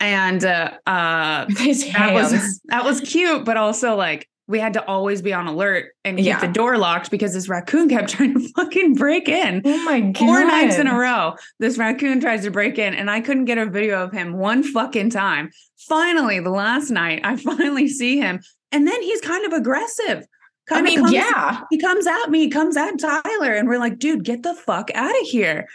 And 0.01 0.43
uh, 0.43 0.71
uh, 0.85 1.45
that 1.47 2.09
was 2.13 2.61
that 2.65 2.83
was 2.83 2.99
cute, 3.01 3.45
but 3.45 3.55
also 3.55 3.95
like 3.95 4.27
we 4.47 4.59
had 4.59 4.73
to 4.73 4.83
always 4.85 5.21
be 5.21 5.31
on 5.31 5.47
alert 5.47 5.93
and 6.03 6.17
keep 6.17 6.25
Yeah. 6.25 6.39
the 6.41 6.47
door 6.51 6.77
locked 6.77 7.09
because 7.11 7.33
this 7.33 7.47
raccoon 7.47 7.87
kept 7.87 8.09
trying 8.15 8.33
to 8.33 8.49
fucking 8.55 8.95
break 8.95 9.29
in. 9.29 9.61
oh 9.63 9.85
my 9.85 10.01
god. 10.01 10.17
Four 10.17 10.43
nights 10.43 10.77
in 10.77 10.87
a 10.87 10.97
row, 10.97 11.35
this 11.59 11.77
raccoon 11.77 12.19
tries 12.19 12.43
to 12.43 12.51
break 12.51 12.77
in, 12.77 12.93
and 12.95 13.09
I 13.09 13.21
couldn't 13.21 13.45
get 13.45 13.57
a 13.59 13.65
video 13.67 14.03
of 14.03 14.11
him 14.11 14.33
one 14.33 14.63
fucking 14.63 15.11
time. 15.11 15.51
Finally, 15.87 16.39
the 16.41 16.49
last 16.49 16.89
night, 16.89 17.21
I 17.23 17.37
finally 17.37 17.87
see 17.87 18.17
him, 18.17 18.41
and 18.71 18.85
then 18.87 19.01
he's 19.03 19.21
kind 19.21 19.45
of 19.45 19.53
aggressive. 19.53 20.25
I 20.69 20.73
Kind 20.75 20.87
of 20.87 20.91
mean, 20.93 20.99
comes, 21.01 21.13
yeah. 21.13 21.61
he 21.69 21.77
comes 21.77 22.07
at 22.07 22.29
me, 22.29 22.39
he 22.41 22.49
comes 22.49 22.75
at 22.77 22.97
Tyler, 22.99 23.53
and 23.53 23.67
we're 23.67 23.79
like, 23.79 23.99
dude, 23.99 24.23
get 24.23 24.43
the 24.43 24.53
fuck 24.53 24.89
out 24.95 25.09
of 25.11 25.27
here. 25.27 25.67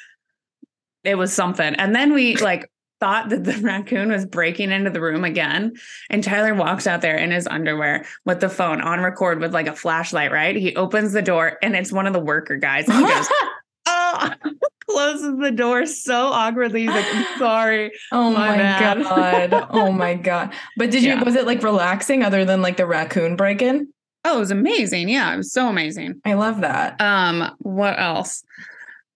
It 1.04 1.16
was 1.16 1.32
something. 1.32 1.74
And 1.76 1.94
then 1.94 2.12
we 2.12 2.36
like 2.36 2.70
thought 3.00 3.28
that 3.30 3.44
the 3.44 3.52
raccoon 3.62 4.11
was 4.11 4.24
breaking 4.26 4.70
into 4.70 4.90
the 4.90 5.00
room 5.00 5.24
again. 5.24 5.72
And 6.11 6.22
Tyler 6.24 6.54
walks 6.54 6.87
out 6.87 7.00
there 7.02 7.16
in 7.16 7.30
his 7.30 7.46
underwear 7.46 8.06
with 8.24 8.40
the 8.40 8.48
phone 8.48 8.80
on 8.80 9.00
record 9.00 9.40
with 9.40 9.52
like 9.54 9.66
a 9.66 9.76
flashlight, 9.76 10.32
right? 10.32 10.56
He 10.56 10.74
opens 10.76 11.12
the 11.12 11.22
door 11.22 11.59
and 11.62 11.76
it's 11.76 11.92
one 11.92 12.06
of 12.06 12.12
the 12.12 12.20
worker 12.20 12.56
guys. 12.56 12.88
And 12.88 12.98
he 12.98 13.12
goes, 13.12 13.28
oh, 13.87 14.30
closes 14.90 15.37
the 15.38 15.50
door 15.50 15.85
so 15.87 16.26
awkwardly. 16.28 16.82
He's 16.82 16.90
like, 16.90 17.06
I'm 17.14 17.26
sorry. 17.38 17.92
Oh 18.12 18.30
My 18.30 18.50
my, 18.50 18.56
bad. 18.56 19.02
god. 19.02 19.66
Oh 19.70 19.92
my 19.92 20.14
god. 20.14 20.54
But 20.76 20.90
did 20.90 21.02
you 21.02 21.11
Yeah. 21.11 21.22
was 21.24 21.35
it 21.35 21.46
like 21.46 21.62
relaxing 21.62 22.22
other 22.22 22.44
than 22.44 22.62
like 22.62 22.76
the 22.76 22.87
raccoon 22.87 23.37
break-in? 23.37 23.92
Oh, 24.24 24.37
it 24.37 24.40
was 24.40 24.50
amazing. 24.50 25.09
Yeah, 25.09 25.32
it 25.32 25.37
was 25.37 25.52
so 25.52 25.68
amazing. 25.68 26.20
I 26.24 26.35
love 26.35 26.62
that. 26.62 27.00
Um, 27.00 27.54
what 27.59 27.96
else? 28.00 28.42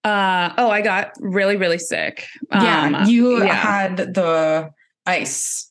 Uh 0.05 0.53
oh, 0.57 0.71
I 0.71 0.81
got 0.81 1.13
really, 1.21 1.57
really 1.57 1.79
sick. 1.79 2.27
yeah, 2.51 3.01
Um, 3.03 3.09
you 3.09 3.45
yeah. 3.45 3.53
had 3.55 3.97
the 3.99 4.71
ice. 5.07 5.71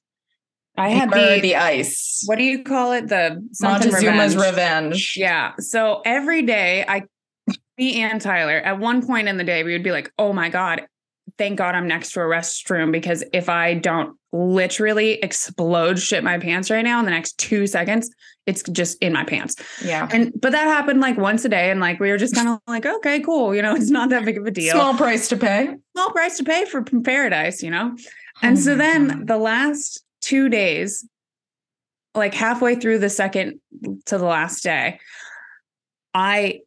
I 0.77 0.89
had 0.89 1.11
the, 1.11 1.39
the 1.41 1.55
ice. 1.57 2.23
what 2.25 2.37
do 2.37 2.43
you 2.43 2.63
call 2.63 2.93
it? 2.93 3.07
The 3.07 3.45
Montezuma's 3.61 4.35
revenge. 4.35 4.35
revenge. 4.37 5.13
Yeah. 5.17 5.53
So 5.59 6.01
every 6.05 6.43
day 6.43 6.85
I 6.87 7.03
me 7.77 8.01
and 8.01 8.21
Tyler, 8.21 8.57
at 8.57 8.77
one 8.79 9.05
point 9.05 9.27
in 9.27 9.37
the 9.37 9.43
day, 9.43 9.63
we 9.63 9.73
would 9.73 9.83
be 9.83 9.91
like, 9.91 10.11
oh 10.19 10.31
my 10.33 10.49
God, 10.49 10.83
thank 11.37 11.57
God 11.57 11.75
I'm 11.75 11.87
next 11.87 12.11
to 12.11 12.19
a 12.21 12.23
restroom 12.23 12.91
because 12.91 13.23
if 13.33 13.49
I 13.49 13.73
don't 13.73 14.17
literally 14.31 15.13
explode 15.13 15.97
shit 15.99 16.23
my 16.23 16.37
pants 16.37 16.69
right 16.69 16.83
now 16.83 16.99
in 16.99 17.05
the 17.05 17.11
next 17.11 17.37
two 17.37 17.65
seconds, 17.67 18.09
it's 18.49 18.63
just 18.63 18.97
in 19.01 19.13
my 19.13 19.23
pants. 19.23 19.55
Yeah. 19.85 20.07
And 20.11 20.33
but 20.41 20.51
that 20.51 20.65
happened 20.67 20.99
like 20.99 21.17
once 21.17 21.45
a 21.45 21.49
day. 21.49 21.69
And 21.71 21.79
like 21.79 21.99
we 21.99 22.09
were 22.09 22.17
just 22.17 22.35
kind 22.35 22.49
of 22.49 22.59
like, 22.67 22.85
okay, 22.85 23.21
cool. 23.21 23.53
You 23.55 23.61
know, 23.61 23.75
it's 23.79 23.89
not 23.91 24.09
that 24.09 24.25
big 24.25 24.37
of 24.37 24.45
a 24.45 24.51
deal. 24.51 24.73
Small 24.73 24.95
price 24.95 25.27
to 25.29 25.37
pay. 25.37 25.69
Small 25.95 26.11
price 26.11 26.37
to 26.37 26.43
pay 26.43 26.65
for 26.65 26.83
paradise, 26.83 27.61
you 27.63 27.71
know? 27.71 27.95
And 28.41 28.57
Oh 28.57 28.61
so 28.61 28.75
then 28.75 29.07
God. 29.07 29.27
the 29.27 29.37
last 29.37 30.03
two 30.21 30.49
days, 30.49 31.07
like 32.15 32.33
halfway 32.33 32.75
through 32.75 32.99
the 32.99 33.09
second 33.09 33.59
to 34.07 34.17
the 34.17 34.25
last 34.25 34.63
day, 34.63 34.99
I 36.13 36.61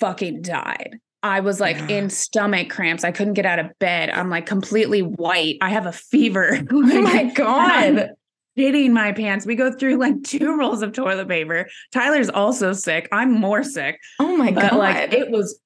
fucking 0.00 0.42
died. 0.42 0.98
I 1.22 1.40
was 1.40 1.58
like 1.60 1.76
Yeah. 1.76 1.88
in 1.98 2.10
stomach 2.10 2.68
cramps. 2.68 3.04
I 3.04 3.12
couldn't 3.12 3.32
get 3.34 3.46
out 3.46 3.58
of 3.58 3.70
bed. 3.78 4.10
I'm 4.10 4.28
like 4.28 4.44
completely 4.46 5.00
white. 5.00 5.56
I 5.62 5.70
have 5.70 5.86
a 5.86 5.92
fever. 5.92 6.60
Oh 6.70 6.82
my 6.82 7.24
god. 7.34 8.10
Shitting 8.56 8.90
my 8.92 9.12
pants. 9.12 9.46
We 9.46 9.56
go 9.56 9.72
through 9.72 9.96
like 9.96 10.22
two 10.24 10.56
rolls 10.56 10.82
of 10.82 10.92
toilet 10.92 11.28
paper. 11.28 11.68
Tyler's 11.92 12.28
also 12.30 12.72
sick. 12.72 13.08
I'm 13.12 13.32
more 13.32 13.62
sick. 13.62 13.98
Oh 14.18 14.36
my 14.36 14.50
But 14.52 14.70
god. 14.70 14.78
like 14.78 15.12
it 15.12 15.30
was 15.30 15.58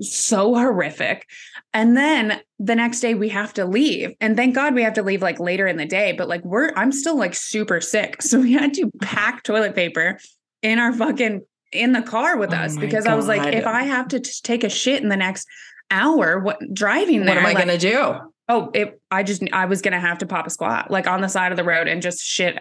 so 0.00 0.54
horrific. 0.54 1.28
And 1.72 1.96
then 1.96 2.40
the 2.58 2.74
next 2.74 3.00
day 3.00 3.14
we 3.14 3.28
have 3.28 3.54
to 3.54 3.64
leave. 3.64 4.14
And 4.20 4.36
thank 4.36 4.54
God 4.54 4.74
we 4.74 4.82
have 4.82 4.94
to 4.94 5.02
leave 5.02 5.22
like 5.22 5.38
later 5.38 5.66
in 5.68 5.76
the 5.76 5.86
day. 5.86 6.12
But 6.12 6.28
like 6.28 6.44
we're 6.44 6.72
I'm 6.74 6.90
still 6.92 7.16
like 7.16 7.34
super 7.34 7.80
sick. 7.80 8.20
So 8.22 8.40
we 8.40 8.52
had 8.52 8.74
to 8.74 8.90
pack 9.00 9.42
toilet 9.44 9.74
paper 9.74 10.18
in 10.62 10.78
our 10.78 10.92
fucking 10.92 11.42
in 11.72 11.92
the 11.92 12.02
car 12.02 12.36
with 12.36 12.52
Oh 12.52 12.56
us 12.56 12.76
because 12.76 13.06
I 13.06 13.14
was 13.14 13.28
like, 13.28 13.54
if 13.54 13.66
I 13.66 13.84
have 13.84 14.08
to 14.08 14.20
t- 14.20 14.30
take 14.42 14.64
a 14.64 14.68
shit 14.68 15.02
in 15.02 15.08
the 15.08 15.16
next 15.16 15.46
hour, 15.90 16.38
what 16.40 16.58
driving 16.72 17.20
what 17.20 17.26
there? 17.26 17.38
am 17.38 17.46
I 17.46 17.52
like, 17.52 17.58
gonna 17.66 17.78
do? 17.78 18.14
Oh, 18.54 18.70
it, 18.74 19.00
I 19.10 19.22
just 19.22 19.42
I 19.50 19.64
was 19.64 19.80
gonna 19.80 19.98
have 19.98 20.18
to 20.18 20.26
pop 20.26 20.46
a 20.46 20.50
squat 20.50 20.90
like 20.90 21.06
on 21.06 21.22
the 21.22 21.28
side 21.28 21.52
of 21.52 21.56
the 21.56 21.64
road 21.64 21.88
and 21.88 22.02
just 22.02 22.22
shit 22.22 22.58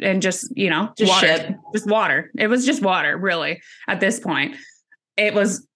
and 0.00 0.22
just 0.22 0.50
you 0.56 0.70
know 0.70 0.90
Just 0.96 1.10
water, 1.10 1.26
shit. 1.26 1.54
just 1.74 1.86
water. 1.86 2.30
It 2.38 2.46
was 2.46 2.64
just 2.64 2.80
water, 2.82 3.18
really. 3.18 3.60
At 3.86 4.00
this 4.00 4.20
point, 4.20 4.56
it 5.18 5.34
was 5.34 5.66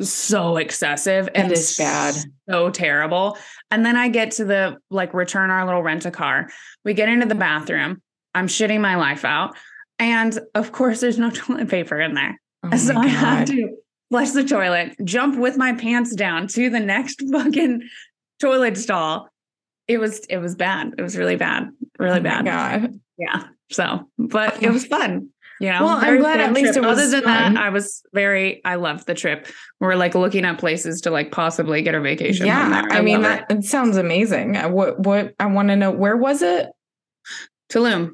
so 0.00 0.56
excessive 0.56 1.28
and 1.34 1.52
is 1.52 1.76
bad. 1.76 2.14
so 2.48 2.70
terrible. 2.70 3.36
And 3.70 3.84
then 3.84 3.96
I 3.96 4.08
get 4.08 4.30
to 4.32 4.46
the 4.46 4.78
like 4.90 5.12
return 5.12 5.50
our 5.50 5.66
little 5.66 5.82
rent 5.82 6.06
a 6.06 6.10
car. 6.10 6.48
We 6.86 6.94
get 6.94 7.10
into 7.10 7.26
the 7.26 7.34
bathroom. 7.34 8.00
I'm 8.34 8.46
shitting 8.46 8.80
my 8.80 8.96
life 8.96 9.26
out, 9.26 9.56
and 9.98 10.38
of 10.54 10.72
course, 10.72 11.00
there's 11.00 11.18
no 11.18 11.28
toilet 11.34 11.68
paper 11.68 12.00
in 12.00 12.14
there. 12.14 12.40
Oh 12.62 12.74
So 12.78 12.96
I 12.96 13.08
have 13.08 13.46
to 13.48 13.76
flush 14.10 14.30
the 14.30 14.42
toilet, 14.44 14.96
jump 15.04 15.38
with 15.38 15.58
my 15.58 15.74
pants 15.74 16.14
down 16.14 16.46
to 16.48 16.70
the 16.70 16.80
next 16.80 17.22
fucking 17.30 17.82
toilet 18.40 18.76
stall. 18.76 19.28
It 19.86 19.98
was 19.98 20.20
it 20.26 20.38
was 20.38 20.54
bad. 20.54 20.94
It 20.98 21.02
was 21.02 21.16
really 21.16 21.36
bad. 21.36 21.68
Really 21.98 22.20
Oh 22.20 22.22
bad. 22.22 22.44
God. 22.44 23.00
Yeah. 23.18 23.44
So, 23.70 24.08
but 24.18 24.62
it 24.62 24.70
was 24.70 24.86
fun. 24.86 25.30
You 25.60 25.72
know, 25.72 25.84
Well, 25.86 25.98
I'm 26.00 26.18
glad 26.18 26.40
at 26.40 26.52
least 26.52 26.74
trip. 26.74 26.84
it 26.84 26.86
was 26.86 26.98
Other 26.98 27.10
than 27.10 27.22
fun. 27.24 27.54
that, 27.54 27.62
I 27.64 27.70
was 27.70 28.02
very. 28.14 28.60
I 28.64 28.76
loved 28.76 29.06
the 29.06 29.14
trip. 29.14 29.48
We're 29.80 29.96
like 29.96 30.14
looking 30.14 30.44
at 30.44 30.58
places 30.58 31.00
to 31.00 31.10
like 31.10 31.32
possibly 31.32 31.82
get 31.82 31.96
a 31.96 32.00
vacation. 32.00 32.46
Yeah, 32.46 32.82
there. 32.82 32.92
I, 32.92 33.00
mean 33.02 33.22
that 33.22 33.50
it 33.50 33.64
sounds 33.64 33.96
amazing. 33.96 34.56
I, 34.56 34.66
what 34.66 35.00
what 35.00 35.34
I 35.40 35.46
want 35.46 35.68
to 35.70 35.76
know 35.76 35.90
where 35.90 36.16
was 36.16 36.42
it? 36.42 36.66
it. 36.66 36.72
Tulum. 37.70 38.12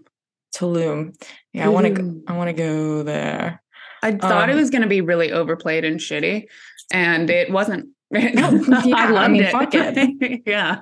Tulum. 0.57 1.15
Yeah, 1.53 1.67
I 1.67 1.69
want 1.69 1.87
to. 1.87 1.93
Tulum. 1.93 2.23
I 2.29 2.37
want 2.37 2.49
to 2.49 2.55
go 2.55 3.03
there. 3.03 3.63
I 4.03 4.13
thought 4.13 4.49
it 4.49 4.53
Um, 4.53 4.59
was 4.59 4.71
going 4.71 4.83
to 4.83 4.89
be 4.89 5.01
really 5.01 5.33
overplayed 5.33 5.85
and 5.85 6.01
shitty, 6.01 6.47
and 6.93 7.29
it 7.31 7.51
wasn't. 7.51 7.91
yeah, 8.85 8.97
I 8.97 9.07
I 9.07 9.11
loved 9.11 9.33
mean, 9.33 9.43
it. 9.43 9.53
fuck 9.53 9.71
it. 9.75 10.43
yeah. 10.47 10.81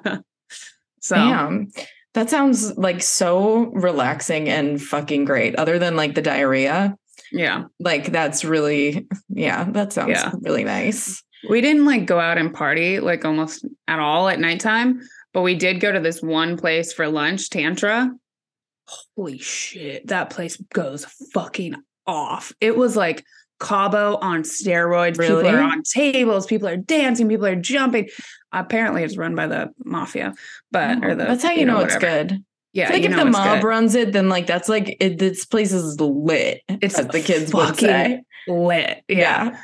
So 1.01 1.16
Damn, 1.16 1.71
that 2.14 2.31
sounds 2.31 2.77
like 2.79 3.03
so 3.03 3.66
relaxing 3.73 4.49
and 4.49 4.81
fucking 4.81 5.25
great. 5.25 5.57
Other 5.57 5.79
than 5.79 5.97
like 5.97 6.14
the 6.14 6.23
diarrhea, 6.23 6.97
yeah, 7.33 7.64
like 7.81 8.12
that's 8.12 8.45
really 8.45 9.07
yeah, 9.29 9.64
that 9.71 9.92
sounds 9.92 10.11
Yeah. 10.11 10.33
really 10.42 10.64
nice. 10.64 11.23
we 11.49 11.61
didn't 11.61 11.87
like 11.87 12.07
go 12.07 12.21
out 12.21 12.38
and 12.38 12.55
party 12.55 13.01
like 13.01 13.25
almost 13.25 13.66
at 13.88 13.99
all 13.99 14.29
at 14.29 14.38
nighttime, 14.38 15.01
but 15.33 15.42
we 15.42 15.55
did 15.57 15.81
go 15.81 15.90
to 15.90 16.01
this 16.01 16.23
one 16.23 16.57
place 16.57 16.92
for 16.92 17.09
lunch, 17.09 17.51
Tantra. 17.51 18.11
Holy 19.16 19.38
shit, 19.38 20.07
that 20.09 20.31
place 20.31 20.57
goes 20.75 21.05
fucking 21.33 21.75
off. 22.07 22.53
It 22.61 22.77
was 22.77 22.97
like 22.97 23.25
Cabo 23.62 24.16
on 24.20 24.42
steroids. 24.42 25.18
People 25.18 25.46
are 25.46 25.61
on 25.61 25.83
tables, 25.83 26.46
people 26.46 26.68
are 26.68 26.77
dancing, 26.77 27.29
people 27.29 27.46
are 27.46 27.57
jumping. 27.57 28.09
Apparently, 28.53 29.03
it's 29.05 29.16
run 29.16 29.35
by 29.35 29.46
the 29.46 29.70
mafia, 29.85 30.35
but 30.70 31.03
or 31.05 31.11
Oh, 31.12 31.14
the 31.14 31.25
that's 31.25 31.42
how 31.44 31.53
you, 31.53 31.64
know, 31.64 31.79
it's 31.81 31.96
good. 31.96 32.44
Yeah, 32.75 32.90
like 32.90 33.03
if 33.03 33.14
the 33.14 33.25
mob 33.27 33.61
good. 33.61 33.66
runs 33.66 33.94
it, 33.94 34.12
then 34.12 34.29
like 34.29 34.46
that's 34.46 34.68
like 34.68 34.96
it, 35.01 35.18
this 35.18 35.44
place 35.44 35.72
is 35.72 36.01
lit. 36.01 36.62
It's 36.68 36.98
as 36.98 37.07
the 37.09 37.20
kids 37.20 37.53
would 37.55 37.77
say. 37.79 38.22
lit. 38.48 39.05
yeah. 39.09 39.59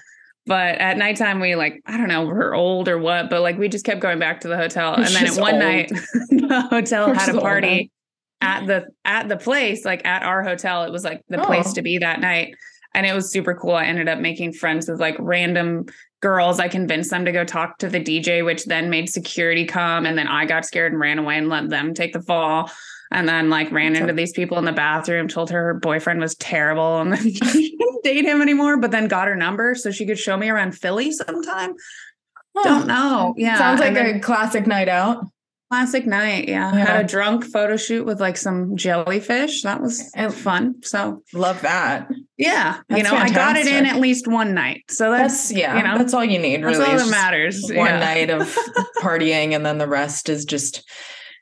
But 0.46 0.76
at 0.78 0.96
nighttime, 0.96 1.40
we 1.40 1.56
like, 1.56 1.82
I 1.84 1.98
don't 1.98 2.08
know, 2.08 2.24
we're 2.24 2.54
old 2.54 2.88
or 2.88 2.98
what, 2.98 3.28
but 3.28 3.42
like 3.42 3.58
we 3.58 3.68
just 3.68 3.84
kept 3.84 4.00
going 4.00 4.18
back 4.18 4.40
to 4.40 4.48
the 4.48 4.56
hotel. 4.56 4.94
And 4.94 5.04
then 5.06 5.26
at 5.26 5.36
one 5.38 5.54
old. 5.54 5.62
night, 5.62 5.88
the 6.30 6.66
hotel 6.70 7.08
We're 7.08 7.14
had 7.14 7.34
a 7.34 7.40
party 7.40 7.90
at 8.40 8.66
the 8.66 8.86
at 9.04 9.28
the 9.28 9.36
place, 9.36 9.84
like 9.84 10.06
at 10.06 10.22
our 10.22 10.42
hotel. 10.42 10.84
It 10.84 10.92
was 10.92 11.04
like 11.04 11.22
the 11.28 11.38
place 11.38 11.68
Oh. 11.70 11.74
to 11.74 11.82
be 11.82 11.98
that 11.98 12.20
night. 12.20 12.54
And 12.98 13.06
it 13.06 13.12
was 13.12 13.30
super 13.30 13.54
cool. 13.54 13.76
I 13.76 13.84
ended 13.84 14.08
up 14.08 14.18
making 14.18 14.54
friends 14.54 14.88
with 14.88 14.98
like 14.98 15.14
random 15.20 15.86
girls. 16.20 16.58
I 16.58 16.66
convinced 16.66 17.10
them 17.10 17.24
to 17.26 17.30
go 17.30 17.44
talk 17.44 17.78
to 17.78 17.88
the 17.88 18.00
DJ, 18.00 18.44
which 18.44 18.64
then 18.64 18.90
made 18.90 19.08
security 19.08 19.64
come. 19.64 20.04
And 20.04 20.18
then 20.18 20.26
I 20.26 20.46
got 20.46 20.66
scared 20.66 20.90
and 20.90 21.00
ran 21.00 21.20
away 21.20 21.38
and 21.38 21.48
let 21.48 21.68
them 21.68 21.94
take 21.94 22.12
the 22.12 22.20
fall. 22.20 22.72
And 23.12 23.28
then 23.28 23.50
like 23.50 23.70
ran 23.70 23.94
into 23.94 24.12
these 24.12 24.32
people 24.32 24.58
in 24.58 24.64
the 24.64 24.72
bathroom, 24.72 25.28
told 25.28 25.48
her 25.50 25.66
her 25.66 25.74
boyfriend 25.74 26.18
was 26.18 26.34
terrible 26.34 26.98
and 26.98 27.12
then 27.12 27.22
she 27.22 27.76
didn't 27.78 28.02
date 28.02 28.24
him 28.24 28.42
anymore, 28.42 28.78
but 28.78 28.90
then 28.90 29.06
got 29.06 29.28
her 29.28 29.36
number 29.36 29.76
so 29.76 29.92
she 29.92 30.04
could 30.04 30.18
show 30.18 30.36
me 30.36 30.48
around 30.48 30.72
Philly 30.72 31.12
sometime. 31.12 31.74
Don't 32.64 32.88
know. 32.88 33.34
Yeah. 33.36 33.58
Sounds 33.58 33.78
like 33.78 33.94
then 33.94 34.16
a 34.16 34.18
classic 34.18 34.66
night 34.66 34.88
out. 34.88 35.24
Classic 35.70 36.06
night. 36.06 36.48
Yeah. 36.48 36.74
Yeah. 36.74 36.84
Had 36.84 37.04
a 37.04 37.08
drunk 37.08 37.44
photo 37.44 37.76
shoot 37.76 38.04
with 38.06 38.20
like 38.20 38.36
some 38.36 38.76
jellyfish. 38.76 39.62
That 39.62 39.80
was 39.80 40.10
fun. 40.34 40.76
So 40.82 41.22
Love 41.32 41.60
that. 41.62 42.08
yeah, 42.36 42.78
you 42.88 42.96
That's 42.96 43.10
know, 43.10 43.16
I 43.16 43.28
got 43.30 43.56
it 43.56 43.66
in 43.66 43.84
at 43.86 43.96
least 43.96 44.26
one 44.26 44.54
night. 44.54 44.84
So 44.88 45.10
that's, 45.10 45.48
That's 45.48 45.52
yeah. 45.58 45.76
you 45.76 45.82
know, 45.84 45.98
that's 45.98 46.14
all 46.14 46.24
you 46.24 46.38
need. 46.38 46.62
Really, 46.62 46.78
that's 46.78 46.90
all 47.02 47.06
that 47.06 47.10
matters. 47.10 47.62
One 47.64 47.76
Yeah. 47.86 47.98
night 47.98 48.30
of 48.30 48.56
partying, 48.98 49.54
and 49.54 49.64
then 49.64 49.78
the 49.78 49.88
rest 49.88 50.28
is 50.28 50.44
just 50.44 50.88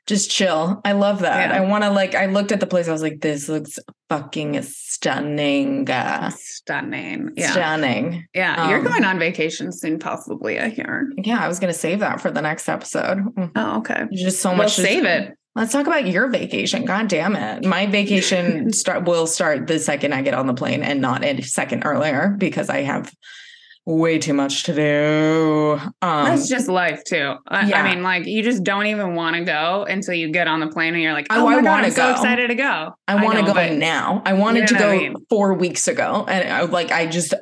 just 0.07 0.31
chill. 0.31 0.81
I 0.85 0.93
love 0.93 1.19
that. 1.19 1.49
Yeah. 1.51 1.57
I 1.57 1.59
want 1.61 1.83
to 1.83 1.91
like. 1.91 2.15
I 2.15 2.25
looked 2.27 2.51
at 2.51 2.59
the 2.59 2.67
place. 2.67 2.87
I 2.87 2.91
was 2.93 3.01
like, 3.01 3.19
this 3.21 3.47
looks 3.49 3.77
fucking 4.09 4.61
stunning. 4.63 5.85
Stunning. 6.31 7.31
Yeah. 7.35 7.51
Stunning. 7.51 8.25
Yeah. 8.33 8.69
You're 8.69 8.79
Um, 8.79 8.85
going 8.85 9.03
on 9.03 9.19
vacation 9.19 9.71
soon, 9.71 9.99
possibly, 9.99 10.59
I 10.59 10.69
hear. 10.69 11.09
Yeah, 11.17 11.39
I 11.39 11.47
was 11.47 11.59
gonna 11.59 11.73
save 11.73 11.99
that 11.99 12.21
for 12.21 12.31
the 12.31 12.41
next 12.41 12.67
episode. 12.69 13.19
Mm, 13.19 13.51
Oh, 13.55 13.77
okay. 13.79 14.05
There's 14.09 14.21
just 14.21 14.41
so 14.41 14.49
We'll 14.49 14.59
much. 14.59 14.75
to- 14.75 14.81
save 14.81 15.05
it. 15.05 15.33
Let's 15.55 15.71
talk 15.71 15.87
about 15.87 16.05
your 16.07 16.29
vacation. 16.29 16.85
God 16.85 17.07
damn 17.07 17.35
it. 17.35 17.65
My 17.65 17.87
vacation 17.87 18.71
start 18.81 19.05
will 19.05 19.25
start 19.25 19.65
the 19.65 19.79
second 19.79 20.13
I 20.13 20.21
get 20.21 20.35
on 20.35 20.45
the 20.45 20.53
plane 20.53 20.83
and 20.83 21.01
not 21.01 21.23
a 21.23 21.41
second 21.41 21.83
earlier 21.83 22.35
because 22.37 22.69
I 22.69 22.83
have 22.83 23.11
way 23.87 24.19
too 24.19 24.33
much 24.33 24.63
to 24.63 24.73
do. 24.73 25.79
Um 26.01 26.25
That's 26.25 26.49
just 26.49 26.67
life 26.67 27.03
too. 27.05 27.35
I, 27.47 27.67
yeah. 27.67 27.81
I 27.81 27.89
mean, 27.89 28.03
like 28.03 28.25
you 28.25 28.43
just 28.43 28.63
don't 28.63 28.85
even 28.87 29.15
want 29.15 29.37
to 29.37 29.43
go 29.45 29.85
until 29.89 30.13
you 30.13 30.29
get 30.29 30.47
on 30.47 30.59
the 30.59 30.67
plane 30.67 30.93
and 30.93 31.01
you're 31.01 31.13
like, 31.13 31.27
Oh, 31.29 31.45
oh, 31.45 31.47
I 31.47 31.61
wanna 31.61 31.63
go. 31.63 31.71
I'm 31.71 31.91
so 31.91 32.11
excited 32.11 32.47
to 32.49 32.55
go. 32.55 32.93
I 33.07 33.23
want 33.23 33.39
to 33.39 33.45
go 33.45 33.75
now. 33.75 34.21
I 34.25 34.33
wanted 34.33 34.67
to 34.67 34.75
go 34.75 34.89
I 34.89 34.97
mean. 34.97 35.15
four 35.29 35.53
weeks 35.53 35.87
ago. 35.87 36.25
And 36.27 36.49
I 36.49 36.63
like 36.63 36.91
I 36.91 37.07
just 37.07 37.33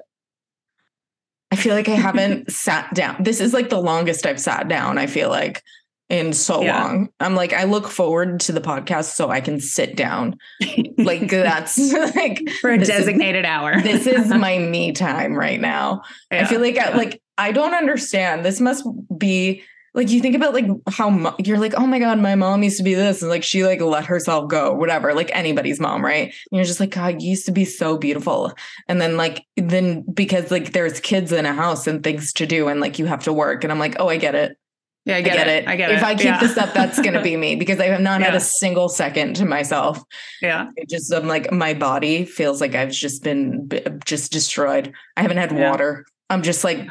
I 1.52 1.56
feel 1.56 1.74
like 1.74 1.90
I 1.90 1.96
haven't 1.96 2.52
sat 2.52 2.94
down. 2.94 3.24
This 3.24 3.40
is 3.40 3.54
like 3.54 3.70
the 3.70 3.82
longest 3.82 4.26
I've 4.26 4.40
sat 4.40 4.68
down, 4.68 4.98
I 4.98 5.08
feel 5.08 5.30
like, 5.30 5.64
in 6.10 6.34
so 6.34 6.62
Yeah. 6.62 6.84
long. 6.84 7.10
I'm 7.20 7.36
like, 7.36 7.52
I 7.54 7.64
look 7.64 7.88
forward 7.88 8.40
to 8.42 8.52
the 8.52 8.62
podcast 8.62 9.14
so 9.16 9.30
I 9.30 9.42
can 9.42 9.60
sit 9.60 9.96
down. 9.96 10.38
Like 10.98 11.30
that's 11.30 11.78
like 12.16 12.48
for 12.62 12.72
a 12.72 12.78
this 12.80 12.88
is- 12.88 12.96
designated 12.96 13.44
hour. 13.44 13.82
this 13.82 14.08
is 14.08 14.30
my 14.30 14.58
me 14.58 14.94
time 14.94 15.34
right 15.34 15.60
now. 15.60 16.04
I 16.32 16.46
feel 16.46 16.62
like 16.62 16.78
I, 16.78 16.96
like 16.96 17.22
I 17.38 17.52
don't 17.52 17.74
understand. 17.74 18.46
This 18.46 18.62
must 18.62 18.86
be 19.18 19.62
like 19.94 20.10
you 20.10 20.22
think 20.22 20.36
about 20.38 20.54
like 20.54 20.66
how 20.90 21.10
mo- 21.10 21.36
you're 21.38 21.60
like, 21.60 21.74
oh 21.78 21.86
my 21.86 22.00
god, 22.00 22.20
my 22.20 22.36
mom 22.36 22.64
used 22.64 22.78
to 22.78 22.84
be 22.84 22.94
this, 22.94 23.22
and 23.22 23.30
like 23.30 23.44
she 23.44 23.66
like 23.66 23.82
let 23.82 24.06
herself 24.06 24.50
go, 24.50 24.74
whatever. 24.74 25.14
Like 25.14 25.32
anybody's 25.34 25.80
mom, 25.82 26.04
right? 26.04 26.28
And 26.28 26.34
you're 26.52 26.64
just 26.64 26.80
like, 26.80 26.92
God, 26.92 27.22
you 27.22 27.30
used 27.32 27.46
to 27.48 27.52
be 27.52 27.66
so 27.66 27.98
beautiful, 27.98 28.54
and 28.88 29.02
then 29.02 29.18
like 29.18 29.46
then 29.58 30.04
because 30.14 30.50
like 30.50 30.72
there's 30.72 31.02
kids 31.02 31.34
in 31.34 31.46
a 31.46 31.54
house 31.54 31.88
and 31.88 32.04
things 32.04 32.32
to 32.34 32.46
do, 32.46 32.70
and 32.70 32.80
like 32.80 33.00
you 33.00 33.06
have 33.06 33.24
to 33.26 33.34
work, 33.34 33.64
and 33.66 33.72
I'm 33.74 33.80
like, 33.80 33.98
oh, 34.00 34.08
I 34.08 34.16
get 34.16 34.34
it. 34.36 34.58
Yeah, 35.06 35.16
I 35.16 35.18
I 35.18 35.22
get, 35.22 35.34
get, 35.38 35.48
it. 35.48 35.64
it. 35.64 35.68
I 35.70 35.76
get 35.76 35.92
if 35.92 35.98
it. 35.98 35.98
If 36.00 36.04
I 36.04 36.16
keep 36.16 36.26
yeah. 36.26 36.40
this 36.40 36.58
up, 36.58 36.74
that's 36.74 37.00
gonna 37.00 37.22
be 37.22 37.38
me 37.38 37.56
because 37.56 37.80
I 37.80 37.86
have 37.86 38.02
not 38.02 38.22
had 38.22 38.36
a 38.36 38.40
single 38.40 38.90
second 38.90 39.36
to 39.38 39.46
myself. 39.46 40.02
yeah. 40.42 40.70
It 40.76 40.90
just 40.90 41.14
I'm 41.14 41.28
like 41.28 41.52
my 41.52 41.74
body 41.74 42.26
feels 42.26 42.60
like 42.62 42.76
I've 42.76 42.92
just 42.92 43.24
been 43.24 43.70
just 44.06 44.32
destroyed. 44.32 44.94
I 45.16 45.22
haven't 45.22 45.38
had 45.38 45.52
Yeah. 45.52 45.70
water. 45.70 46.06
I'm 46.30 46.42
just 46.42 46.64
like 46.64 46.90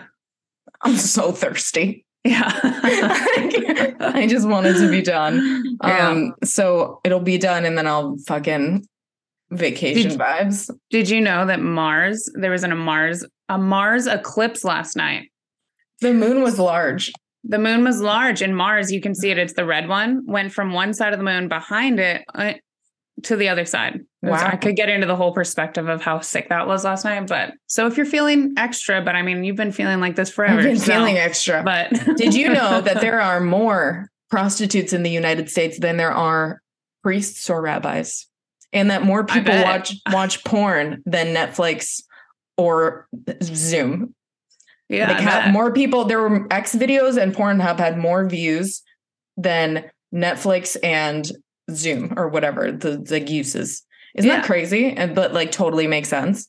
I'm 0.82 0.96
so 0.96 1.32
thirsty. 1.32 2.04
Yeah. 2.24 2.50
I 4.00 4.26
just 4.28 4.48
want 4.48 4.66
it 4.66 4.74
to 4.74 4.90
be 4.90 5.02
done. 5.02 5.62
Yeah. 5.84 6.08
Um 6.08 6.34
so 6.44 7.00
it'll 7.04 7.20
be 7.20 7.36
done 7.36 7.64
and 7.66 7.76
then 7.76 7.86
I'll 7.86 8.16
fucking 8.26 8.86
vacation 9.50 10.10
Did- 10.10 10.18
vibes. 10.20 10.70
Did 10.90 11.10
you 11.10 11.20
know 11.20 11.46
that 11.46 11.60
Mars, 11.60 12.30
there 12.34 12.50
was 12.52 12.64
an, 12.64 12.72
a 12.72 12.76
Mars, 12.76 13.24
a 13.48 13.58
Mars 13.58 14.06
eclipse 14.06 14.64
last 14.64 14.96
night? 14.96 15.30
The 16.00 16.14
moon 16.14 16.42
was 16.42 16.58
large. 16.58 17.12
The 17.47 17.59
moon 17.59 17.84
was 17.84 18.01
large 18.01 18.42
and 18.42 18.57
Mars, 18.57 18.90
you 18.90 19.01
can 19.01 19.14
see 19.14 19.30
it. 19.30 19.38
It's 19.38 19.53
the 19.53 19.66
red 19.66 19.88
one, 19.88 20.24
went 20.26 20.53
from 20.53 20.72
one 20.72 20.95
side 20.95 21.12
of 21.12 21.18
the 21.18 21.24
moon 21.24 21.49
behind 21.49 22.01
it 22.01 22.24
uh, 22.34 22.55
to 23.24 23.36
the 23.36 23.49
other 23.49 23.64
side. 23.64 24.01
Wow. 24.22 24.47
I 24.47 24.57
could 24.57 24.76
get 24.76 24.88
into 24.88 25.07
the 25.07 25.16
whole 25.16 25.32
perspective 25.32 25.88
of 25.88 26.03
how 26.03 26.20
sick 26.20 26.49
that 26.49 26.66
was 26.66 26.84
last 26.84 27.05
night. 27.05 27.26
But 27.26 27.53
so 27.66 27.86
if 27.86 27.97
you're 27.97 28.07
feeling 28.07 28.55
extra, 28.57 29.03
but 29.03 29.14
I 29.14 29.22
mean, 29.22 29.45
you've 29.45 29.57
been 29.57 29.72
feeling 29.72 30.01
like 30.01 30.16
this 30.16 30.30
forever. 30.30 30.59
I've 30.59 30.64
been 30.64 30.78
so- 30.78 30.92
feeling 30.92 31.18
extra. 31.18 31.62
But 31.62 31.90
Did 32.16 32.34
you 32.34 32.49
know 32.49 32.80
that 32.80 33.01
there 33.01 33.20
are 33.22 33.40
more 33.40 34.09
prostitutes 34.30 34.92
in 34.92 35.03
the 35.03 35.11
United 35.11 35.51
States 35.51 35.78
than 35.78 35.97
there 35.97 36.12
are 36.12 36.61
priests 37.03 37.51
or 37.51 37.61
rabbis? 37.61 38.26
And 38.72 38.90
that 38.90 39.05
more 39.05 39.24
people 39.24 39.55
watch 39.62 39.95
watch 40.11 40.42
porn 40.42 41.03
than 41.07 41.28
Netflix 41.28 42.03
or 42.57 43.07
Zoom. 43.42 44.14
Yeah, 44.89 45.11
like 45.43 45.53
more 45.53 45.72
people 45.72 46.05
there 46.05 46.20
were 46.20 46.47
X 46.53 46.74
videos 46.74 47.20
and 47.20 47.35
Pornhub 47.35 47.78
had 47.78 47.97
more 47.99 48.28
views 48.28 48.82
than 49.37 49.91
Netflix 50.14 50.76
and 50.82 51.30
Zoom 51.70 52.14
or 52.16 52.28
whatever 52.28 52.70
the 52.72 52.99
the 52.99 53.20
uses. 53.20 53.82
Isn't 54.14 54.28
Yeah. 54.30 54.37
that 54.39 54.47
crazy? 54.47 54.93
And 54.93 55.14
but 55.14 55.32
like 55.32 55.51
totally 55.53 55.87
makes 55.87 56.09
sense. 56.09 56.49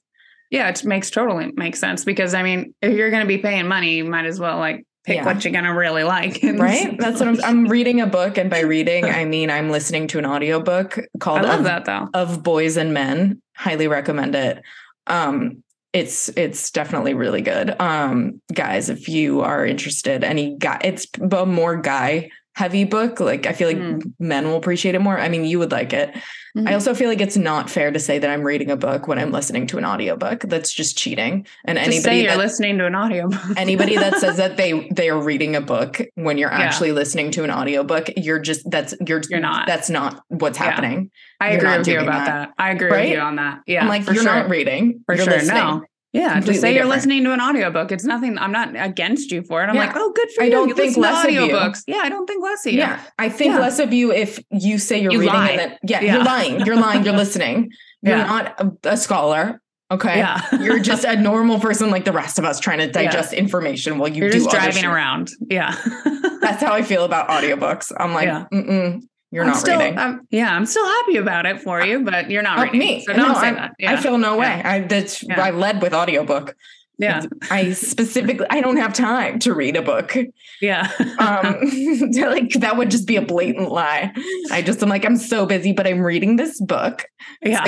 Yeah, 0.51 0.69
it 0.69 0.83
makes 0.85 1.09
totally 1.09 1.51
makes 1.55 1.79
sense 1.79 2.05
because 2.05 2.33
I 2.33 2.43
mean, 2.43 2.75
if 2.81 2.93
you're 2.93 3.09
going 3.09 3.23
to 3.23 3.27
be 3.27 3.39
paying 3.39 3.67
money, 3.67 3.95
you 3.95 4.05
might 4.05 4.25
as 4.25 4.39
well 4.39 4.57
like 4.59 4.85
pick 5.05 5.17
Yeah. 5.17 5.25
what 5.25 5.43
you're 5.43 5.51
going 5.53 5.65
to 5.65 5.71
really 5.73 6.03
like. 6.03 6.39
Right? 6.43 6.95
That's 6.99 7.19
what 7.19 7.29
I'm 7.29 7.43
I'm 7.43 7.65
reading 7.67 8.01
a 8.01 8.07
book 8.07 8.37
and 8.37 8.49
by 8.49 8.59
reading 8.59 9.05
I 9.05 9.25
mean 9.25 9.49
I'm 9.49 9.69
listening 9.71 10.07
to 10.09 10.19
an 10.19 10.25
audiobook 10.25 10.99
called 11.19 11.39
I 11.39 11.43
love 11.43 11.59
Of- 11.59 11.65
that 11.65 11.85
though. 11.85 12.09
of 12.13 12.43
Boys 12.43 12.77
and 12.77 12.93
Men. 12.93 13.41
Highly 13.55 13.87
recommend 13.87 14.35
it. 14.35 14.61
Um 15.07 15.63
it's 15.95 16.29
it's 16.29 16.71
definitely 16.71 17.13
really 17.13 17.41
good. 17.41 17.75
Um 17.79 18.41
guys, 18.53 18.89
if 18.89 19.07
you 19.07 19.41
are 19.41 19.65
interested, 19.65 20.23
any 20.23 20.55
guy 20.57 20.79
it's 20.83 21.07
a 21.31 21.45
more 21.45 21.77
guy 21.77 22.29
heavy 22.55 22.83
book. 22.83 23.19
Like 23.19 23.45
I 23.47 23.53
feel 23.53 23.67
like 23.69 23.77
Mm. 23.77 24.13
men 24.19 24.45
will 24.45 24.57
appreciate 24.57 24.95
it 24.95 24.99
more. 24.99 25.17
I 25.17 25.29
mean, 25.29 25.45
you 25.45 25.57
would 25.59 25.71
like 25.71 25.93
it. 25.93 26.15
Mhm. 26.55 26.69
I 26.69 26.73
also 26.73 26.93
feel 26.93 27.09
like 27.09 27.19
it's 27.21 27.35
not 27.35 27.69
fair 27.69 27.91
to 27.91 27.99
say 27.99 28.17
that 28.17 28.29
I'm 28.29 28.41
reading 28.43 28.71
a 28.71 28.77
book 28.77 29.07
when 29.07 29.19
I'm 29.19 29.31
listening 29.31 29.67
to 29.67 29.77
an 29.77 29.85
audiobook. 29.85 30.41
That's 30.41 30.71
just 30.71 30.97
cheating. 30.97 31.45
And 31.65 31.77
Just 31.77 31.89
say 31.89 31.95
anybody 31.97 32.17
you're 32.21 32.31
that, 32.31 32.37
listening 32.37 32.77
to 32.77 32.85
an 32.85 32.95
audio. 32.95 33.29
anybody 33.57 33.95
that 33.97 34.15
says 34.19 34.37
that 34.37 34.55
they 34.57 34.87
they 34.89 35.09
are 35.09 35.19
reading 35.21 35.55
a 35.55 35.61
book 35.61 36.01
when 36.15 36.37
you're 36.37 36.51
Yeah. 36.51 36.59
actually 36.59 36.91
listening 36.93 37.31
to 37.31 37.43
an 37.43 37.51
audiobook, 37.51 38.09
you're 38.15 38.39
just 38.39 38.69
that's 38.71 38.93
you're 39.05 39.21
You're 39.29 39.39
not. 39.41 39.67
That's 39.67 39.89
not 39.89 40.23
what's 40.29 40.57
Yeah. 40.59 40.65
happening. 40.65 41.11
I 41.41 41.49
You're 41.51 41.57
agree 41.57 41.77
with 41.77 41.87
you 41.87 41.99
about 41.99 42.25
that. 42.25 42.47
that. 42.47 42.49
I 42.57 42.71
agree 42.71 42.89
Right? 42.89 43.03
with 43.09 43.13
you 43.17 43.19
on 43.19 43.35
that. 43.35 43.59
Yeah, 43.67 43.81
I'm 43.81 43.87
like, 43.89 44.05
you're 44.05 44.15
sure. 44.15 44.23
not 44.23 44.49
reading. 44.49 45.01
for 45.05 45.15
you're 45.15 45.25
sure. 45.25 45.33
listening. 45.33 45.57
No. 45.57 45.83
Yeah, 46.15 46.39
just 46.39 46.61
say 46.61 46.73
you're 46.73 46.85
listening 46.85 47.23
to 47.25 47.33
an 47.33 47.41
audiobook. 47.41 47.91
It's 47.91 48.05
nothing. 48.05 48.37
I'm 48.37 48.51
not 48.51 48.69
against 48.75 49.31
you 49.31 49.43
for 49.43 49.61
it. 49.63 49.67
I'm 49.67 49.75
Yeah. 49.75 49.87
like, 49.87 49.95
oh, 49.97 50.11
good 50.15 50.29
for 50.31 50.43
you. 50.43 50.45
I 50.45 50.45
you. 50.45 50.51
don't 50.51 50.69
you 50.69 50.75
think 50.75 50.95
less 50.97 51.25
of 51.25 51.31
you. 51.31 51.41
audiobooks. 51.41 51.83
Yeah, 51.87 51.97
I 52.03 52.09
don't 52.09 52.25
think 52.25 52.41
less 52.41 52.65
of 52.65 52.71
you. 52.71 52.79
Yeah. 52.79 52.99
I 53.19 53.27
think 53.29 53.53
Yeah. 53.53 53.59
less 53.59 53.79
of 53.79 53.91
you 53.93 54.11
if 54.13 54.39
you 54.49 54.77
say 54.77 54.99
you're 55.01 55.11
You 55.11 55.19
reading 55.19 55.33
lie. 55.35 55.49
and 55.49 55.59
then 55.59 55.77
yeah, 55.83 55.99
Yeah. 56.01 56.15
you're 56.15 56.23
lying. 56.23 56.59
You're 56.65 56.75
lying. 56.77 57.03
You're 57.03 57.15
listening. 57.15 57.71
You're 58.01 58.17
not 58.17 58.61
a, 58.61 58.89
a 58.91 58.97
scholar. 58.97 59.59
Okay. 59.91 60.17
Yeah. 60.19 60.39
You're 60.61 60.79
just 60.91 61.03
a 61.05 61.15
normal 61.15 61.59
person 61.59 61.89
like 61.91 62.05
the 62.05 62.11
rest 62.11 62.39
of 62.39 62.45
us 62.45 62.59
trying 62.59 62.77
to 62.79 62.89
digest 62.91 63.33
information 63.33 63.97
while 63.97 64.09
you 64.09 64.21
You're 64.21 64.29
do 64.31 64.37
just 64.39 64.49
driving 64.51 64.73
shit. 64.83 64.85
around. 64.85 65.31
Yeah. 65.49 65.75
That's 66.41 66.61
how 66.63 66.71
I 66.73 66.83
feel 66.83 67.03
about 67.03 67.27
audiobooks. 67.29 67.91
I'm 67.97 68.13
like, 68.13 68.29
mm-mm, 68.29 69.01
you're 69.35 69.43
I'm 69.43 69.49
not 69.51 69.57
still, 69.59 69.79
reading. 69.79 69.97
I'm, 69.99 70.27
yeah, 70.31 70.55
I'm 70.55 70.65
still 70.65 70.85
happy 70.85 71.17
about 71.17 71.45
it 71.45 71.61
for 71.61 71.83
you, 71.85 72.03
but 72.03 72.31
you're 72.31 72.41
not 72.41 72.57
Uh, 72.59 72.63
reading. 72.63 72.79
me. 72.79 73.03
So 73.05 73.13
don't 73.13 73.27
No, 73.27 73.33
say 73.35 73.49
I, 73.49 73.51
that. 73.53 73.71
I 73.87 73.97
feel 73.97 74.17
no 74.17 74.37
way. 74.37 74.47
Yeah. 74.47 74.71
I 74.73 74.79
that's 74.79 75.21
Yeah. 75.23 75.41
I 75.41 75.51
led 75.51 75.81
with 75.81 75.93
audiobook. 75.93 76.55
yeah. 76.97 77.21
I 77.51 77.73
specifically 77.73 78.47
I 78.49 78.61
don't 78.61 78.77
have 78.77 78.93
time 78.93 79.39
to 79.39 79.53
read 79.53 79.75
a 79.75 79.81
book. 79.81 80.15
Yeah. 80.61 80.89
um 81.19 81.45
like 82.35 82.53
that 82.63 82.75
would 82.77 82.89
just 82.89 83.05
be 83.05 83.17
a 83.17 83.21
blatant 83.21 83.69
lie 83.69 84.13
i 84.51 84.61
just 84.61 84.81
am 84.81 84.87
like 84.87 85.03
i'm 85.05 85.17
so 85.17 85.45
busy 85.45 85.73
but 85.73 85.85
i'm 85.85 85.99
reading 85.99 86.37
this 86.37 86.61
book 86.61 87.03
yeah. 87.43 87.65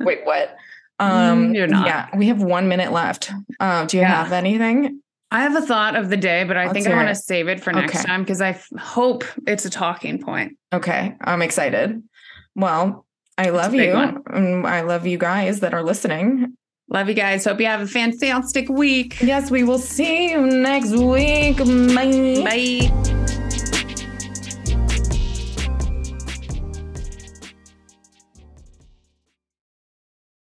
wait 0.00 0.20
what 0.24 0.56
um 0.98 1.50
Mm, 1.50 1.54
you're 1.56 1.68
not. 1.68 1.86
yeah 1.86 2.08
we 2.16 2.26
have 2.32 2.42
one 2.42 2.66
minute 2.66 2.90
left 2.92 3.30
uh 3.60 3.84
do 3.86 3.96
you 3.98 4.02
Yeah. 4.02 4.24
have 4.24 4.32
anything 4.32 5.00
I 5.30 5.40
have 5.42 5.56
a 5.56 5.62
thought 5.62 5.96
of 5.96 6.10
the 6.10 6.16
day, 6.16 6.44
but 6.44 6.56
I 6.56 6.66
Let's 6.66 6.74
think 6.74 6.86
I 6.86 6.94
want 6.96 7.08
to 7.08 7.14
save 7.14 7.48
it 7.48 7.60
for 7.60 7.72
next 7.72 7.96
Okay. 7.96 8.04
time 8.04 8.22
because 8.22 8.40
I 8.40 8.50
f- 8.50 8.68
hope 8.78 9.24
it's 9.46 9.64
a 9.64 9.70
talking 9.70 10.18
point. 10.22 10.56
okay 10.72 11.14
i'm 11.20 11.42
excited 11.42 12.02
well 12.56 13.04
i 13.38 13.50
love 13.50 13.74
you 13.74 13.92
and 13.92 14.66
i 14.66 14.80
love 14.82 15.06
you 15.06 15.18
guys 15.18 15.60
that 15.60 15.72
are 15.74 15.82
listening 15.82 16.56
Love 16.90 17.08
you 17.08 17.14
guys. 17.14 17.46
Hope 17.46 17.58
you 17.60 17.66
have 17.66 17.80
a 17.80 17.86
fantastic 17.86 18.68
week. 18.68 19.16
yes 19.22 19.50
we 19.50 19.64
will 19.64 19.78
see 19.78 20.30
you 20.30 20.46
next 20.46 20.90
week 20.90 21.56
bye 21.58 22.42
Bye. 22.44 23.23